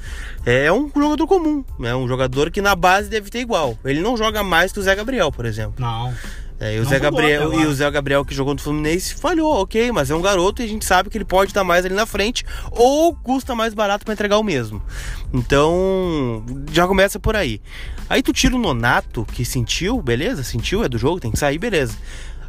é 0.45 0.71
um 0.71 0.89
jogador 0.95 1.27
comum. 1.27 1.63
É 1.83 1.95
um 1.95 2.07
jogador 2.07 2.51
que 2.51 2.61
na 2.61 2.75
base 2.75 3.09
deve 3.09 3.29
ter 3.29 3.39
igual. 3.39 3.77
Ele 3.83 4.01
não 4.01 4.15
joga 4.17 4.43
mais 4.43 4.71
que 4.71 4.79
o 4.79 4.83
Zé 4.83 4.95
Gabriel, 4.95 5.31
por 5.31 5.45
exemplo. 5.45 5.75
Não. 5.79 6.13
É, 6.61 6.75
e, 6.75 6.79
o 6.79 6.85
Zé 6.85 6.99
Gabriel, 6.99 7.51
e 7.59 7.65
o 7.65 7.73
Zé 7.73 7.89
Gabriel 7.89 8.23
que 8.23 8.35
jogou 8.35 8.53
no 8.53 8.61
Fluminense 8.61 9.15
falhou, 9.15 9.63
ok, 9.63 9.91
mas 9.91 10.11
é 10.11 10.15
um 10.15 10.21
garoto 10.21 10.61
e 10.61 10.65
a 10.65 10.67
gente 10.67 10.85
sabe 10.85 11.09
que 11.09 11.17
ele 11.17 11.25
pode 11.25 11.51
dar 11.51 11.63
mais 11.63 11.83
ali 11.83 11.95
na 11.95 12.05
frente 12.05 12.45
ou 12.69 13.15
custa 13.15 13.55
mais 13.55 13.73
barato 13.73 14.05
para 14.05 14.13
entregar 14.13 14.37
o 14.37 14.43
mesmo. 14.43 14.79
Então, 15.33 16.45
já 16.71 16.85
começa 16.85 17.19
por 17.19 17.35
aí. 17.35 17.59
Aí 18.07 18.21
tu 18.21 18.31
tira 18.31 18.55
o 18.55 18.59
Nonato, 18.59 19.25
que 19.25 19.43
sentiu, 19.43 19.99
beleza, 20.03 20.43
sentiu, 20.43 20.83
é 20.83 20.89
do 20.89 20.99
jogo, 20.99 21.19
tem 21.19 21.31
que 21.31 21.39
sair, 21.39 21.57
beleza. 21.57 21.97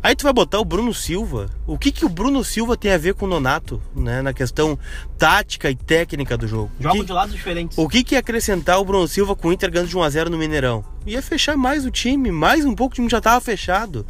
Aí 0.03 0.17
tu 0.17 0.25
vai 0.25 0.33
botar 0.33 0.59
o 0.59 0.65
Bruno 0.65 0.93
Silva. 0.93 1.49
O 1.67 1.79
que, 1.79 1.93
que 1.93 2.05
o 2.05 2.09
Bruno 2.09 2.43
Silva 2.43 2.77
tem 2.77 2.93
a 2.93 2.99
ver 2.99 3.15
com 3.15 3.25
o 3.25 3.29
Nonato, 3.29 3.81
né? 3.95 4.21
Na 4.21 4.33
questão 4.33 4.79
tática 5.17 5.71
e 5.71 5.77
técnica 5.77 6.37
do 6.37 6.49
jogo. 6.49 6.73
Jogam 6.81 7.05
de 7.05 7.13
lados 7.13 7.35
diferentes. 7.35 7.79
O 7.79 7.89
que, 7.89 8.03
que 8.03 8.15
ia 8.17 8.19
acrescentar 8.19 8.81
o 8.81 8.85
Bruno 8.85 9.07
Silva 9.07 9.37
com 9.37 9.49
o 9.49 9.53
Inter 9.53 9.71
ganhando 9.71 9.89
de 9.89 9.97
1x0 9.97 10.29
no 10.29 10.39
Mineirão? 10.39 10.85
Ia 11.07 11.23
fechar 11.23 11.57
mais 11.57 11.87
o 11.87 11.91
time, 11.91 12.33
mais 12.33 12.65
um 12.65 12.75
pouco 12.75 12.95
o 12.95 12.97
time 12.97 13.09
já 13.09 13.21
tava 13.21 13.41
fechado. 13.41 14.05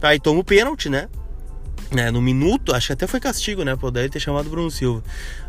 Aí 0.00 0.18
toma 0.18 0.40
o 0.40 0.44
pênalti, 0.44 0.88
né? 0.88 1.08
né, 1.94 2.10
no 2.10 2.20
minuto, 2.20 2.74
acho 2.74 2.88
que 2.88 2.92
até 2.92 3.06
foi 3.06 3.20
castigo, 3.20 3.62
né? 3.62 3.76
Daí 3.92 4.08
ter 4.08 4.20
chamado 4.20 4.46
o 4.46 4.50
Bruno 4.50 4.70
Silva. 4.70 5.02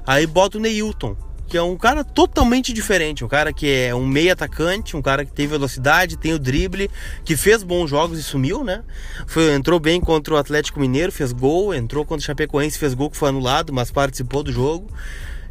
Aí 0.05 0.27
bota 0.27 0.57
o 0.57 0.61
Neilton, 0.61 1.17
que 1.47 1.57
é 1.57 1.61
um 1.61 1.77
cara 1.77 2.03
totalmente 2.03 2.73
diferente, 2.73 3.23
um 3.23 3.27
cara 3.27 3.53
que 3.53 3.69
é 3.71 3.93
um 3.93 4.05
meio 4.05 4.33
atacante, 4.33 4.97
um 4.97 5.01
cara 5.01 5.23
que 5.23 5.31
tem 5.31 5.47
velocidade, 5.47 6.17
tem 6.17 6.33
o 6.33 6.39
drible, 6.39 6.89
que 7.23 7.37
fez 7.37 7.63
bons 7.63 7.89
jogos 7.89 8.19
e 8.19 8.23
sumiu, 8.23 8.63
né? 8.63 8.83
Foi, 9.27 9.53
entrou 9.53 9.79
bem 9.79 10.01
contra 10.01 10.33
o 10.33 10.37
Atlético 10.37 10.79
Mineiro, 10.79 11.11
fez 11.11 11.31
gol, 11.31 11.73
entrou 11.73 12.03
contra 12.03 12.21
o 12.21 12.25
Chapecoense, 12.25 12.79
fez 12.79 12.93
gol 12.93 13.09
que 13.09 13.17
foi 13.17 13.29
anulado, 13.29 13.71
mas 13.71 13.91
participou 13.91 14.43
do 14.43 14.51
jogo. 14.51 14.87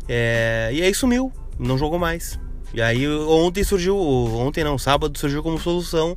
É, 0.09 0.71
e 0.73 0.83
aí 0.83 0.95
sumiu, 0.95 1.33
não 1.59 1.79
jogou 1.79 1.99
mais. 1.99 2.39
E 2.73 2.83
aí 2.83 3.09
ontem 3.09 3.63
surgiu, 3.63 3.97
ontem 3.97 4.65
não, 4.65 4.77
sábado 4.77 5.17
surgiu 5.17 5.43
como 5.43 5.59
solução 5.61 6.17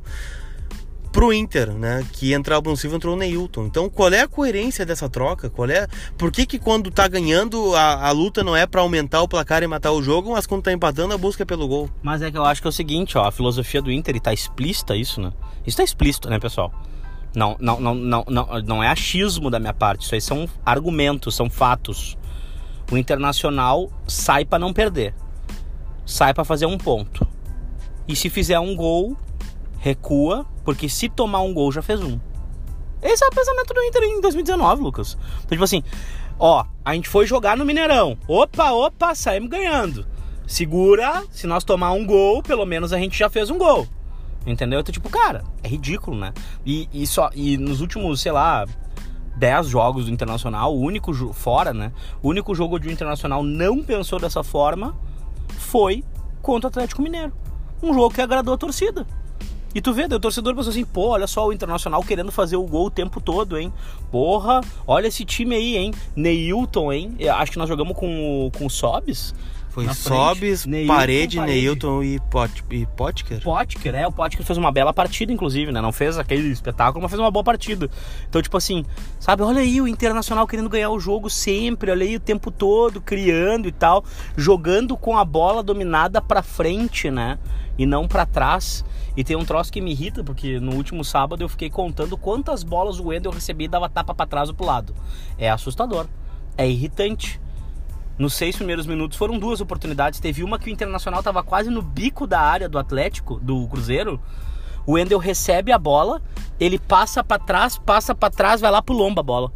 pro 1.12 1.32
Inter, 1.32 1.72
né? 1.72 2.06
Que 2.12 2.32
entrar 2.32 2.58
o 2.58 2.62
Bruno 2.62 2.76
Silva 2.76 2.96
entrou 2.96 3.14
o 3.14 3.18
Neilton. 3.18 3.66
Então, 3.66 3.88
qual 3.88 4.12
é 4.12 4.20
a 4.20 4.28
coerência 4.28 4.84
dessa 4.84 5.08
troca? 5.08 5.50
Qual 5.50 5.68
é? 5.68 5.86
Por 6.16 6.30
que, 6.30 6.46
que 6.46 6.58
quando 6.58 6.90
tá 6.90 7.08
ganhando 7.08 7.74
a, 7.74 8.08
a 8.08 8.10
luta 8.10 8.44
não 8.44 8.56
é 8.56 8.66
para 8.66 8.80
aumentar 8.80 9.22
o 9.22 9.28
placar 9.28 9.62
e 9.62 9.66
matar 9.66 9.92
o 9.92 10.02
jogo, 10.02 10.32
mas 10.32 10.46
quando 10.46 10.62
tá 10.62 10.72
empatando 10.72 11.14
a 11.14 11.18
busca 11.18 11.42
é 11.42 11.46
pelo 11.46 11.66
gol? 11.66 11.90
Mas 12.02 12.22
é 12.22 12.30
que 12.30 12.38
eu 12.38 12.44
acho 12.44 12.60
que 12.60 12.68
é 12.68 12.70
o 12.70 12.72
seguinte, 12.72 13.16
ó, 13.18 13.26
a 13.26 13.32
filosofia 13.32 13.82
do 13.82 13.90
Inter 13.90 14.16
e 14.16 14.20
tá 14.20 14.32
explícita 14.32 14.96
isso, 14.96 15.20
né? 15.20 15.32
Isso 15.66 15.76
tá 15.76 15.82
explícito, 15.82 16.30
né, 16.30 16.38
pessoal? 16.38 16.72
Não, 17.34 17.56
não, 17.60 17.78
não, 17.80 17.94
não, 17.94 18.24
não, 18.28 18.62
não 18.64 18.82
é 18.82 18.88
achismo 18.88 19.50
da 19.50 19.58
minha 19.58 19.74
parte, 19.74 20.04
isso 20.04 20.14
aí 20.14 20.20
são 20.20 20.48
argumentos, 20.64 21.34
são 21.34 21.50
fatos. 21.50 22.16
O 22.90 22.96
Internacional 22.96 23.90
sai 24.06 24.44
para 24.44 24.58
não 24.58 24.72
perder. 24.72 25.14
Sai 26.06 26.32
para 26.32 26.44
fazer 26.44 26.64
um 26.64 26.78
ponto. 26.78 27.26
E 28.08 28.16
se 28.16 28.30
fizer 28.30 28.58
um 28.58 28.74
gol, 28.74 29.14
recua, 29.78 30.46
porque 30.68 30.86
se 30.86 31.08
tomar 31.08 31.40
um 31.40 31.54
gol 31.54 31.72
já 31.72 31.80
fez 31.80 31.98
um. 32.02 32.20
Esse 33.00 33.24
é 33.24 33.26
o 33.26 33.30
pensamento 33.30 33.72
do 33.72 33.82
Inter 33.84 34.02
em 34.02 34.20
2019, 34.20 34.82
Lucas. 34.82 35.16
Então, 35.38 35.48
tipo 35.52 35.64
assim, 35.64 35.82
ó, 36.38 36.62
a 36.84 36.94
gente 36.94 37.08
foi 37.08 37.26
jogar 37.26 37.56
no 37.56 37.64
Mineirão. 37.64 38.18
Opa, 38.28 38.72
opa, 38.72 39.14
saímos 39.14 39.48
ganhando. 39.48 40.06
Segura, 40.46 41.24
se 41.30 41.46
nós 41.46 41.64
tomar 41.64 41.92
um 41.92 42.04
gol, 42.04 42.42
pelo 42.42 42.66
menos 42.66 42.92
a 42.92 42.98
gente 42.98 43.18
já 43.18 43.30
fez 43.30 43.48
um 43.48 43.56
gol. 43.56 43.88
Entendeu? 44.46 44.80
Então, 44.80 44.92
tipo, 44.92 45.08
cara, 45.08 45.42
é 45.62 45.68
ridículo, 45.68 46.18
né? 46.18 46.34
E, 46.66 46.86
e, 46.92 47.06
só, 47.06 47.30
e 47.34 47.56
nos 47.56 47.80
últimos, 47.80 48.20
sei 48.20 48.32
lá, 48.32 48.66
10 49.38 49.68
jogos 49.68 50.04
do 50.04 50.10
Internacional, 50.10 50.76
o 50.76 50.80
único 50.82 51.14
fora, 51.32 51.72
né? 51.72 51.92
O 52.22 52.28
único 52.28 52.54
jogo 52.54 52.78
do 52.78 52.90
Internacional 52.90 53.42
não 53.42 53.82
pensou 53.82 54.20
dessa 54.20 54.44
forma 54.44 54.94
foi 55.48 56.04
contra 56.42 56.66
o 56.66 56.68
Atlético 56.68 57.00
Mineiro. 57.00 57.32
Um 57.82 57.94
jogo 57.94 58.14
que 58.14 58.20
agradou 58.20 58.52
a 58.52 58.58
torcida. 58.58 59.06
E 59.78 59.80
tu 59.80 59.92
vê, 59.92 60.06
o 60.06 60.18
torcedor 60.18 60.56
pensou 60.56 60.70
assim, 60.70 60.84
pô, 60.84 61.10
olha 61.10 61.28
só 61.28 61.46
o 61.46 61.52
Internacional 61.52 62.02
querendo 62.02 62.32
fazer 62.32 62.56
o 62.56 62.64
gol 62.64 62.86
o 62.86 62.90
tempo 62.90 63.20
todo, 63.20 63.56
hein? 63.56 63.72
Porra, 64.10 64.60
olha 64.84 65.06
esse 65.06 65.24
time 65.24 65.54
aí, 65.54 65.76
hein? 65.76 65.94
Neilton, 66.16 66.92
hein? 66.92 67.16
Acho 67.32 67.52
que 67.52 67.58
nós 67.58 67.68
jogamos 67.68 67.96
com, 67.96 68.50
com 68.58 68.66
o 68.66 68.68
Sobis. 68.68 69.32
Foi 69.68 69.86
Sobis, 69.92 70.64
Neilton, 70.64 70.94
Parede, 70.94 71.40
Neilton 71.40 72.02
e, 72.02 72.18
Pot, 72.18 72.64
e 72.70 72.86
Potker. 72.86 73.42
Potker, 73.42 73.94
é. 73.94 74.06
O 74.06 74.12
Potker 74.12 74.44
fez 74.44 74.56
uma 74.56 74.72
bela 74.72 74.92
partida, 74.92 75.32
inclusive, 75.32 75.70
né? 75.70 75.80
Não 75.80 75.92
fez 75.92 76.18
aquele 76.18 76.48
espetáculo, 76.48 77.02
mas 77.02 77.10
fez 77.10 77.20
uma 77.20 77.30
boa 77.30 77.44
partida. 77.44 77.88
Então, 78.28 78.40
tipo 78.40 78.56
assim, 78.56 78.84
sabe? 79.20 79.42
Olha 79.42 79.60
aí 79.60 79.80
o 79.80 79.86
Internacional 79.86 80.46
querendo 80.46 80.68
ganhar 80.68 80.90
o 80.90 80.98
jogo 80.98 81.28
sempre. 81.28 81.90
Olha 81.90 82.04
aí 82.04 82.16
o 82.16 82.20
tempo 82.20 82.50
todo, 82.50 83.00
criando 83.00 83.68
e 83.68 83.72
tal. 83.72 84.04
Jogando 84.36 84.96
com 84.96 85.16
a 85.16 85.24
bola 85.24 85.62
dominada 85.62 86.20
pra 86.20 86.42
frente, 86.42 87.10
né? 87.10 87.38
E 87.76 87.86
não 87.86 88.08
para 88.08 88.26
trás. 88.26 88.84
E 89.16 89.22
tem 89.22 89.36
um 89.36 89.44
troço 89.44 89.72
que 89.72 89.80
me 89.80 89.90
irrita, 89.90 90.24
porque 90.24 90.58
no 90.58 90.74
último 90.74 91.04
sábado 91.04 91.42
eu 91.42 91.48
fiquei 91.48 91.68
contando 91.68 92.16
quantas 92.16 92.62
bolas 92.62 92.98
o 92.98 93.08
Wendel 93.08 93.32
recebia 93.32 93.66
e 93.66 93.68
dava 93.68 93.88
tapa 93.88 94.14
para 94.14 94.26
trás 94.26 94.48
ou 94.48 94.54
pro 94.54 94.64
lado. 94.64 94.94
É 95.36 95.50
assustador. 95.50 96.06
É 96.56 96.68
irritante. 96.68 97.40
Nos 98.18 98.34
seis 98.34 98.56
primeiros 98.56 98.86
minutos 98.86 99.16
foram 99.16 99.38
duas 99.38 99.60
oportunidades. 99.60 100.18
Teve 100.18 100.42
uma 100.42 100.58
que 100.58 100.68
o 100.68 100.72
Internacional 100.72 101.20
estava 101.20 101.42
quase 101.42 101.70
no 101.70 101.80
bico 101.80 102.26
da 102.26 102.40
área 102.40 102.68
do 102.68 102.78
Atlético, 102.78 103.38
do 103.40 103.68
Cruzeiro. 103.68 104.20
O 104.84 104.92
Wendel 104.92 105.18
recebe 105.18 105.70
a 105.70 105.78
bola, 105.78 106.20
ele 106.58 106.78
passa 106.78 107.22
para 107.22 107.38
trás, 107.38 107.78
passa 107.78 108.14
para 108.14 108.30
trás, 108.30 108.60
vai 108.60 108.70
lá 108.70 108.82
pro 108.82 108.94
lomba 108.94 109.20
a 109.20 109.22
bola. 109.22 109.52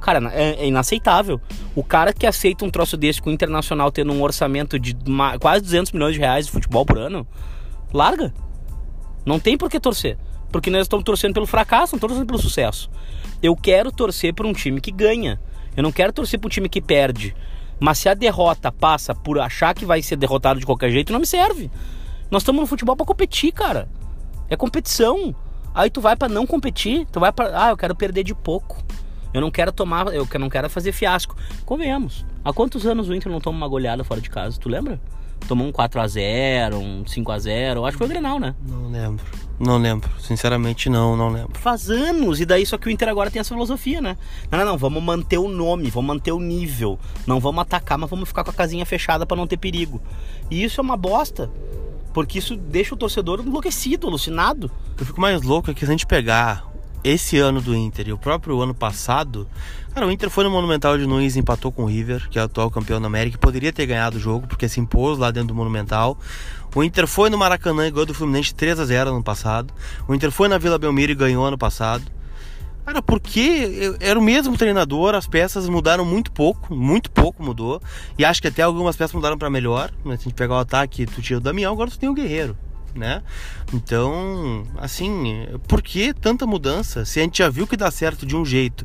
Cara, 0.00 0.32
é, 0.32 0.64
é, 0.64 0.66
inaceitável. 0.66 1.40
O 1.74 1.84
cara 1.84 2.12
que 2.12 2.26
aceita 2.26 2.64
um 2.64 2.70
troço 2.70 2.96
desse 2.96 3.20
com 3.20 3.30
o 3.30 3.32
Internacional 3.32 3.92
tendo 3.92 4.12
um 4.12 4.22
orçamento 4.22 4.78
de 4.78 4.96
quase 5.38 5.62
200 5.62 5.92
milhões 5.92 6.14
de 6.14 6.20
reais 6.20 6.46
de 6.46 6.52
futebol 6.52 6.84
por 6.86 6.98
ano, 6.98 7.26
larga. 7.92 8.32
Não 9.24 9.38
tem 9.38 9.56
por 9.56 9.70
que 9.70 9.78
torcer. 9.78 10.16
Porque 10.50 10.70
nós 10.70 10.82
estamos 10.82 11.04
torcendo 11.04 11.34
pelo 11.34 11.46
fracasso, 11.46 11.92
não 11.92 11.98
estamos 11.98 12.16
torcendo 12.16 12.26
pelo 12.26 12.38
sucesso. 12.40 12.90
Eu 13.42 13.54
quero 13.54 13.92
torcer 13.92 14.34
por 14.34 14.46
um 14.46 14.52
time 14.52 14.80
que 14.80 14.90
ganha. 14.90 15.40
Eu 15.76 15.82
não 15.82 15.92
quero 15.92 16.12
torcer 16.12 16.40
por 16.40 16.46
um 16.48 16.50
time 16.50 16.68
que 16.68 16.80
perde. 16.80 17.36
Mas 17.80 17.98
se 17.98 18.08
a 18.08 18.14
derrota 18.14 18.70
passa 18.70 19.14
por 19.14 19.40
achar 19.40 19.74
que 19.74 19.86
vai 19.86 20.02
ser 20.02 20.16
derrotado 20.16 20.60
de 20.60 20.66
qualquer 20.66 20.90
jeito, 20.90 21.12
não 21.12 21.20
me 21.20 21.26
serve. 21.26 21.70
Nós 22.30 22.42
estamos 22.42 22.60
no 22.60 22.66
futebol 22.66 22.94
para 22.94 23.06
competir, 23.06 23.52
cara. 23.52 23.88
É 24.48 24.56
competição. 24.56 25.34
Aí 25.74 25.88
tu 25.88 26.00
vai 26.00 26.14
para 26.14 26.28
não 26.28 26.46
competir, 26.46 27.06
tu 27.10 27.18
vai 27.18 27.32
para, 27.32 27.66
ah, 27.66 27.70
eu 27.70 27.76
quero 27.76 27.94
perder 27.94 28.22
de 28.22 28.34
pouco. 28.34 28.82
Eu 29.32 29.40
não 29.40 29.50
quero 29.50 29.72
tomar, 29.72 30.08
eu 30.08 30.28
não 30.38 30.50
quero 30.50 30.68
fazer 30.68 30.92
fiasco. 30.92 31.36
Convenhamos. 31.64 32.26
Há 32.44 32.52
quantos 32.52 32.86
anos 32.86 33.08
o 33.08 33.14
Inter 33.14 33.30
não 33.30 33.40
toma 33.40 33.56
uma 33.56 33.68
goleada 33.68 34.02
fora 34.02 34.20
de 34.20 34.28
casa? 34.28 34.58
Tu 34.58 34.68
lembra? 34.68 35.00
Tomou 35.48 35.66
um 35.66 35.72
4x0, 35.72 36.74
um 36.74 37.04
5x0. 37.04 37.86
Acho 37.86 37.92
que 37.92 37.98
foi 37.98 38.06
o 38.06 38.10
Grenal, 38.10 38.38
né? 38.38 38.54
Não 38.66 38.90
lembro. 38.90 39.24
Não 39.58 39.76
lembro. 39.76 40.10
Sinceramente, 40.18 40.88
não, 40.88 41.16
não 41.16 41.28
lembro. 41.28 41.58
Faz 41.58 41.90
anos. 41.90 42.40
E 42.40 42.46
daí 42.46 42.64
só 42.64 42.78
que 42.78 42.88
o 42.88 42.90
Inter 42.90 43.08
agora 43.08 43.30
tem 43.30 43.40
essa 43.40 43.54
filosofia, 43.54 44.00
né? 44.00 44.16
Não, 44.50 44.58
não, 44.58 44.64
não. 44.64 44.78
Vamos 44.78 45.02
manter 45.02 45.36
o 45.36 45.48
nome, 45.48 45.90
vamos 45.90 46.08
manter 46.08 46.32
o 46.32 46.40
nível. 46.40 46.98
Não 47.26 47.38
vamos 47.38 47.60
atacar, 47.60 47.98
mas 47.98 48.08
vamos 48.08 48.28
ficar 48.28 48.42
com 48.42 48.50
a 48.50 48.54
casinha 48.54 48.86
fechada 48.86 49.26
para 49.26 49.36
não 49.36 49.46
ter 49.46 49.58
perigo. 49.58 50.00
E 50.50 50.64
isso 50.64 50.80
é 50.80 50.82
uma 50.82 50.96
bosta. 50.96 51.50
Porque 52.14 52.38
isso 52.38 52.56
deixa 52.56 52.94
o 52.94 52.98
torcedor 52.98 53.40
enlouquecido, 53.40 54.06
alucinado. 54.06 54.70
Eu 54.98 55.06
fico 55.06 55.20
mais 55.20 55.42
louco 55.42 55.70
é 55.70 55.74
que 55.74 55.80
se 55.80 55.86
a 55.86 55.90
gente 55.90 56.06
pegar 56.06 56.69
esse 57.02 57.38
ano 57.38 57.60
do 57.60 57.74
Inter 57.74 58.08
e 58.08 58.12
o 58.12 58.18
próprio 58.18 58.60
ano 58.60 58.74
passado, 58.74 59.48
cara, 59.94 60.06
o 60.06 60.10
Inter 60.10 60.28
foi 60.28 60.44
no 60.44 60.50
Monumental 60.50 60.98
de 60.98 61.06
Nunes 61.06 61.36
empatou 61.36 61.72
com 61.72 61.84
o 61.84 61.86
River, 61.86 62.28
que 62.28 62.38
é 62.38 62.42
o 62.42 62.44
atual 62.44 62.70
campeão 62.70 63.00
da 63.00 63.06
América, 63.06 63.36
e 63.36 63.40
poderia 63.40 63.72
ter 63.72 63.86
ganhado 63.86 64.18
o 64.18 64.20
jogo, 64.20 64.46
porque 64.46 64.68
se 64.68 64.80
impôs 64.80 65.18
lá 65.18 65.30
dentro 65.30 65.48
do 65.48 65.54
Monumental. 65.54 66.18
O 66.74 66.84
Inter 66.84 67.06
foi 67.06 67.30
no 67.30 67.38
Maracanã 67.38 67.86
e 67.86 67.90
ganhou 67.90 68.06
do 68.06 68.14
Fluminense 68.14 68.54
3 68.54 68.78
a 68.78 68.84
0 68.84 69.10
ano 69.10 69.22
passado. 69.22 69.72
O 70.06 70.14
Inter 70.14 70.30
foi 70.30 70.48
na 70.48 70.58
Vila 70.58 70.78
Belmiro 70.78 71.12
e 71.12 71.14
ganhou 71.14 71.44
ano 71.44 71.58
passado. 71.58 72.04
Cara, 72.84 73.02
porque 73.02 73.94
era 74.00 74.18
o 74.18 74.22
mesmo 74.22 74.56
treinador, 74.56 75.14
as 75.14 75.26
peças 75.26 75.68
mudaram 75.68 76.04
muito 76.04 76.32
pouco, 76.32 76.74
muito 76.74 77.10
pouco 77.10 77.42
mudou. 77.42 77.80
E 78.18 78.24
acho 78.24 78.40
que 78.40 78.48
até 78.48 78.62
algumas 78.62 78.96
peças 78.96 79.14
mudaram 79.14 79.38
para 79.38 79.50
melhor. 79.50 79.90
Se 80.02 80.08
a 80.08 80.16
gente 80.16 80.34
pegar 80.34 80.54
o 80.54 80.58
ataque, 80.58 81.06
tu 81.06 81.20
tira 81.20 81.38
o 81.38 81.42
Damião, 81.42 81.72
agora 81.72 81.90
tu 81.90 81.98
tem 81.98 82.08
o 82.08 82.14
Guerreiro 82.14 82.56
né? 82.94 83.22
Então, 83.72 84.64
assim, 84.78 85.46
por 85.68 85.82
que 85.82 86.12
tanta 86.12 86.46
mudança? 86.46 87.04
Se 87.04 87.20
a 87.20 87.22
gente 87.22 87.38
já 87.38 87.48
viu 87.48 87.66
que 87.66 87.76
dá 87.76 87.90
certo 87.90 88.26
de 88.26 88.36
um 88.36 88.44
jeito, 88.44 88.84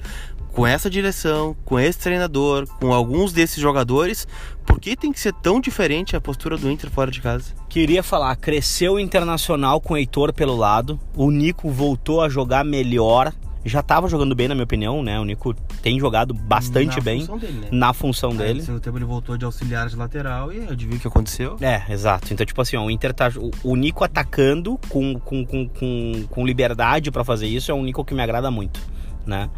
com 0.55 0.65
essa 0.65 0.89
direção, 0.89 1.53
com 1.65 1.77
esse 1.77 1.99
treinador, 1.99 2.65
com 2.79 2.93
alguns 2.93 3.33
desses 3.33 3.57
jogadores, 3.57 4.25
por 4.65 4.79
que 4.79 4.95
tem 4.95 5.11
que 5.11 5.19
ser 5.19 5.33
tão 5.33 5.59
diferente 5.59 6.15
a 6.15 6.21
postura 6.21 6.57
do 6.57 6.71
Inter 6.71 6.89
fora 6.89 7.11
de 7.11 7.21
casa? 7.21 7.53
Queria 7.67 8.01
falar, 8.01 8.33
cresceu 8.37 8.93
o 8.93 8.99
Internacional 8.99 9.81
com 9.81 9.93
o 9.93 9.97
Heitor 9.97 10.31
pelo 10.31 10.55
lado, 10.55 10.97
o 11.13 11.29
Nico 11.29 11.69
voltou 11.69 12.21
a 12.21 12.29
jogar 12.29 12.63
melhor, 12.63 13.33
já 13.69 13.79
estava 13.79 14.07
jogando 14.07 14.35
bem, 14.35 14.47
na 14.47 14.53
minha 14.53 14.63
opinião, 14.63 15.01
né? 15.01 15.19
O 15.19 15.25
Nico 15.25 15.53
tem 15.81 15.99
jogado 15.99 16.33
bastante 16.33 16.97
na 16.97 17.01
bem 17.01 17.19
função 17.21 17.37
dele, 17.37 17.59
né? 17.59 17.67
na 17.71 17.93
função 17.93 18.31
Aí, 18.31 18.37
dele. 18.37 18.59
No 18.59 18.65
segundo 18.65 18.81
tempo 18.81 18.97
ele 18.97 19.05
voltou 19.05 19.37
de 19.37 19.45
auxiliar 19.45 19.89
de 19.89 19.95
lateral 19.95 20.53
e 20.53 20.67
adivinha 20.67 20.97
o 20.97 20.99
que 20.99 21.07
aconteceu? 21.07 21.57
É, 21.59 21.83
exato. 21.89 22.31
Então, 22.31 22.45
tipo 22.45 22.61
assim, 22.61 22.77
ó, 22.77 22.85
o 22.85 22.91
Inter 22.91 23.13
tá. 23.13 23.31
O, 23.35 23.71
o 23.71 23.75
Nico 23.75 24.03
atacando 24.03 24.79
com, 24.89 25.19
com, 25.19 25.45
com, 25.45 25.67
com, 25.67 26.25
com 26.29 26.45
liberdade 26.45 27.09
para 27.11 27.23
fazer 27.23 27.47
isso 27.47 27.71
é 27.71 27.73
um 27.73 27.83
Nico 27.83 28.05
que 28.05 28.13
me 28.13 28.21
agrada 28.21 28.51
muito, 28.51 28.79
né? 29.25 29.49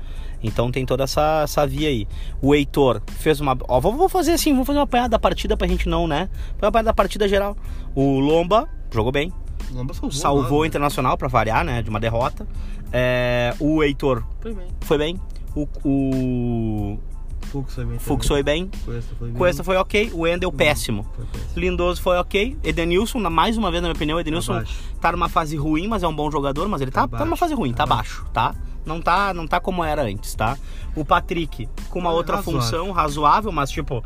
Então 0.41 0.71
tem 0.71 0.85
toda 0.85 1.03
essa, 1.03 1.41
essa 1.43 1.65
via 1.65 1.89
aí. 1.89 2.07
O 2.41 2.53
Heitor 2.53 3.01
fez 3.19 3.41
uma. 3.41 3.57
Ó, 3.67 3.79
vamos 3.79 4.11
fazer 4.11 4.33
assim, 4.33 4.51
vamos 4.51 4.67
fazer 4.67 4.79
uma 4.79 4.85
apanhada 4.85 5.09
da 5.09 5.19
partida 5.19 5.57
pra 5.57 5.67
gente 5.67 5.89
não, 5.89 6.07
né? 6.07 6.29
Foi 6.57 6.65
uma 6.65 6.69
apanhada 6.69 6.87
da 6.87 6.93
partida 6.93 7.27
geral. 7.27 7.57
O 7.95 8.19
Lomba 8.19 8.69
jogou 8.91 9.11
bem. 9.11 9.33
Lomba 9.71 9.93
salvou, 9.93 10.11
salvou 10.11 10.59
o? 10.61 10.65
Internacional 10.65 11.17
para 11.17 11.27
variar, 11.27 11.65
né? 11.65 11.81
De 11.81 11.89
uma 11.89 11.99
derrota. 11.99 12.47
É, 12.91 13.53
o 13.59 13.83
Heitor 13.83 14.23
Foi 14.41 14.53
bem. 14.53 14.67
foi 14.81 14.97
bem. 14.97 15.21
O, 15.55 15.67
o 15.83 16.99
Fux 17.47 17.73
foi 17.73 17.85
bem. 17.85 17.99
Fux 17.99 18.27
foi 18.27 18.43
bem. 18.43 18.69
Cuesta 18.85 19.15
foi 19.17 19.27
bem. 19.29 19.37
Cuesta 19.37 19.63
foi 19.63 19.77
ok. 19.77 20.11
O 20.13 20.27
Endel 20.27 20.51
péssimo. 20.51 21.05
Foi 21.15 21.25
péssimo. 21.25 21.51
Lindoso 21.55 22.01
foi 22.01 22.17
ok. 22.17 22.57
Edenilson, 22.63 23.19
mais 23.29 23.57
uma 23.57 23.71
vez, 23.71 23.81
na 23.81 23.87
minha 23.87 23.95
opinião, 23.95 24.19
Edenilson 24.19 24.53
Abaixo. 24.53 24.77
tá 25.01 25.11
numa 25.11 25.29
fase 25.29 25.55
ruim, 25.55 25.87
mas 25.87 26.03
é 26.03 26.07
um 26.07 26.15
bom 26.15 26.29
jogador, 26.29 26.67
mas 26.67 26.81
ele 26.81 26.91
tá, 26.91 27.07
Tá 27.07 27.19
tá 27.19 27.25
numa 27.25 27.37
fase 27.37 27.53
ruim, 27.53 27.71
tá 27.71 27.85
tá 27.85 27.95
baixo, 27.95 28.25
tá? 28.33 28.53
Não 28.85 29.01
tá, 29.01 29.33
não 29.33 29.47
tá 29.47 29.59
como 29.59 29.83
era 29.83 30.03
antes, 30.03 30.33
tá? 30.35 30.57
O 30.95 31.03
Patrick, 31.03 31.67
com 31.89 31.99
uma 31.99 32.09
É, 32.11 32.13
outra 32.13 32.35
razoável. 32.37 32.61
função, 32.61 32.91
razoável, 32.91 33.51
mas 33.51 33.69
tipo, 33.69 34.03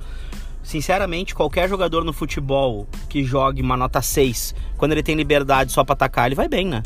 sinceramente, 0.64 1.34
qualquer 1.36 1.68
jogador 1.70 2.04
no 2.04 2.14
futebol 2.14 2.88
que 3.10 3.24
jogue 3.24 3.62
uma 3.62 3.76
nota 3.78 4.02
6, 4.02 4.56
quando 4.78 4.92
ele 4.94 5.04
tem 5.04 5.16
liberdade 5.16 5.72
só 5.72 5.84
pra 5.84 5.94
atacar, 5.94 6.28
ele 6.28 6.36
vai 6.36 6.48
bem, 6.48 6.66
né? 6.68 6.82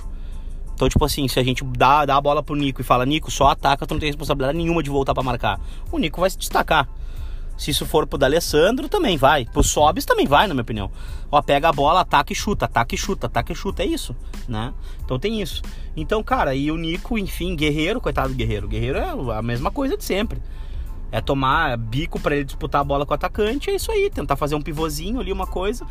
Então, 0.75 0.89
tipo 0.89 1.03
assim, 1.05 1.27
se 1.27 1.39
a 1.39 1.43
gente 1.43 1.63
dá, 1.63 2.05
dá 2.05 2.17
a 2.17 2.21
bola 2.21 2.43
pro 2.43 2.55
Nico 2.55 2.81
e 2.81 2.83
fala, 2.83 3.05
Nico, 3.05 3.31
só 3.31 3.47
ataca, 3.47 3.87
tu 3.87 3.93
não 3.93 3.99
tem 3.99 4.09
responsabilidade 4.09 4.57
nenhuma 4.57 4.83
de 4.83 4.89
voltar 4.89 5.13
para 5.13 5.23
marcar. 5.23 5.59
O 5.89 5.97
Nico 5.97 6.19
vai 6.19 6.29
se 6.29 6.37
destacar. 6.37 6.87
Se 7.57 7.71
isso 7.71 7.85
for 7.85 8.05
pro 8.05 8.17
D'Alessandro, 8.17 8.89
também 8.89 9.15
vai. 9.15 9.45
Pro 9.45 9.63
Sobis 9.63 10.03
também 10.03 10.27
vai, 10.27 10.47
na 10.47 10.53
minha 10.53 10.63
opinião. 10.63 10.91
Ó, 11.31 11.41
pega 11.41 11.69
a 11.69 11.71
bola, 11.71 12.01
ataca 12.01 12.33
e 12.33 12.35
chuta, 12.35 12.65
ataca 12.65 12.93
e 12.93 12.97
chuta, 12.97 13.27
ataca 13.27 13.53
e 13.53 13.55
chuta. 13.55 13.83
É 13.83 13.85
isso, 13.85 14.13
né? 14.47 14.73
Então 15.03 15.17
tem 15.17 15.41
isso. 15.41 15.61
Então, 15.95 16.21
cara, 16.21 16.53
e 16.53 16.69
o 16.69 16.75
Nico, 16.75 17.17
enfim, 17.17 17.55
Guerreiro, 17.55 18.01
coitado 18.01 18.29
do 18.29 18.35
Guerreiro. 18.35 18.67
Guerreiro 18.67 18.97
é 18.99 19.37
a 19.37 19.41
mesma 19.41 19.71
coisa 19.71 19.95
de 19.95 20.03
sempre. 20.03 20.41
É 21.11 21.21
tomar 21.21 21.77
bico 21.77 22.19
para 22.19 22.35
ele 22.35 22.43
disputar 22.43 22.81
a 22.81 22.83
bola 22.83 23.05
com 23.05 23.13
o 23.13 23.15
atacante, 23.15 23.69
é 23.69 23.75
isso 23.75 23.89
aí. 23.89 24.09
Tentar 24.09 24.35
fazer 24.35 24.55
um 24.55 24.61
pivôzinho 24.61 25.21
ali, 25.21 25.31
uma 25.31 25.47
coisa. 25.47 25.85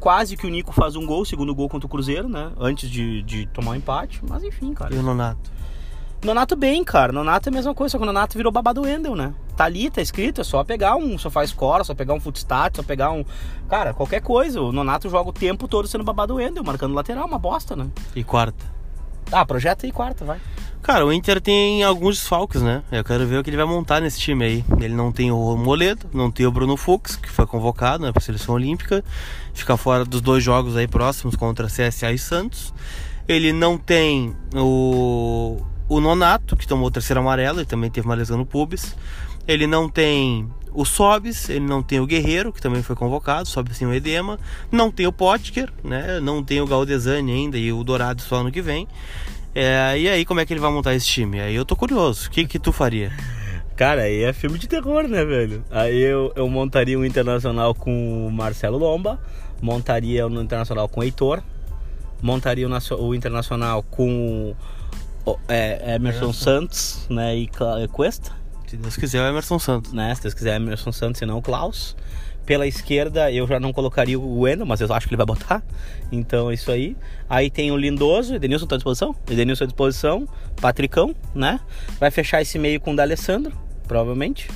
Quase 0.00 0.36
que 0.36 0.46
o 0.46 0.50
Nico 0.50 0.72
faz 0.72 0.96
um 0.96 1.04
gol, 1.04 1.24
segundo 1.24 1.54
gol 1.54 1.68
contra 1.68 1.86
o 1.86 1.90
Cruzeiro, 1.90 2.28
né? 2.28 2.52
Antes 2.58 2.88
de, 2.88 3.22
de 3.22 3.46
tomar 3.46 3.72
um 3.72 3.74
empate. 3.74 4.20
Mas 4.28 4.44
enfim, 4.44 4.72
cara. 4.72 4.94
E 4.94 4.98
o 4.98 5.02
Nonato? 5.02 5.50
Nonato 6.24 6.56
bem, 6.56 6.82
cara. 6.82 7.12
Nonato 7.12 7.48
é 7.48 7.50
a 7.50 7.54
mesma 7.54 7.74
coisa, 7.74 7.92
só 7.92 7.98
que 7.98 8.02
o 8.02 8.06
Nonato 8.06 8.36
virou 8.36 8.50
babado 8.50 8.82
Wendel, 8.82 9.14
né? 9.14 9.32
Tá 9.56 9.64
ali, 9.64 9.88
tá 9.88 10.02
escrito, 10.02 10.40
é 10.40 10.44
só 10.44 10.64
pegar 10.64 10.96
um 10.96 11.16
sofá 11.16 11.46
score, 11.46 11.84
só 11.84 11.94
pegar 11.94 12.14
um 12.14 12.20
footstat, 12.20 12.76
só 12.76 12.82
pegar 12.82 13.10
um. 13.10 13.24
Cara, 13.68 13.94
qualquer 13.94 14.20
coisa. 14.20 14.60
O 14.60 14.72
Nonato 14.72 15.08
joga 15.08 15.30
o 15.30 15.32
tempo 15.32 15.68
todo 15.68 15.86
sendo 15.86 16.02
babado 16.02 16.34
Wendel, 16.34 16.64
marcando 16.64 16.94
lateral, 16.94 17.26
uma 17.26 17.38
bosta, 17.38 17.76
né? 17.76 17.88
E 18.16 18.24
quarta? 18.24 18.64
Ah, 19.30 19.44
projeta 19.44 19.86
aí 19.86 19.92
quarta, 19.92 20.24
vai. 20.24 20.40
Cara, 20.88 21.04
o 21.04 21.12
Inter 21.12 21.38
tem 21.38 21.82
alguns 21.82 22.16
desfalques, 22.16 22.62
né? 22.62 22.82
Eu 22.90 23.04
quero 23.04 23.26
ver 23.26 23.38
o 23.38 23.44
que 23.44 23.50
ele 23.50 23.58
vai 23.58 23.66
montar 23.66 24.00
nesse 24.00 24.18
time 24.18 24.42
aí. 24.42 24.64
Ele 24.80 24.94
não 24.94 25.12
tem 25.12 25.30
o 25.30 25.54
Moledo, 25.54 26.06
não 26.14 26.30
tem 26.30 26.46
o 26.46 26.50
Bruno 26.50 26.78
Fux, 26.78 27.14
que 27.14 27.28
foi 27.28 27.46
convocado 27.46 28.04
né, 28.04 28.10
para 28.10 28.20
a 28.20 28.24
seleção 28.24 28.54
olímpica, 28.54 29.04
fica 29.52 29.76
fora 29.76 30.02
dos 30.02 30.22
dois 30.22 30.42
jogos 30.42 30.78
aí 30.78 30.88
próximos 30.88 31.36
contra 31.36 31.66
CSA 31.66 32.10
e 32.10 32.18
Santos. 32.18 32.72
Ele 33.28 33.52
não 33.52 33.76
tem 33.76 34.34
o 34.54 35.58
o 35.90 36.00
Nonato, 36.00 36.56
que 36.56 36.66
tomou 36.66 36.86
o 36.86 36.90
terceiro 36.90 37.20
amarelo, 37.20 37.60
e 37.60 37.66
também 37.66 37.90
teve 37.90 38.06
uma 38.06 38.14
lesão 38.14 38.38
no 38.38 38.46
pubis. 38.46 38.96
Ele 39.46 39.66
não 39.66 39.90
tem 39.90 40.48
o 40.72 40.86
Sobis, 40.86 41.50
ele 41.50 41.66
não 41.66 41.82
tem 41.82 42.00
o 42.00 42.06
Guerreiro, 42.06 42.50
que 42.50 42.62
também 42.62 42.82
foi 42.82 42.96
convocado, 42.96 43.46
Sobis 43.46 43.78
tem 43.78 43.86
o 43.86 43.92
Edema. 43.92 44.38
Não 44.72 44.90
tem 44.90 45.06
o 45.06 45.12
Potker, 45.12 45.70
né? 45.84 46.18
Não 46.18 46.42
tem 46.42 46.62
o 46.62 46.66
Galdesani 46.66 47.30
ainda 47.30 47.58
e 47.58 47.70
o 47.74 47.84
Dourado 47.84 48.22
só 48.22 48.36
ano 48.36 48.50
que 48.50 48.62
vem. 48.62 48.88
É, 49.60 49.98
e 49.98 50.08
aí, 50.08 50.24
como 50.24 50.38
é 50.38 50.46
que 50.46 50.52
ele 50.52 50.60
vai 50.60 50.70
montar 50.70 50.94
esse 50.94 51.04
time? 51.04 51.40
Aí 51.40 51.52
eu 51.52 51.64
tô 51.64 51.74
curioso. 51.74 52.28
O 52.28 52.30
que, 52.30 52.46
que 52.46 52.60
tu 52.60 52.70
faria? 52.70 53.10
Cara, 53.74 54.02
aí 54.02 54.22
é 54.22 54.32
filme 54.32 54.56
de 54.56 54.68
terror, 54.68 55.08
né, 55.08 55.24
velho? 55.24 55.64
Aí 55.68 56.00
eu, 56.00 56.32
eu 56.36 56.48
montaria 56.48 56.96
o 56.96 57.04
Internacional 57.04 57.74
com 57.74 58.28
o 58.28 58.30
Marcelo 58.30 58.78
Lomba, 58.78 59.18
montaria 59.60 60.28
o 60.28 60.40
Internacional 60.40 60.88
com 60.88 61.00
o 61.00 61.02
Heitor, 61.02 61.42
montaria 62.22 62.68
o, 62.68 62.94
o 63.02 63.14
Internacional 63.16 63.82
com 63.82 64.54
é, 65.48 65.96
Emerson 65.96 66.30
é. 66.30 66.32
Santos, 66.32 67.04
né? 67.10 67.36
E 67.36 67.50
Cuesta. 67.90 68.30
Se 68.68 68.76
Deus 68.76 68.96
quiser, 68.96 69.24
é 69.24 69.28
Emerson 69.28 69.58
Santos. 69.58 69.92
Né? 69.92 70.14
Se 70.14 70.22
Deus 70.22 70.34
quiser, 70.34 70.52
é 70.52 70.56
Emerson 70.56 70.92
Santos 70.92 71.20
e 71.20 71.26
não 71.26 71.38
o 71.38 71.42
Klaus. 71.42 71.96
Pela 72.48 72.66
esquerda, 72.66 73.30
eu 73.30 73.46
já 73.46 73.60
não 73.60 73.74
colocaria 73.74 74.18
o 74.18 74.40
Wendel, 74.40 74.64
mas 74.64 74.80
eu 74.80 74.90
acho 74.90 75.06
que 75.06 75.12
ele 75.12 75.18
vai 75.18 75.26
botar. 75.26 75.62
Então 76.10 76.50
é 76.50 76.54
isso 76.54 76.72
aí. 76.72 76.96
Aí 77.28 77.50
tem 77.50 77.70
o 77.70 77.76
Lindoso, 77.76 78.34
Edenilson 78.34 78.64
tá 78.64 78.76
à 78.76 78.78
disposição? 78.78 79.14
Edenilson 79.30 79.64
à 79.64 79.66
disposição, 79.66 80.26
Patricão, 80.58 81.14
né? 81.34 81.60
Vai 82.00 82.10
fechar 82.10 82.40
esse 82.40 82.58
meio 82.58 82.80
com 82.80 82.94
o 82.94 82.96
D'Alessandro, 82.96 83.52
provavelmente. 83.86 84.48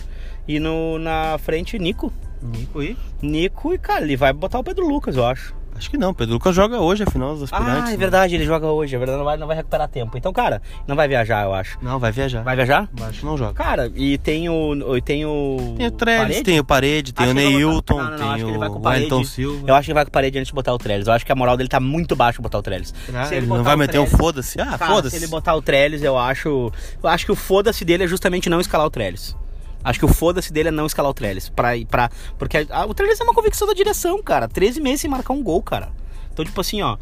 E 0.48 0.58
no, 0.58 0.98
na 0.98 1.36
frente, 1.36 1.78
Nico. 1.78 2.10
Nico 2.40 2.82
e? 2.82 2.96
Nico 3.20 3.74
e, 3.74 3.78
cara, 3.78 4.06
ele 4.06 4.16
vai 4.16 4.32
botar 4.32 4.58
o 4.58 4.64
Pedro 4.64 4.88
Lucas, 4.88 5.14
eu 5.14 5.26
acho. 5.26 5.54
Acho 5.82 5.90
que 5.90 5.98
não, 5.98 6.14
Pedro 6.14 6.34
Lucas 6.34 6.54
joga 6.54 6.78
hoje 6.78 7.02
a 7.02 7.06
final 7.06 7.34
dos 7.34 7.42
aspirantes. 7.42 7.82
Ah, 7.82 7.88
é 7.88 7.90
né? 7.90 7.96
verdade, 7.96 8.36
ele 8.36 8.44
joga 8.44 8.68
hoje, 8.68 8.94
é 8.94 8.98
verdade, 9.00 9.18
não 9.18 9.24
vai, 9.24 9.36
não 9.36 9.48
vai 9.48 9.56
recuperar 9.56 9.88
tempo. 9.88 10.16
Então, 10.16 10.32
cara, 10.32 10.62
não 10.86 10.94
vai 10.94 11.08
viajar, 11.08 11.44
eu 11.44 11.52
acho. 11.52 11.76
Não, 11.82 11.98
vai 11.98 12.12
viajar. 12.12 12.44
Vai 12.44 12.54
viajar? 12.54 12.88
Acho 13.00 13.18
que 13.18 13.26
não 13.26 13.36
joga. 13.36 13.52
Cara, 13.54 13.90
e 13.96 14.16
tem 14.16 14.48
o. 14.48 15.00
Tem 15.00 15.26
o. 15.26 15.74
Tem 15.76 15.88
o 15.88 15.90
Trellis, 15.90 16.42
tem 16.42 16.60
o 16.60 16.64
Parede, 16.64 17.12
tem 17.12 17.24
acho 17.24 17.32
o 17.32 17.34
Neilton, 17.34 17.96
não, 17.96 18.04
não, 18.04 18.10
não, 18.16 18.34
tem 18.36 18.44
o, 18.44 18.78
o 18.78 18.86
Wellington 18.86 19.24
Silva. 19.24 19.64
Eu 19.66 19.74
acho 19.74 19.86
que 19.86 19.90
ele 19.90 19.94
vai 19.94 20.04
com 20.04 20.10
o 20.10 20.12
Parede 20.12 20.38
antes 20.38 20.50
de 20.50 20.54
botar 20.54 20.72
o 20.72 20.78
Trellis. 20.78 21.08
Eu 21.08 21.14
acho 21.14 21.26
que 21.26 21.32
a 21.32 21.34
moral 21.34 21.56
dele 21.56 21.68
tá 21.68 21.80
muito 21.80 22.14
baixa 22.14 22.40
botar 22.40 22.58
o 22.58 22.62
Trellis. 22.62 22.94
Ah, 23.12 23.26
ele, 23.26 23.38
ele 23.38 23.46
não 23.48 23.64
vai 23.64 23.74
meter 23.74 23.94
Trellis, 23.94 24.14
um 24.14 24.16
foda-se? 24.16 24.60
Ah, 24.60 24.78
foda-se. 24.78 25.18
Se 25.18 25.24
ele 25.24 25.26
botar 25.26 25.56
o 25.56 25.60
Trellis, 25.60 26.04
eu 26.04 26.16
acho. 26.16 26.70
Eu 27.02 27.08
acho 27.08 27.26
que 27.26 27.32
o 27.32 27.36
foda-se 27.36 27.84
dele 27.84 28.04
é 28.04 28.06
justamente 28.06 28.48
não 28.48 28.60
escalar 28.60 28.86
o 28.86 28.90
Trellis. 28.90 29.36
Acho 29.84 29.98
que 29.98 30.04
o 30.04 30.08
foda-se 30.08 30.52
dele 30.52 30.68
é 30.68 30.72
não 30.72 30.86
escalar 30.86 31.10
o 31.10 31.14
Trellis. 31.14 31.48
Pra, 31.48 31.70
pra, 31.88 32.10
porque 32.38 32.66
a, 32.70 32.86
o 32.86 32.94
Trellis 32.94 33.20
é 33.20 33.24
uma 33.24 33.34
convicção 33.34 33.66
da 33.66 33.74
direção, 33.74 34.22
cara. 34.22 34.48
13 34.48 34.80
meses 34.80 35.00
sem 35.00 35.10
marcar 35.10 35.32
um 35.32 35.42
gol, 35.42 35.62
cara. 35.62 35.90
Então, 36.32 36.44
tipo 36.44 36.60
assim, 36.60 36.82
ó. 36.82 36.96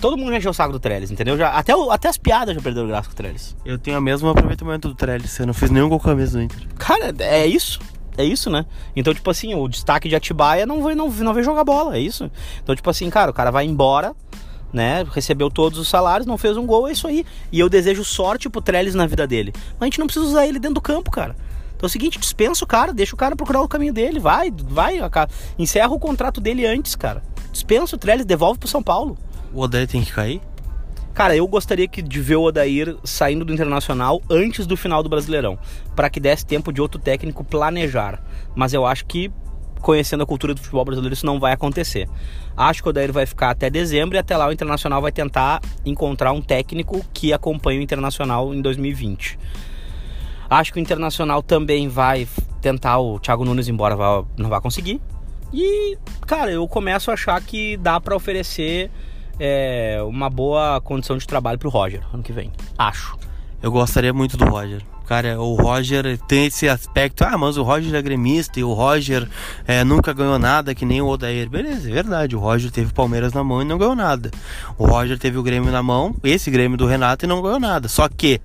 Todo 0.00 0.16
mundo 0.16 0.32
já 0.32 0.38
encheu 0.38 0.50
o 0.50 0.54
saco 0.54 0.72
do 0.72 0.80
Trellis, 0.80 1.10
entendeu? 1.10 1.38
Já, 1.38 1.50
até, 1.50 1.72
até 1.90 2.08
as 2.08 2.18
piadas 2.18 2.54
já 2.54 2.60
perderam 2.60 2.88
graça 2.88 3.08
com 3.08 3.12
o 3.12 3.16
Trellis. 3.16 3.56
Eu 3.64 3.78
tenho 3.78 3.96
o 3.96 4.02
mesmo 4.02 4.28
aproveitamento 4.28 4.88
do 4.88 4.94
Trellis. 4.94 5.38
Eu 5.38 5.46
não 5.46 5.54
fiz 5.54 5.70
nenhum 5.70 5.88
gol 5.88 6.00
com 6.00 6.10
a 6.10 6.14
mesa 6.14 6.36
do 6.36 6.42
Inter. 6.44 6.58
Cara, 6.76 7.14
é 7.20 7.46
isso. 7.46 7.78
É 8.16 8.24
isso, 8.24 8.48
né? 8.48 8.64
Então, 8.94 9.12
tipo 9.12 9.28
assim, 9.30 9.54
o 9.54 9.66
destaque 9.66 10.08
de 10.08 10.14
Atibaia 10.14 10.66
não 10.66 10.82
veio, 10.82 10.96
não, 10.96 11.08
não 11.08 11.34
veio 11.34 11.44
jogar 11.44 11.64
bola, 11.64 11.96
é 11.96 12.00
isso. 12.00 12.30
Então, 12.62 12.74
tipo 12.74 12.88
assim, 12.88 13.10
cara, 13.10 13.30
o 13.30 13.34
cara 13.34 13.50
vai 13.50 13.64
embora, 13.64 14.14
né? 14.72 15.04
Recebeu 15.10 15.50
todos 15.50 15.78
os 15.78 15.88
salários, 15.88 16.26
não 16.26 16.38
fez 16.38 16.56
um 16.56 16.66
gol, 16.66 16.88
é 16.88 16.92
isso 16.92 17.08
aí. 17.08 17.24
E 17.50 17.58
eu 17.58 17.68
desejo 17.68 18.04
sorte 18.04 18.48
pro 18.48 18.60
Trellis 18.60 18.94
na 18.94 19.06
vida 19.06 19.26
dele. 19.26 19.52
Mas 19.54 19.82
a 19.82 19.84
gente 19.86 19.98
não 19.98 20.06
precisa 20.06 20.26
usar 20.26 20.46
ele 20.46 20.58
dentro 20.58 20.74
do 20.74 20.80
campo, 20.80 21.10
cara. 21.10 21.34
Então 21.76 21.86
é 21.86 21.86
o 21.86 21.90
seguinte, 21.90 22.18
dispensa 22.18 22.64
o 22.64 22.68
cara, 22.68 22.92
deixa 22.92 23.14
o 23.14 23.18
cara 23.18 23.36
procurar 23.36 23.60
o 23.60 23.68
caminho 23.68 23.92
dele, 23.92 24.18
vai, 24.18 24.50
vai, 24.50 24.98
encerra 25.58 25.92
o 25.92 25.98
contrato 25.98 26.40
dele 26.40 26.66
antes, 26.66 26.94
cara. 26.94 27.22
Dispensa 27.52 27.96
o 27.96 27.98
Trellis, 27.98 28.24
devolve 28.24 28.58
pro 28.58 28.68
São 28.68 28.82
Paulo. 28.82 29.16
O 29.52 29.60
Odair 29.60 29.86
tem 29.86 30.02
que 30.02 30.12
cair? 30.12 30.40
Cara, 31.14 31.36
eu 31.36 31.46
gostaria 31.46 31.86
que, 31.86 32.02
de 32.02 32.20
ver 32.20 32.34
o 32.34 32.42
Odair 32.42 32.96
saindo 33.04 33.44
do 33.44 33.52
Internacional 33.52 34.20
antes 34.28 34.66
do 34.66 34.76
final 34.76 35.00
do 35.00 35.08
Brasileirão, 35.08 35.56
para 35.94 36.10
que 36.10 36.18
desse 36.18 36.44
tempo 36.44 36.72
de 36.72 36.80
outro 36.80 37.00
técnico 37.00 37.44
planejar. 37.44 38.20
Mas 38.52 38.74
eu 38.74 38.84
acho 38.84 39.06
que, 39.06 39.30
conhecendo 39.80 40.24
a 40.24 40.26
cultura 40.26 40.54
do 40.54 40.60
futebol 40.60 40.84
brasileiro, 40.84 41.14
isso 41.14 41.24
não 41.24 41.38
vai 41.38 41.52
acontecer. 41.52 42.08
Acho 42.56 42.82
que 42.82 42.88
o 42.88 42.90
Odair 42.90 43.12
vai 43.12 43.26
ficar 43.26 43.50
até 43.50 43.70
dezembro 43.70 44.16
e 44.16 44.18
até 44.18 44.36
lá 44.36 44.48
o 44.48 44.52
Internacional 44.52 45.00
vai 45.00 45.12
tentar 45.12 45.62
encontrar 45.84 46.32
um 46.32 46.42
técnico 46.42 47.06
que 47.14 47.32
acompanhe 47.32 47.78
o 47.78 47.82
Internacional 47.82 48.52
em 48.52 48.60
2020. 48.60 49.38
Acho 50.54 50.72
que 50.72 50.78
o 50.78 50.80
Internacional 50.80 51.42
também 51.42 51.88
vai 51.88 52.28
tentar 52.60 53.00
o 53.00 53.18
Thiago 53.18 53.44
Nunes 53.44 53.66
embora, 53.66 53.96
não 54.36 54.48
vai 54.48 54.60
conseguir. 54.60 55.00
E, 55.52 55.98
cara, 56.28 56.52
eu 56.52 56.66
começo 56.68 57.10
a 57.10 57.14
achar 57.14 57.40
que 57.42 57.76
dá 57.76 58.00
para 58.00 58.14
oferecer 58.14 58.88
é, 59.40 59.98
uma 60.06 60.30
boa 60.30 60.80
condição 60.80 61.18
de 61.18 61.26
trabalho 61.26 61.58
pro 61.58 61.68
Roger 61.68 62.02
ano 62.12 62.22
que 62.22 62.32
vem. 62.32 62.52
Acho. 62.78 63.18
Eu 63.60 63.72
gostaria 63.72 64.12
muito 64.12 64.36
do 64.36 64.44
Roger. 64.44 64.80
Cara, 65.06 65.40
o 65.40 65.54
Roger 65.54 66.18
tem 66.28 66.46
esse 66.46 66.68
aspecto, 66.68 67.24
ah, 67.24 67.36
mas 67.36 67.56
o 67.56 67.62
Roger 67.64 67.92
é 67.92 68.00
gremista 68.00 68.60
e 68.60 68.64
o 68.64 68.72
Roger 68.72 69.28
é, 69.66 69.82
nunca 69.82 70.12
ganhou 70.12 70.38
nada 70.38 70.72
que 70.72 70.86
nem 70.86 71.02
o 71.02 71.08
Odair. 71.08 71.48
Beleza, 71.48 71.90
é 71.90 71.92
verdade. 71.92 72.36
O 72.36 72.38
Roger 72.38 72.70
teve 72.70 72.90
o 72.90 72.94
Palmeiras 72.94 73.32
na 73.32 73.42
mão 73.42 73.60
e 73.60 73.64
não 73.64 73.76
ganhou 73.76 73.96
nada. 73.96 74.30
O 74.78 74.86
Roger 74.86 75.18
teve 75.18 75.36
o 75.36 75.42
Grêmio 75.42 75.72
na 75.72 75.82
mão, 75.82 76.14
esse 76.22 76.50
Grêmio 76.50 76.78
do 76.78 76.86
Renato 76.86 77.26
e 77.26 77.28
não 77.28 77.42
ganhou 77.42 77.58
nada. 77.58 77.88
Só 77.88 78.08
que 78.08 78.40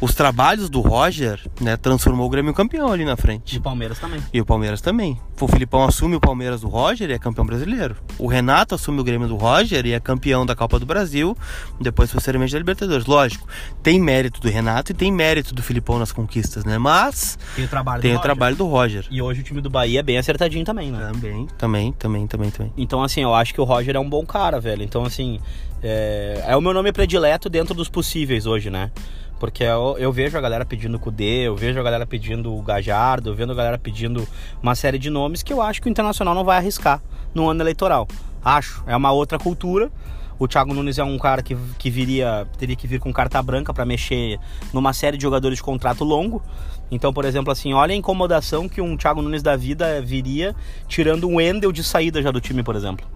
os 0.00 0.14
trabalhos 0.14 0.68
do 0.68 0.80
Roger, 0.80 1.40
né, 1.60 1.76
transformou 1.76 2.26
o 2.26 2.30
Grêmio 2.30 2.52
campeão 2.52 2.92
ali 2.92 3.04
na 3.04 3.16
frente. 3.16 3.56
E 3.56 3.58
o 3.58 3.62
Palmeiras 3.62 3.98
também. 3.98 4.20
E 4.32 4.40
o 4.40 4.44
Palmeiras 4.44 4.80
também. 4.80 5.18
O 5.40 5.48
Filipão 5.48 5.84
assume 5.84 6.16
o 6.16 6.20
Palmeiras 6.20 6.60
do 6.60 6.68
Roger 6.68 7.08
e 7.10 7.12
é 7.12 7.18
campeão 7.18 7.44
brasileiro. 7.46 7.96
O 8.18 8.26
Renato 8.26 8.74
assume 8.74 9.00
o 9.00 9.04
Grêmio 9.04 9.28
do 9.28 9.36
Roger 9.36 9.84
e 9.86 9.92
é 9.92 10.00
campeão 10.00 10.44
da 10.44 10.54
Copa 10.54 10.78
do 10.78 10.86
Brasil, 10.86 11.36
depois 11.80 12.12
posteriormente 12.12 12.52
da 12.52 12.58
Libertadores. 12.58 13.06
Lógico, 13.06 13.46
tem 13.82 14.00
mérito 14.00 14.40
do 14.40 14.48
Renato 14.48 14.92
e 14.92 14.94
tem 14.94 15.10
mérito 15.12 15.54
do 15.54 15.62
Filipão 15.62 15.98
nas 15.98 16.12
conquistas, 16.12 16.64
né? 16.64 16.78
Mas 16.78 17.38
tem 17.54 17.64
o 17.64 17.68
trabalho, 17.68 18.02
tem 18.02 18.10
do, 18.10 18.14
o 18.14 18.16
Roger. 18.16 18.22
trabalho 18.22 18.56
do 18.56 18.66
Roger. 18.66 19.06
E 19.10 19.20
hoje 19.22 19.40
o 19.40 19.44
time 19.44 19.60
do 19.60 19.70
Bahia 19.70 20.00
é 20.00 20.02
bem 20.02 20.18
acertadinho 20.18 20.64
também, 20.64 20.90
né? 20.90 21.10
Também, 21.12 21.46
também, 21.58 21.92
também, 21.92 22.26
também, 22.26 22.50
também. 22.50 22.72
Então 22.76 23.02
assim, 23.02 23.22
eu 23.22 23.34
acho 23.34 23.52
que 23.54 23.60
o 23.60 23.64
Roger 23.64 23.96
é 23.96 24.00
um 24.00 24.08
bom 24.08 24.24
cara, 24.24 24.60
velho. 24.60 24.82
Então 24.82 25.04
assim, 25.04 25.40
é, 25.82 26.44
é 26.46 26.56
o 26.56 26.60
meu 26.60 26.72
nome 26.72 26.92
predileto 26.92 27.48
dentro 27.48 27.74
dos 27.74 27.88
possíveis 27.88 28.46
hoje, 28.46 28.70
né? 28.70 28.90
Porque 29.38 29.62
eu, 29.62 29.96
eu, 29.98 30.10
vejo 30.12 30.36
a 30.38 30.40
galera 30.40 30.64
pedindo 30.64 30.98
Kudê, 30.98 31.46
eu 31.46 31.54
vejo 31.54 31.78
a 31.78 31.82
galera 31.82 32.06
pedindo 32.06 32.54
o 32.54 32.62
Gajardo, 32.62 33.30
eu 33.30 33.34
vejo 33.34 33.52
a 33.52 33.54
galera 33.54 33.78
pedindo 33.78 34.26
uma 34.62 34.74
série 34.74 34.98
de 34.98 35.10
nomes 35.10 35.42
que 35.42 35.52
eu 35.52 35.60
acho 35.60 35.82
que 35.82 35.88
o 35.88 35.90
Internacional 35.90 36.34
não 36.34 36.44
vai 36.44 36.56
arriscar 36.56 37.02
no 37.34 37.48
ano 37.48 37.62
eleitoral. 37.62 38.08
Acho, 38.42 38.82
é 38.86 38.96
uma 38.96 39.12
outra 39.12 39.38
cultura. 39.38 39.90
O 40.38 40.46
Thiago 40.46 40.72
Nunes 40.74 40.98
é 40.98 41.04
um 41.04 41.18
cara 41.18 41.42
que, 41.42 41.56
que 41.78 41.90
viria, 41.90 42.46
teria 42.58 42.76
que 42.76 42.86
vir 42.86 43.00
com 43.00 43.12
carta 43.12 43.42
branca 43.42 43.72
para 43.72 43.84
mexer 43.84 44.38
numa 44.72 44.92
série 44.92 45.16
de 45.16 45.22
jogadores 45.22 45.58
de 45.58 45.62
contrato 45.62 46.04
longo. 46.04 46.42
Então, 46.90 47.12
por 47.12 47.24
exemplo, 47.24 47.50
assim, 47.50 47.72
olha 47.72 47.92
a 47.92 47.96
incomodação 47.96 48.68
que 48.68 48.80
um 48.80 48.96
Thiago 48.96 49.22
Nunes 49.22 49.42
da 49.42 49.56
vida 49.56 50.00
viria 50.00 50.54
tirando 50.86 51.26
um 51.26 51.36
Wendel 51.36 51.72
de 51.72 51.82
saída 51.82 52.22
já 52.22 52.30
do 52.30 52.40
time, 52.40 52.62
por 52.62 52.76
exemplo. 52.76 53.06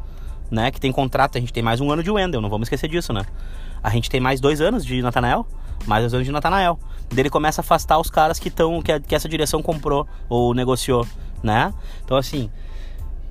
Né? 0.51 0.71
Que 0.71 0.81
tem 0.81 0.91
contrato, 0.91 1.37
a 1.37 1.41
gente 1.41 1.53
tem 1.53 1.63
mais 1.63 1.81
um 1.81 1.91
ano 1.91 2.03
de 2.03 2.11
Wendel, 2.11 2.41
não 2.41 2.51
vamos 2.51 2.67
esquecer 2.67 2.89
disso, 2.89 3.13
né? 3.13 3.25
A 3.83 3.91
gente 3.91 4.11
tem 4.11 4.21
mais 4.21 4.41
dois 4.41 4.61
anos 4.61 4.85
de 4.85 5.01
Natanael 5.01 5.47
mais 5.87 6.05
os 6.05 6.14
anos 6.14 6.27
de 6.27 6.33
Natanael. 6.33 6.79
Daí 7.09 7.21
ele 7.21 7.31
começa 7.31 7.61
a 7.61 7.62
afastar 7.62 7.99
os 7.99 8.11
caras 8.11 8.38
que 8.38 8.49
estão 8.49 8.81
que, 8.83 9.01
que 9.01 9.14
essa 9.14 9.29
direção 9.29 9.62
comprou 9.62 10.07
ou 10.29 10.55
negociou, 10.55 11.07
né? 11.43 11.73
Então 12.05 12.16
assim, 12.16 12.51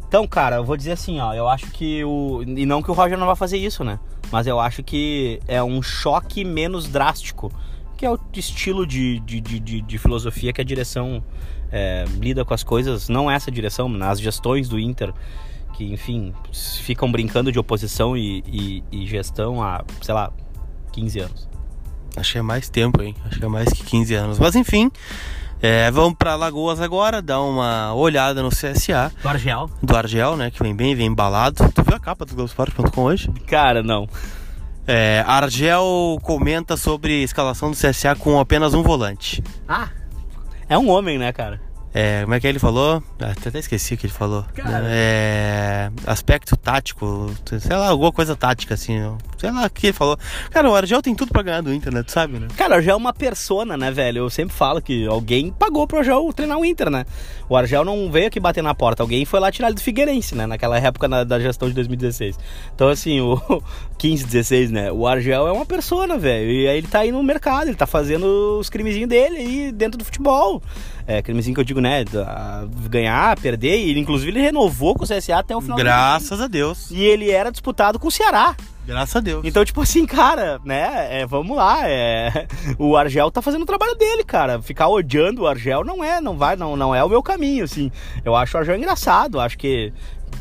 então, 0.07 0.27
cara, 0.27 0.57
eu 0.57 0.63
vou 0.63 0.75
dizer 0.75 0.93
assim, 0.93 1.19
ó, 1.19 1.33
eu 1.33 1.47
acho 1.47 1.67
que 1.67 2.03
o. 2.03 2.43
E 2.43 2.65
não 2.65 2.81
que 2.81 2.89
o 2.89 2.93
Roger 2.93 3.17
não 3.17 3.27
vai 3.27 3.35
fazer 3.35 3.57
isso, 3.57 3.83
né? 3.83 3.99
mas 4.31 4.47
eu 4.47 4.59
acho 4.59 4.83
que 4.83 5.39
é 5.47 5.61
um 5.61 5.81
choque 5.81 6.43
menos 6.43 6.87
drástico, 6.87 7.51
que 7.97 8.05
é 8.05 8.11
o 8.11 8.19
estilo 8.33 8.85
de, 8.85 9.19
de, 9.19 9.41
de, 9.41 9.81
de, 9.81 9.97
filosofia 9.97 10.53
que 10.53 10.61
a 10.61 10.63
direção 10.63 11.23
é, 11.71 12.05
lida 12.19 12.45
com 12.45 12.53
as 12.53 12.63
coisas, 12.63 13.09
não 13.09 13.29
essa 13.29 13.51
direção, 13.51 13.89
nas 13.89 14.19
gestões 14.19 14.69
do 14.69 14.79
Inter, 14.79 15.13
que 15.73 15.83
enfim, 15.91 16.33
ficam 16.53 17.11
brincando 17.11 17.51
de 17.51 17.59
oposição 17.59 18.15
e, 18.15 18.43
e, 18.47 18.83
e 18.91 19.07
gestão 19.07 19.61
há, 19.61 19.83
sei 20.01 20.13
lá, 20.13 20.31
15 20.91 21.19
anos. 21.19 21.48
Acho 22.19 22.33
que 22.33 22.37
é 22.37 22.41
mais 22.41 22.69
tempo, 22.69 23.01
hein? 23.01 23.15
Acho 23.25 23.39
que 23.39 23.45
é 23.45 23.47
mais 23.47 23.69
que 23.71 23.83
15 23.83 24.13
anos. 24.15 24.39
Mas 24.39 24.55
enfim, 24.55 24.91
é, 25.61 25.91
vamos 25.91 26.15
para 26.17 26.35
Lagoas 26.35 26.79
agora, 26.79 27.21
dar 27.21 27.41
uma 27.41 27.93
olhada 27.93 28.41
no 28.41 28.49
CSA. 28.49 29.11
Do 29.21 29.29
Argel? 29.29 29.69
Do 29.83 29.97
Argel, 29.97 30.37
né? 30.37 30.49
Que 30.49 30.63
vem 30.63 30.75
bem, 30.75 30.95
vem 30.95 31.07
embalado. 31.07 31.69
Tu 31.73 31.83
viu 31.83 31.95
a 31.95 31.99
capa 31.99 32.25
do 32.25 32.33
Globoesporte.com 32.33 33.01
hoje? 33.01 33.29
Cara, 33.45 33.83
não. 33.83 34.07
É, 34.87 35.23
Argel 35.27 36.17
comenta 36.23 36.75
sobre 36.75 37.21
escalação 37.23 37.69
do 37.69 37.77
CSA 37.77 38.15
com 38.15 38.39
apenas 38.39 38.73
um 38.73 38.81
volante. 38.81 39.43
Ah, 39.67 39.89
é 40.67 40.77
um 40.77 40.89
homem, 40.89 41.17
né, 41.17 41.31
cara? 41.33 41.61
É, 41.93 42.21
como 42.21 42.35
é 42.35 42.39
que 42.39 42.47
ele 42.47 42.59
falou? 42.59 43.01
Ah, 43.19 43.31
até 43.31 43.57
esqueci 43.57 43.95
o 43.95 43.97
que 43.97 44.05
ele 44.05 44.13
falou. 44.13 44.45
É, 44.85 45.89
aspecto 46.05 46.55
tático, 46.55 47.31
sei 47.59 47.75
lá, 47.75 47.87
alguma 47.87 48.11
coisa 48.11 48.35
tática, 48.35 48.75
assim. 48.75 48.99
Sei 49.37 49.49
lá 49.49 49.65
o 49.65 49.69
que 49.69 49.87
ele 49.87 49.93
falou. 49.93 50.17
Cara, 50.51 50.69
o 50.69 50.75
Argel 50.75 51.01
tem 51.01 51.15
tudo 51.15 51.31
pra 51.31 51.41
ganhar 51.41 51.61
do 51.61 51.73
Inter, 51.73 51.93
né? 51.93 52.03
Tu 52.03 52.11
sabe, 52.11 52.39
né? 52.39 52.47
Cara, 52.55 52.73
o 52.73 52.75
Argel 52.77 52.93
é 52.93 52.97
uma 52.97 53.13
persona, 53.13 53.75
né, 53.75 53.89
velho? 53.89 54.19
Eu 54.19 54.29
sempre 54.29 54.55
falo 54.55 54.81
que 54.81 55.07
alguém 55.07 55.51
pagou 55.51 55.87
pro 55.87 55.97
Argel 55.97 56.31
treinar 56.33 56.59
o 56.59 56.65
Inter, 56.65 56.89
né? 56.91 57.05
O 57.47 57.55
Argel 57.55 57.83
não 57.83 58.11
veio 58.11 58.27
aqui 58.27 58.39
bater 58.39 58.61
na 58.61 58.75
porta, 58.75 59.01
alguém 59.01 59.25
foi 59.25 59.39
lá 59.39 59.51
tirar 59.51 59.69
ele 59.69 59.75
do 59.75 59.81
Figueirense, 59.81 60.35
né? 60.35 60.45
Naquela 60.45 60.77
época 60.77 61.07
na, 61.07 61.23
da 61.23 61.39
gestão 61.39 61.67
de 61.67 61.73
2016. 61.73 62.37
Então, 62.75 62.89
assim, 62.89 63.19
o 63.19 63.41
15, 63.97 64.25
16, 64.25 64.71
né? 64.71 64.91
O 64.91 65.07
Argel 65.07 65.47
é 65.47 65.51
uma 65.51 65.65
persona, 65.65 66.17
velho. 66.17 66.51
E 66.51 66.67
aí 66.67 66.77
ele 66.77 66.87
tá 66.87 66.99
aí 66.99 67.11
no 67.11 67.23
mercado, 67.23 67.67
ele 67.67 67.75
tá 67.75 67.87
fazendo 67.87 68.59
os 68.59 68.69
crimezinhos 68.69 69.09
dele 69.09 69.37
aí 69.37 69.71
dentro 69.71 69.97
do 69.97 70.05
futebol. 70.05 70.61
É, 71.09 71.23
crimezinho 71.23 71.55
que 71.55 71.59
eu 71.59 71.65
digo, 71.65 71.81
né? 71.81 72.05
Ganhar, 72.87 73.35
perder. 73.39 73.77
E 73.77 73.97
inclusive, 73.97 74.29
ele 74.29 74.41
renovou 74.41 74.93
com 74.93 75.03
o 75.03 75.07
CSA 75.07 75.39
até 75.39 75.55
o 75.55 75.59
final 75.59 75.75
do 75.75 75.83
Graças 75.83 76.39
a 76.39 76.45
Deus. 76.45 76.91
E 76.91 77.01
ele 77.01 77.31
era 77.31 77.51
disputado 77.51 77.97
com 77.97 78.07
o 78.07 78.11
Ceará. 78.11 78.55
Graças 78.85 79.15
a 79.15 79.19
Deus. 79.19 79.43
Então, 79.43 79.65
tipo 79.65 79.81
assim, 79.81 80.05
cara, 80.05 80.59
né? 80.63 81.21
é, 81.21 81.25
vamos 81.25 81.57
lá. 81.57 81.89
é, 81.89 82.45
o 82.77 82.95
Argel 82.95 83.31
tá 83.31 83.41
fazendo 83.41 83.63
o 83.63 83.65
trabalho 83.65 83.95
dele, 83.95 84.23
cara. 84.23 84.61
Ficar 84.61 84.87
odiando 84.87 85.41
o 85.41 85.47
Argel 85.47 85.83
não 85.83 86.03
é, 86.03 86.21
não 86.21 86.37
vai, 86.37 86.55
não, 86.55 86.75
não 86.75 86.93
é 86.93 87.03
o 87.03 87.09
meu 87.09 87.23
caminho, 87.23 87.63
assim. 87.63 87.91
Eu 88.23 88.35
acho 88.35 88.55
o 88.55 88.59
Argel 88.59 88.75
engraçado, 88.75 89.39
acho 89.39 89.57
que. 89.57 89.91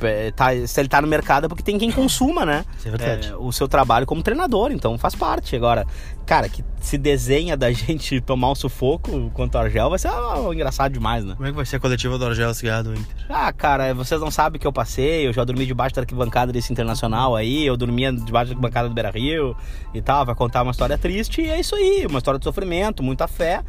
É, 0.02 0.30
tá, 0.30 0.48
se 0.66 0.80
ele 0.80 0.88
tá 0.88 1.00
no 1.00 1.08
mercado 1.08 1.46
é 1.46 1.48
porque 1.48 1.62
tem 1.62 1.78
quem 1.78 1.90
consuma, 1.90 2.44
né? 2.44 2.64
Isso 2.78 2.88
é 2.88 2.90
verdade. 2.90 3.28
É, 3.28 3.36
o 3.36 3.50
seu 3.52 3.68
trabalho 3.68 4.06
como 4.06 4.22
treinador, 4.22 4.70
então 4.72 4.96
faz 4.98 5.14
parte. 5.14 5.56
Agora, 5.56 5.86
cara, 6.24 6.48
que 6.48 6.64
se 6.80 6.96
desenha 6.96 7.56
da 7.56 7.70
gente 7.72 8.20
tomar 8.20 8.50
um 8.50 8.54
sufoco 8.54 9.30
quanto 9.34 9.56
ao 9.56 9.64
Argel 9.64 9.90
vai 9.90 9.98
ser 9.98 10.08
ah, 10.08 10.48
engraçado 10.52 10.92
demais, 10.92 11.24
né? 11.24 11.34
Como 11.34 11.46
é 11.46 11.50
que 11.50 11.56
vai 11.56 11.66
ser 11.66 11.76
a 11.76 11.80
coletiva 11.80 12.18
do 12.18 12.26
Argel 12.26 12.52
se 12.54 12.62
ganhar 12.62 12.82
do 12.82 12.92
Inter? 12.92 13.26
Ah, 13.28 13.52
cara, 13.52 13.92
vocês 13.94 14.20
não 14.20 14.30
sabem 14.30 14.58
o 14.58 14.60
que 14.60 14.66
eu 14.66 14.72
passei. 14.72 15.26
Eu 15.26 15.32
já 15.32 15.44
dormi 15.44 15.66
debaixo 15.66 15.94
da 15.94 16.02
arquibancada 16.02 16.52
desse 16.52 16.72
internacional 16.72 17.34
aí. 17.34 17.66
Eu 17.66 17.76
dormia 17.76 18.12
debaixo 18.12 18.50
da 18.50 18.52
arquibancada 18.52 18.88
do 18.88 18.94
Beira 18.94 19.10
Rio 19.10 19.56
e 19.92 20.00
tal. 20.00 20.24
Vai 20.24 20.34
contar 20.34 20.62
uma 20.62 20.72
história 20.72 20.96
triste 20.96 21.42
e 21.42 21.50
é 21.50 21.58
isso 21.58 21.74
aí. 21.74 22.06
Uma 22.08 22.18
história 22.18 22.38
de 22.38 22.44
sofrimento, 22.44 23.02
muita 23.02 23.26
fé. 23.26 23.62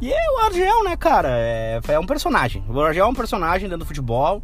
E 0.00 0.12
é 0.12 0.30
o 0.32 0.44
Argel, 0.44 0.84
né, 0.84 0.96
cara? 0.96 1.28
É, 1.30 1.80
é 1.88 1.98
um 1.98 2.06
personagem. 2.06 2.64
O 2.68 2.80
Argel 2.80 3.06
é 3.06 3.08
um 3.08 3.14
personagem 3.14 3.68
dentro 3.68 3.84
do 3.84 3.86
futebol 3.86 4.42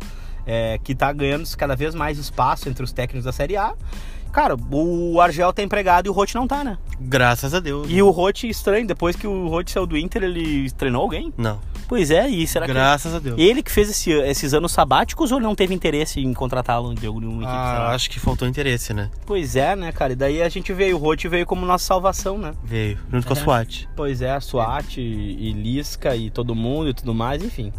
é, 0.48 0.78
que 0.82 0.94
tá 0.94 1.12
ganhando 1.12 1.46
cada 1.56 1.76
vez 1.76 1.94
mais 1.94 2.18
espaço 2.18 2.68
entre 2.68 2.82
os 2.82 2.90
técnicos 2.90 3.24
da 3.26 3.32
Série 3.32 3.56
A. 3.56 3.74
Cara, 4.32 4.56
o 4.70 5.20
Argel 5.20 5.52
tá 5.54 5.62
empregado 5.62 6.06
e 6.06 6.10
o 6.10 6.12
Rote 6.12 6.34
não 6.34 6.46
tá, 6.46 6.62
né? 6.62 6.76
Graças 7.00 7.54
a 7.54 7.60
Deus. 7.60 7.86
E 7.90 8.02
o 8.02 8.10
Rote, 8.10 8.46
estranho, 8.48 8.86
depois 8.86 9.16
que 9.16 9.26
o 9.26 9.48
Rote 9.48 9.70
saiu 9.70 9.86
do 9.86 9.96
Inter, 9.96 10.22
ele 10.22 10.70
treinou 10.72 11.02
alguém? 11.02 11.32
Não. 11.36 11.58
Pois 11.88 12.10
é, 12.10 12.28
e 12.28 12.46
será 12.46 12.66
que 12.66 12.72
Graças 12.74 13.14
a 13.14 13.18
Deus. 13.18 13.38
ele 13.40 13.62
que 13.62 13.70
fez 13.72 13.88
esse- 13.88 14.10
esses 14.12 14.52
anos 14.52 14.70
sabáticos 14.72 15.32
ou 15.32 15.38
ele 15.38 15.46
não 15.46 15.54
teve 15.54 15.72
interesse 15.74 16.20
em 16.20 16.34
contratá-lo 16.34 16.94
de 16.94 17.06
alguma 17.06 17.28
equipe? 17.42 17.46
Ah, 17.46 17.92
acho 17.94 18.10
que 18.10 18.20
faltou 18.20 18.46
interesse, 18.46 18.92
né? 18.92 19.10
Pois 19.24 19.56
é, 19.56 19.74
né, 19.74 19.90
cara? 19.92 20.12
E 20.12 20.16
daí 20.16 20.42
a 20.42 20.48
gente 20.50 20.70
veio, 20.74 20.96
o 20.96 20.98
Rote 20.98 21.26
veio 21.26 21.46
como 21.46 21.64
nossa 21.64 21.86
salvação, 21.86 22.36
né? 22.36 22.52
Veio, 22.62 22.98
junto 23.10 23.26
com 23.26 23.32
a 23.32 23.36
É. 23.36 23.40
SWAT. 23.40 23.88
Pois 23.96 24.20
é, 24.20 24.30
a 24.32 24.40
Suat 24.42 24.98
e 25.00 25.52
Lisca 25.54 26.14
e 26.14 26.28
todo 26.28 26.54
mundo 26.54 26.90
e 26.90 26.94
tudo 26.94 27.14
mais, 27.14 27.42
enfim. 27.42 27.72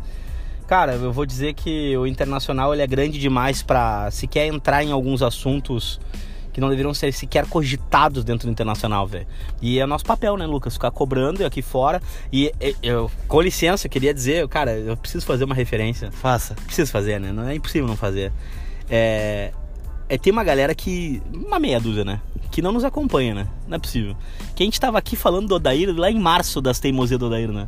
Cara, 0.70 0.94
eu 0.94 1.12
vou 1.12 1.26
dizer 1.26 1.56
que 1.56 1.98
o 1.98 2.06
Internacional 2.06 2.72
ele 2.72 2.84
é 2.84 2.86
grande 2.86 3.18
demais 3.18 3.64
pra 3.64 4.12
sequer 4.12 4.46
entrar 4.46 4.84
em 4.84 4.92
alguns 4.92 5.24
assuntos 5.24 6.00
que 6.54 6.62
não 6.62 6.70
deveriam 6.70 6.94
ser 6.94 7.12
sequer 7.12 7.48
cogitados 7.48 8.24
dentro 8.24 8.48
do 8.48 8.52
Internacional, 8.52 9.08
velho. 9.08 9.26
E 9.64 9.80
é 9.80 9.86
nosso 9.88 10.06
papel, 10.06 10.38
né, 10.38 10.46
Lucas? 10.46 10.76
Ficar 10.76 10.92
cobrando 10.92 11.44
aqui 11.44 11.64
fora. 11.64 12.00
E 12.32 12.54
eu, 12.84 13.10
com 13.28 13.42
licença, 13.42 13.88
eu 13.88 13.90
queria 13.90 14.14
dizer, 14.14 14.48
cara, 14.48 14.78
eu 14.78 14.96
preciso 14.96 15.26
fazer 15.26 15.44
uma 15.44 15.56
referência. 15.56 16.12
Faça. 16.12 16.54
Preciso 16.54 16.92
fazer, 16.92 17.20
né? 17.20 17.32
Não 17.32 17.48
é 17.48 17.56
impossível 17.56 17.88
não 17.88 17.98
fazer. 17.98 18.32
É, 18.88 19.52
é 20.08 20.20
tem 20.20 20.32
uma 20.32 20.44
galera 20.44 20.76
que. 20.76 21.20
Uma 21.34 21.58
meia 21.58 21.80
dúzia, 21.80 22.06
né? 22.06 22.22
Que 22.52 22.62
não 22.62 22.72
nos 22.72 22.84
acompanha, 22.84 23.34
né? 23.34 23.48
Não 23.68 23.78
é 23.78 23.80
possível. 23.80 24.16
Que 24.56 24.62
a 24.62 24.68
gente 24.68 24.80
tava 24.80 25.00
aqui 25.00 25.16
falando 25.16 25.48
do 25.48 25.56
Odair 25.56 25.92
lá 25.98 26.12
em 26.12 26.20
março 26.20 26.62
das 26.62 26.80
teimosias 26.80 27.20
do 27.20 27.26
Odair, 27.26 27.52
né? 27.52 27.68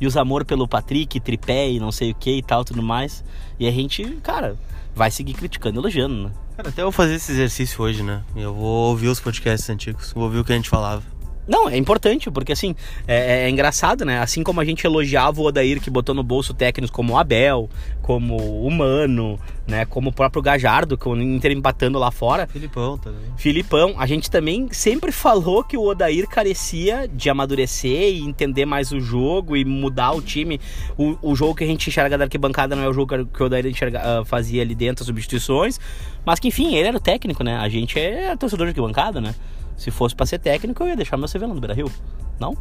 E 0.00 0.06
os 0.06 0.16
amor 0.16 0.44
pelo 0.44 0.66
Patrick, 0.66 1.20
tripé 1.20 1.70
e 1.70 1.78
não 1.78 1.92
sei 1.92 2.12
o 2.12 2.14
que 2.14 2.38
e 2.38 2.42
tal, 2.42 2.64
tudo 2.64 2.82
mais. 2.82 3.22
E 3.58 3.68
a 3.68 3.70
gente, 3.70 4.04
cara, 4.22 4.56
vai 4.94 5.10
seguir 5.10 5.34
criticando, 5.34 5.78
elogiando, 5.78 6.14
né? 6.14 6.30
Cara, 6.56 6.68
até 6.70 6.82
eu 6.82 6.86
vou 6.86 6.92
fazer 6.92 7.14
esse 7.14 7.32
exercício 7.32 7.82
hoje, 7.82 8.02
né? 8.02 8.22
Eu 8.34 8.54
vou 8.54 8.90
ouvir 8.90 9.08
os 9.08 9.20
podcasts 9.20 9.68
antigos, 9.68 10.12
vou 10.12 10.24
ouvir 10.24 10.38
o 10.38 10.44
que 10.44 10.52
a 10.52 10.56
gente 10.56 10.68
falava. 10.68 11.02
Não, 11.50 11.68
é 11.68 11.76
importante, 11.76 12.30
porque 12.30 12.52
assim, 12.52 12.76
é, 13.08 13.46
é 13.46 13.50
engraçado, 13.50 14.04
né? 14.04 14.20
Assim 14.20 14.40
como 14.44 14.60
a 14.60 14.64
gente 14.64 14.86
elogiava 14.86 15.40
o 15.40 15.44
Odair 15.46 15.80
que 15.80 15.90
botou 15.90 16.14
no 16.14 16.22
bolso 16.22 16.54
técnicos 16.54 16.94
como 16.94 17.14
o 17.14 17.18
Abel, 17.18 17.68
como 18.02 18.36
o 18.36 18.70
Mano, 18.70 19.36
né? 19.66 19.84
Como 19.84 20.10
o 20.10 20.12
próprio 20.12 20.40
Gajardo, 20.40 20.96
com 20.96 21.10
o 21.10 21.20
Inter 21.20 21.50
empatando 21.50 21.98
lá 21.98 22.12
fora. 22.12 22.46
Filipão 22.46 22.96
também. 22.96 23.32
Filipão, 23.36 23.96
a 23.98 24.06
gente 24.06 24.30
também 24.30 24.68
sempre 24.70 25.10
falou 25.10 25.64
que 25.64 25.76
o 25.76 25.82
Odair 25.82 26.28
carecia 26.28 27.08
de 27.12 27.28
amadurecer 27.28 28.14
e 28.14 28.20
entender 28.20 28.64
mais 28.64 28.92
o 28.92 29.00
jogo 29.00 29.56
e 29.56 29.64
mudar 29.64 30.12
o 30.12 30.22
time. 30.22 30.60
O, 30.96 31.18
o 31.20 31.34
jogo 31.34 31.56
que 31.56 31.64
a 31.64 31.66
gente 31.66 31.90
enxerga 31.90 32.16
da 32.16 32.26
arquibancada 32.26 32.76
não 32.76 32.84
é 32.84 32.88
o 32.88 32.92
jogo 32.92 33.26
que 33.26 33.42
o 33.42 33.46
Odair 33.46 33.66
enxerga, 33.66 34.00
ah, 34.04 34.24
fazia 34.24 34.62
ali 34.62 34.76
dentro, 34.76 35.02
as 35.02 35.06
substituições. 35.08 35.80
Mas 36.24 36.38
que 36.38 36.46
enfim, 36.46 36.76
ele 36.76 36.86
era 36.86 36.96
o 36.96 37.00
técnico, 37.00 37.42
né? 37.42 37.56
A 37.56 37.68
gente 37.68 37.98
é 37.98 38.36
torcedor 38.36 38.66
de 38.66 38.70
arquibancada, 38.70 39.20
né? 39.20 39.34
Se 39.80 39.90
fosse 39.90 40.14
pra 40.14 40.26
ser 40.26 40.38
técnico, 40.38 40.82
eu 40.82 40.88
ia 40.88 40.96
deixar 40.96 41.16
meu 41.16 41.26
CV 41.26 41.46
lá 41.46 41.54
no 41.54 41.58
Beira 41.58 41.72
Rio. 41.72 41.90
Não? 42.38 42.54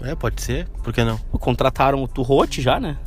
É, 0.00 0.12
pode 0.16 0.42
ser, 0.42 0.66
por 0.82 0.92
que 0.92 1.04
não? 1.04 1.16
Contrataram 1.38 2.02
o 2.02 2.08
Turrote 2.08 2.60
já, 2.60 2.80
né? 2.80 2.98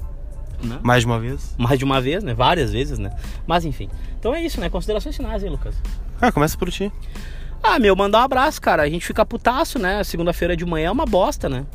Né? 0.63 0.79
Mais 0.81 1.01
de 1.01 1.05
uma 1.05 1.19
vez. 1.19 1.53
Mais 1.57 1.77
de 1.77 1.83
uma 1.83 1.99
vez, 1.99 2.23
né? 2.23 2.33
Várias 2.33 2.71
vezes, 2.71 2.97
né? 2.97 3.11
Mas 3.45 3.65
enfim. 3.65 3.89
Então 4.17 4.33
é 4.33 4.41
isso, 4.41 4.61
né? 4.61 4.69
Considerações 4.69 5.17
finais, 5.17 5.43
hein, 5.43 5.49
Lucas? 5.49 5.75
Ah, 6.21 6.31
começa 6.31 6.57
por 6.57 6.71
ti. 6.71 6.89
Ah, 7.61 7.77
meu, 7.77 7.93
mandar 7.93 8.21
um 8.21 8.23
abraço, 8.23 8.61
cara. 8.61 8.83
A 8.83 8.89
gente 8.89 9.05
fica 9.05 9.25
putaço, 9.25 9.77
né? 9.77 10.01
Segunda-feira 10.05 10.55
de 10.55 10.65
manhã 10.65 10.87
é 10.87 10.91
uma 10.91 11.05
bosta, 11.05 11.49
né? 11.49 11.65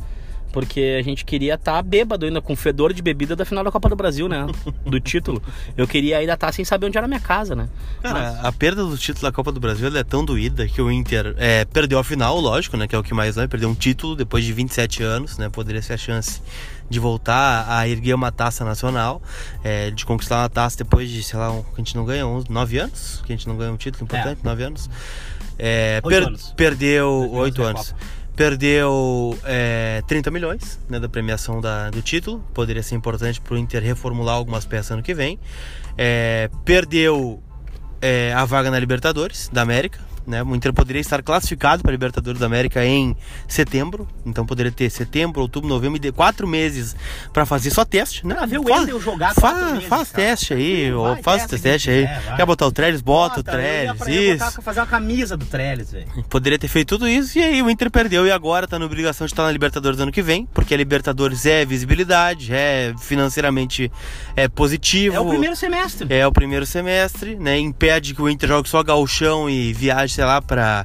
Porque 0.52 0.96
a 0.98 1.02
gente 1.02 1.24
queria 1.24 1.54
estar 1.54 1.80
bêbado 1.82 2.26
ainda, 2.26 2.40
com 2.40 2.56
fedor 2.56 2.92
de 2.92 3.00
bebida 3.02 3.36
da 3.36 3.44
final 3.44 3.62
da 3.62 3.70
Copa 3.70 3.88
do 3.88 3.96
Brasil, 3.96 4.28
né? 4.28 4.46
Do 4.84 4.98
título. 4.98 5.42
Eu 5.76 5.86
queria 5.86 6.18
ainda 6.18 6.32
estar 6.34 6.52
sem 6.52 6.64
saber 6.64 6.86
onde 6.86 6.98
era 6.98 7.06
a 7.06 7.08
minha 7.08 7.20
casa, 7.20 7.54
né? 7.54 7.68
Cara, 8.02 8.40
a 8.42 8.50
perda 8.52 8.84
do 8.84 8.96
título 8.98 9.22
da 9.28 9.32
Copa 9.32 9.52
do 9.52 9.60
Brasil 9.60 9.94
é 9.96 10.04
tão 10.04 10.24
doída 10.24 10.66
que 10.66 10.82
o 10.82 10.90
Inter 10.90 11.34
é, 11.38 11.64
perdeu 11.64 11.98
a 11.98 12.04
final, 12.04 12.38
lógico, 12.40 12.76
né? 12.76 12.88
Que 12.88 12.94
é 12.94 12.98
o 12.98 13.02
que 13.02 13.14
mais 13.14 13.36
vai 13.36 13.46
perdeu 13.46 13.68
um 13.68 13.74
título 13.74 14.16
depois 14.16 14.44
de 14.44 14.52
27 14.52 15.02
anos, 15.02 15.38
né? 15.38 15.48
Poderia 15.48 15.80
ser 15.82 15.92
a 15.94 15.96
chance 15.98 16.42
de 16.88 16.98
voltar 16.98 17.66
a 17.68 17.86
erguer 17.88 18.14
uma 18.14 18.32
taça 18.32 18.64
nacional, 18.64 19.22
é, 19.62 19.90
de 19.92 20.04
conquistar 20.04 20.42
uma 20.42 20.48
taça 20.48 20.78
depois 20.78 21.08
de, 21.08 21.22
sei 21.22 21.38
lá, 21.38 21.52
um, 21.52 21.62
que 21.62 21.68
a 21.74 21.76
gente 21.78 21.94
não 21.96 22.04
ganha, 22.04 22.26
11, 22.26 22.50
9 22.50 22.78
anos, 22.78 23.22
que 23.24 23.32
a 23.32 23.36
gente 23.36 23.46
não 23.46 23.56
ganha 23.56 23.70
um 23.70 23.76
título 23.76 24.04
importante, 24.04 24.40
9 24.42 24.62
anos. 24.64 24.90
É, 25.56 26.00
Oito 26.02 26.08
per- 26.18 26.26
anos. 26.26 26.54
Perdeu 26.56 27.06
2011 27.30 27.38
8 27.40 27.62
é 27.62 27.64
a 27.64 27.68
anos. 27.68 27.94
Perdeu 28.40 29.38
é, 29.44 30.02
30 30.06 30.30
milhões 30.30 30.80
né, 30.88 30.98
da 30.98 31.10
premiação 31.10 31.60
da- 31.60 31.90
do 31.90 32.00
título. 32.00 32.42
Poderia 32.54 32.82
ser 32.82 32.94
importante 32.94 33.38
para 33.38 33.52
o 33.52 33.58
Inter 33.58 33.82
reformular 33.82 34.34
algumas 34.34 34.64
peças 34.64 34.92
ano 34.92 35.02
que 35.02 35.12
vem. 35.12 35.38
É, 35.98 36.48
perdeu 36.64 37.42
é, 38.00 38.32
a 38.32 38.42
vaga 38.46 38.70
na 38.70 38.78
Libertadores 38.78 39.50
da 39.52 39.60
América. 39.60 40.00
Né? 40.30 40.42
O 40.42 40.54
Inter 40.54 40.72
poderia 40.72 41.00
estar 41.00 41.22
classificado 41.22 41.82
para 41.82 41.90
a 41.90 41.92
Libertadores 41.92 42.38
da 42.40 42.46
América 42.46 42.84
em 42.84 43.16
setembro. 43.48 44.06
Então 44.24 44.46
poderia 44.46 44.70
ter 44.70 44.88
setembro, 44.90 45.42
outubro, 45.42 45.68
novembro, 45.68 45.96
e 45.96 46.00
de- 46.00 46.12
quatro 46.12 46.46
meses 46.46 46.94
para 47.32 47.44
fazer 47.44 47.70
só 47.70 47.84
teste. 47.84 48.24
Né? 48.26 48.36
Ver 48.46 48.58
o 48.58 48.62
Faz- 48.62 48.80
Wendel 48.80 49.00
jogar 49.00 49.34
fa- 49.34 49.40
quatro 49.40 49.66
meses, 49.72 49.84
Faz 49.88 50.10
cara. 50.10 50.24
teste 50.28 50.54
aí, 50.54 50.92
Vai, 50.92 51.22
faz 51.22 51.46
quem 51.46 51.58
teste 51.58 51.90
aí. 51.90 52.04
vai. 52.04 52.36
Quer 52.36 52.46
botar 52.46 52.66
o 52.66 52.72
Trellis? 52.72 53.00
Bota, 53.00 53.40
o 53.40 53.44
eu 53.44 53.44
ia 53.60 53.94
Trellis. 53.94 54.06
Isso. 54.36 54.44
botar- 54.44 54.62
fazer 54.62 54.80
uma 54.80 54.86
camisa 54.86 55.36
do 55.36 55.44
Trellis, 55.46 55.90
velho. 55.92 56.06
Poderia 56.28 56.58
ter 56.58 56.68
feito 56.68 56.88
tudo 56.96 57.08
isso 57.08 57.38
e 57.38 57.42
aí 57.42 57.60
o 57.62 57.68
Inter 57.68 57.90
perdeu 57.90 58.26
e 58.26 58.30
agora 58.30 58.68
tá 58.68 58.78
na 58.78 58.84
obrigação 58.86 59.26
de 59.26 59.32
estar 59.32 59.42
na 59.42 59.50
Libertadores 59.50 59.98
ano 59.98 60.12
que 60.12 60.22
vem, 60.22 60.46
porque 60.54 60.74
a 60.74 60.76
Libertadores 60.76 61.44
é 61.46 61.64
visibilidade, 61.64 62.52
é 62.54 62.94
financeiramente 63.00 63.90
é 64.36 64.48
positivo. 64.48 65.16
É 65.16 65.20
o 65.20 65.28
primeiro 65.28 65.56
semestre. 65.56 66.06
É 66.14 66.26
o 66.26 66.32
primeiro 66.32 66.66
semestre, 66.66 67.36
né? 67.36 67.58
Impede 67.58 68.14
que 68.14 68.22
o 68.22 68.28
Inter 68.28 68.48
jogue 68.48 68.68
só 68.68 68.82
gauchão 68.82 69.48
e 69.48 69.72
viaje, 69.72 70.19
sei 70.20 70.26
lá, 70.26 70.42
pra 70.42 70.84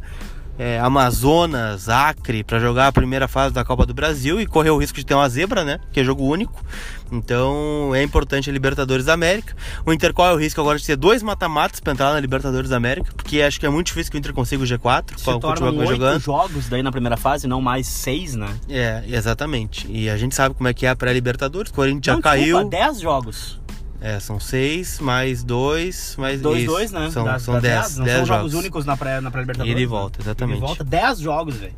é, 0.58 0.80
Amazonas, 0.80 1.89
Acre, 1.89 2.41
para 2.41 2.58
jogar 2.58 2.88
a 2.88 2.91
primeira 2.93 3.28
fase 3.28 3.54
da 3.54 3.65
Copa 3.65 3.86
do 3.86 3.93
Brasil 3.93 4.39
e 4.39 4.45
correr 4.45 4.69
o 4.69 4.78
risco 4.78 4.98
de 4.98 5.06
ter 5.06 5.13
uma 5.13 5.28
zebra, 5.28 5.65
né? 5.65 5.78
Que 5.91 6.00
é 6.00 6.04
jogo 6.06 6.24
único. 6.24 6.63
Então 7.12 7.93
é 7.93 8.02
importante 8.02 8.50
a 8.50 8.54
Libertadores 8.54 9.04
da 9.04 9.12
América. 9.12 9.54
O 9.86 9.91
Inter 9.91 10.13
corre 10.13 10.34
o 10.34 10.38
risco 10.38 10.62
agora 10.62 10.80
de 10.80 10.86
ter 10.86 10.95
dois 10.95 11.21
mata-matas 11.21 11.82
para 11.82 11.91
entrar 11.91 12.13
na 12.13 12.19
Libertadores 12.21 12.69
da 12.69 12.78
América, 12.78 13.12
porque 13.13 13.41
acho 13.41 13.60
que 13.60 13.65
é 13.65 13.69
muito 13.69 13.88
difícil 13.88 14.10
que 14.10 14.17
o 14.17 14.19
Inter 14.19 14.34
consiga 14.34 14.63
o 14.63 14.65
G4. 14.65 15.17
Se 15.17 15.26
tornam 15.38 15.78
oito 15.80 15.91
jogando. 15.91 16.21
jogos 16.21 16.69
daí 16.69 16.82
na 16.82 16.93
primeira 16.93 17.17
fase, 17.17 17.45
não 17.45 17.60
mais 17.60 17.88
seis, 17.88 18.36
né? 18.36 18.48
É, 18.69 19.04
exatamente. 19.06 19.86
E 19.91 20.10
a 20.10 20.15
gente 20.15 20.34
sabe 20.34 20.56
como 20.56 20.69
é 20.69 20.74
que 20.74 20.86
é 20.86 20.89
a 20.89 20.95
pré-Libertadores. 20.95 21.71
O 21.71 21.74
Corinthians 21.76 22.15
já 22.15 22.21
caiu. 22.21 22.56
Desculpa, 22.56 22.69
dez 22.69 23.02
jogos. 23.02 23.60
É, 24.01 24.19
são 24.19 24.39
seis, 24.39 24.99
mais 24.99 25.43
dois, 25.43 26.15
mais 26.17 26.41
dois, 26.41 26.60
isso. 26.63 26.71
dois, 26.71 26.91
né? 26.91 27.10
São, 27.12 27.23
da, 27.23 27.39
são 27.39 27.60
dez, 27.60 27.97
Não 27.97 28.05
dez 28.05 28.17
são 28.17 28.25
jogos. 28.25 28.51
jogos 28.51 28.53
únicos 28.53 28.86
na 28.86 28.97
pré, 28.97 29.21
na 29.21 29.31
pré 29.31 29.41
Libertadores. 29.41 29.73
E 29.73 29.75
ele 29.75 29.86
volta, 29.86 30.21
exatamente. 30.21 30.58
Ele 30.58 30.65
volta 30.65 30.84
dez 30.84 31.19
jogos, 31.19 31.55
velho. 31.55 31.73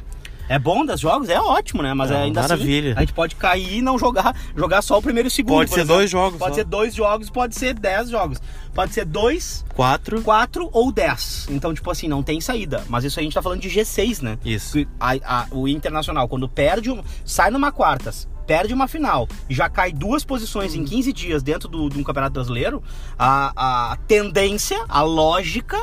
É 0.49 0.58
bom 0.58 0.86
das 0.86 1.01
jogos? 1.01 1.30
É 1.30 1.39
ótimo, 1.39 1.84
né? 1.84 1.93
Mas 1.93 2.10
é, 2.10 2.15
ainda 2.15 2.39
assim, 2.39 2.49
maravilha. 2.49 2.91
assim, 2.91 2.97
a 2.97 3.01
gente 3.01 3.13
pode 3.13 3.36
cair 3.36 3.77
e 3.77 3.82
não 3.82 3.99
jogar, 3.99 4.34
jogar 4.56 4.82
só 4.82 4.97
o 4.97 5.01
primeiro 5.01 5.27
e 5.27 5.30
o 5.30 5.32
segundo. 5.32 5.58
Pode 5.58 5.71
ser 5.71 5.82
exemplo. 5.82 5.95
dois 5.95 6.10
jogos. 6.10 6.39
Pode 6.39 6.51
só. 6.51 6.56
ser 6.56 6.63
dois 6.63 6.95
jogos, 6.95 7.30
pode 7.30 7.56
ser 7.56 7.73
dez 7.73 8.10
jogos. 8.10 8.41
Pode 8.73 8.93
ser 8.93 9.06
dois, 9.06 9.65
quatro, 9.75 10.21
quatro 10.21 10.69
ou 10.71 10.91
dez. 10.91 11.47
Então, 11.49 11.73
tipo 11.73 11.91
assim, 11.91 12.08
não 12.08 12.23
tem 12.23 12.39
saída. 12.39 12.84
Mas 12.88 13.03
isso 13.03 13.19
a 13.19 13.23
gente 13.23 13.34
tá 13.34 13.41
falando 13.41 13.60
de 13.60 13.69
G6, 13.69 14.21
né? 14.21 14.38
Isso. 14.45 14.86
A, 14.99 15.15
a, 15.25 15.47
o 15.51 15.67
Internacional, 15.67 16.30
quando 16.30 16.47
perde, 16.47 16.97
sai 17.25 17.51
numa 17.51 17.71
quartas, 17.71 18.27
perde 18.47 18.73
uma 18.73 18.88
final 18.88 19.27
e 19.49 19.53
já 19.53 19.69
cai 19.69 19.91
duas 19.91 20.23
posições 20.23 20.73
em 20.73 20.86
15 20.86 21.13
dias 21.13 21.43
dentro 21.43 21.67
do, 21.67 21.89
de 21.89 21.99
um 21.99 22.03
campeonato 22.03 22.33
brasileiro, 22.33 22.81
a, 23.19 23.91
a 23.91 23.97
tendência, 24.07 24.83
a 24.88 25.01
lógica 25.01 25.77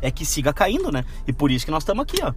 é 0.00 0.10
que 0.10 0.24
siga 0.24 0.52
caindo, 0.52 0.92
né? 0.92 1.04
E 1.26 1.32
por 1.32 1.50
isso 1.50 1.64
que 1.64 1.70
nós 1.70 1.82
estamos 1.82 2.02
aqui, 2.02 2.18
ó. 2.22 2.32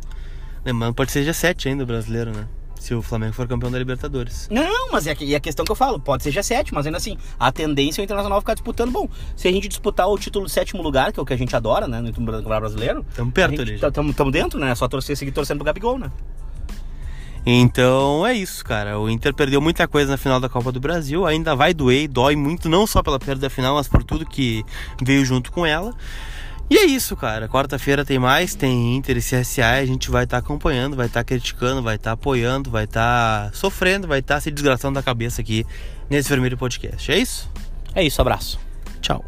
Lembrando, 0.66 0.96
pode 0.96 1.12
ser 1.12 1.26
G7 1.26 1.68
ainda 1.68 1.84
o 1.84 1.86
brasileiro, 1.86 2.32
né? 2.32 2.48
Se 2.80 2.94
o 2.94 3.02
Flamengo 3.02 3.34
for 3.34 3.48
campeão 3.48 3.72
da 3.72 3.78
Libertadores. 3.78 4.48
Não, 4.52 4.92
mas 4.92 5.08
é 5.08 5.12
a, 5.12 5.16
é 5.20 5.36
a 5.36 5.40
questão 5.40 5.66
que 5.66 5.72
eu 5.72 5.76
falo, 5.76 6.00
pode 6.00 6.24
ser 6.24 6.32
G7, 6.32 6.70
mas 6.72 6.86
ainda 6.86 6.98
assim, 6.98 7.18
a 7.40 7.52
tendência 7.52 8.02
é 8.02 8.04
o 8.04 8.06
Internacional 8.06 8.40
ficar 8.40 8.54
disputando. 8.54 8.92
Bom, 8.92 9.10
se 9.36 9.48
a 9.48 9.52
gente 9.52 9.68
disputar 9.68 10.08
o 10.08 10.18
título 10.18 10.46
de 10.46 10.52
sétimo 10.52 10.82
lugar, 10.82 11.12
que 11.12 11.20
é 11.20 11.24
o 11.24 11.26
que 11.26 11.34
a 11.34 11.38
gente 11.38 11.56
adora, 11.56 11.88
né? 11.88 12.00
No 12.00 12.14
Campeonato 12.14 12.48
Brasileiro. 12.48 13.06
Estamos 13.10 13.34
perto 13.34 13.62
ali. 13.62 13.76
Estamos 13.76 14.16
tá, 14.16 14.24
dentro, 14.30 14.60
né? 14.60 14.72
É 14.72 14.76
só 14.76 14.88
torcer, 14.88 15.18
seguir 15.18 15.32
torcendo 15.32 15.58
pro 15.58 15.66
Gabigol, 15.66 15.98
né? 15.98 16.12
Então 17.50 18.28
é 18.28 18.34
isso, 18.34 18.62
cara. 18.66 19.00
O 19.00 19.10
Inter 19.10 19.34
perdeu 19.34 19.62
muita 19.62 19.88
coisa 19.88 20.12
na 20.12 20.18
final 20.18 20.38
da 20.38 20.50
Copa 20.50 20.70
do 20.70 20.82
Brasil. 20.82 21.26
Ainda 21.26 21.56
vai 21.56 21.74
doer, 21.74 22.06
dói 22.10 22.36
muito, 22.36 22.68
não 22.68 22.86
só 22.86 23.02
pela 23.02 23.18
perda 23.18 23.44
da 23.44 23.50
final, 23.50 23.76
mas 23.76 23.88
por 23.88 24.04
tudo 24.04 24.26
que 24.26 24.66
veio 25.02 25.24
junto 25.24 25.50
com 25.50 25.66
ela. 25.66 25.96
E 26.70 26.78
é 26.78 26.84
isso, 26.84 27.16
cara. 27.16 27.48
Quarta-feira 27.48 28.04
tem 28.04 28.20
mais, 28.20 28.54
tem 28.54 28.98
Inter 28.98 29.16
e 29.16 29.22
CSA. 29.22 29.66
A 29.80 29.86
gente 29.86 30.12
vai 30.12 30.26
estar 30.26 30.42
tá 30.42 30.46
acompanhando, 30.46 30.98
vai 30.98 31.06
estar 31.06 31.22
tá 31.22 31.24
criticando, 31.24 31.82
vai 31.82 31.96
estar 31.96 32.10
tá 32.10 32.14
apoiando, 32.16 32.70
vai 32.70 32.84
estar 32.84 33.46
tá 33.46 33.56
sofrendo, 33.56 34.10
vai 34.10 34.20
estar 34.20 34.36
tá 34.36 34.42
se 34.42 34.52
desgraçando 34.52 34.96
da 34.96 35.02
cabeça 35.02 35.40
aqui 35.40 35.66
nesse 36.10 36.28
Vermelho 36.28 36.58
Podcast. 36.58 37.10
É 37.10 37.18
isso? 37.18 37.50
É 37.96 38.04
isso, 38.04 38.20
abraço. 38.20 38.60
Tchau. 39.00 39.24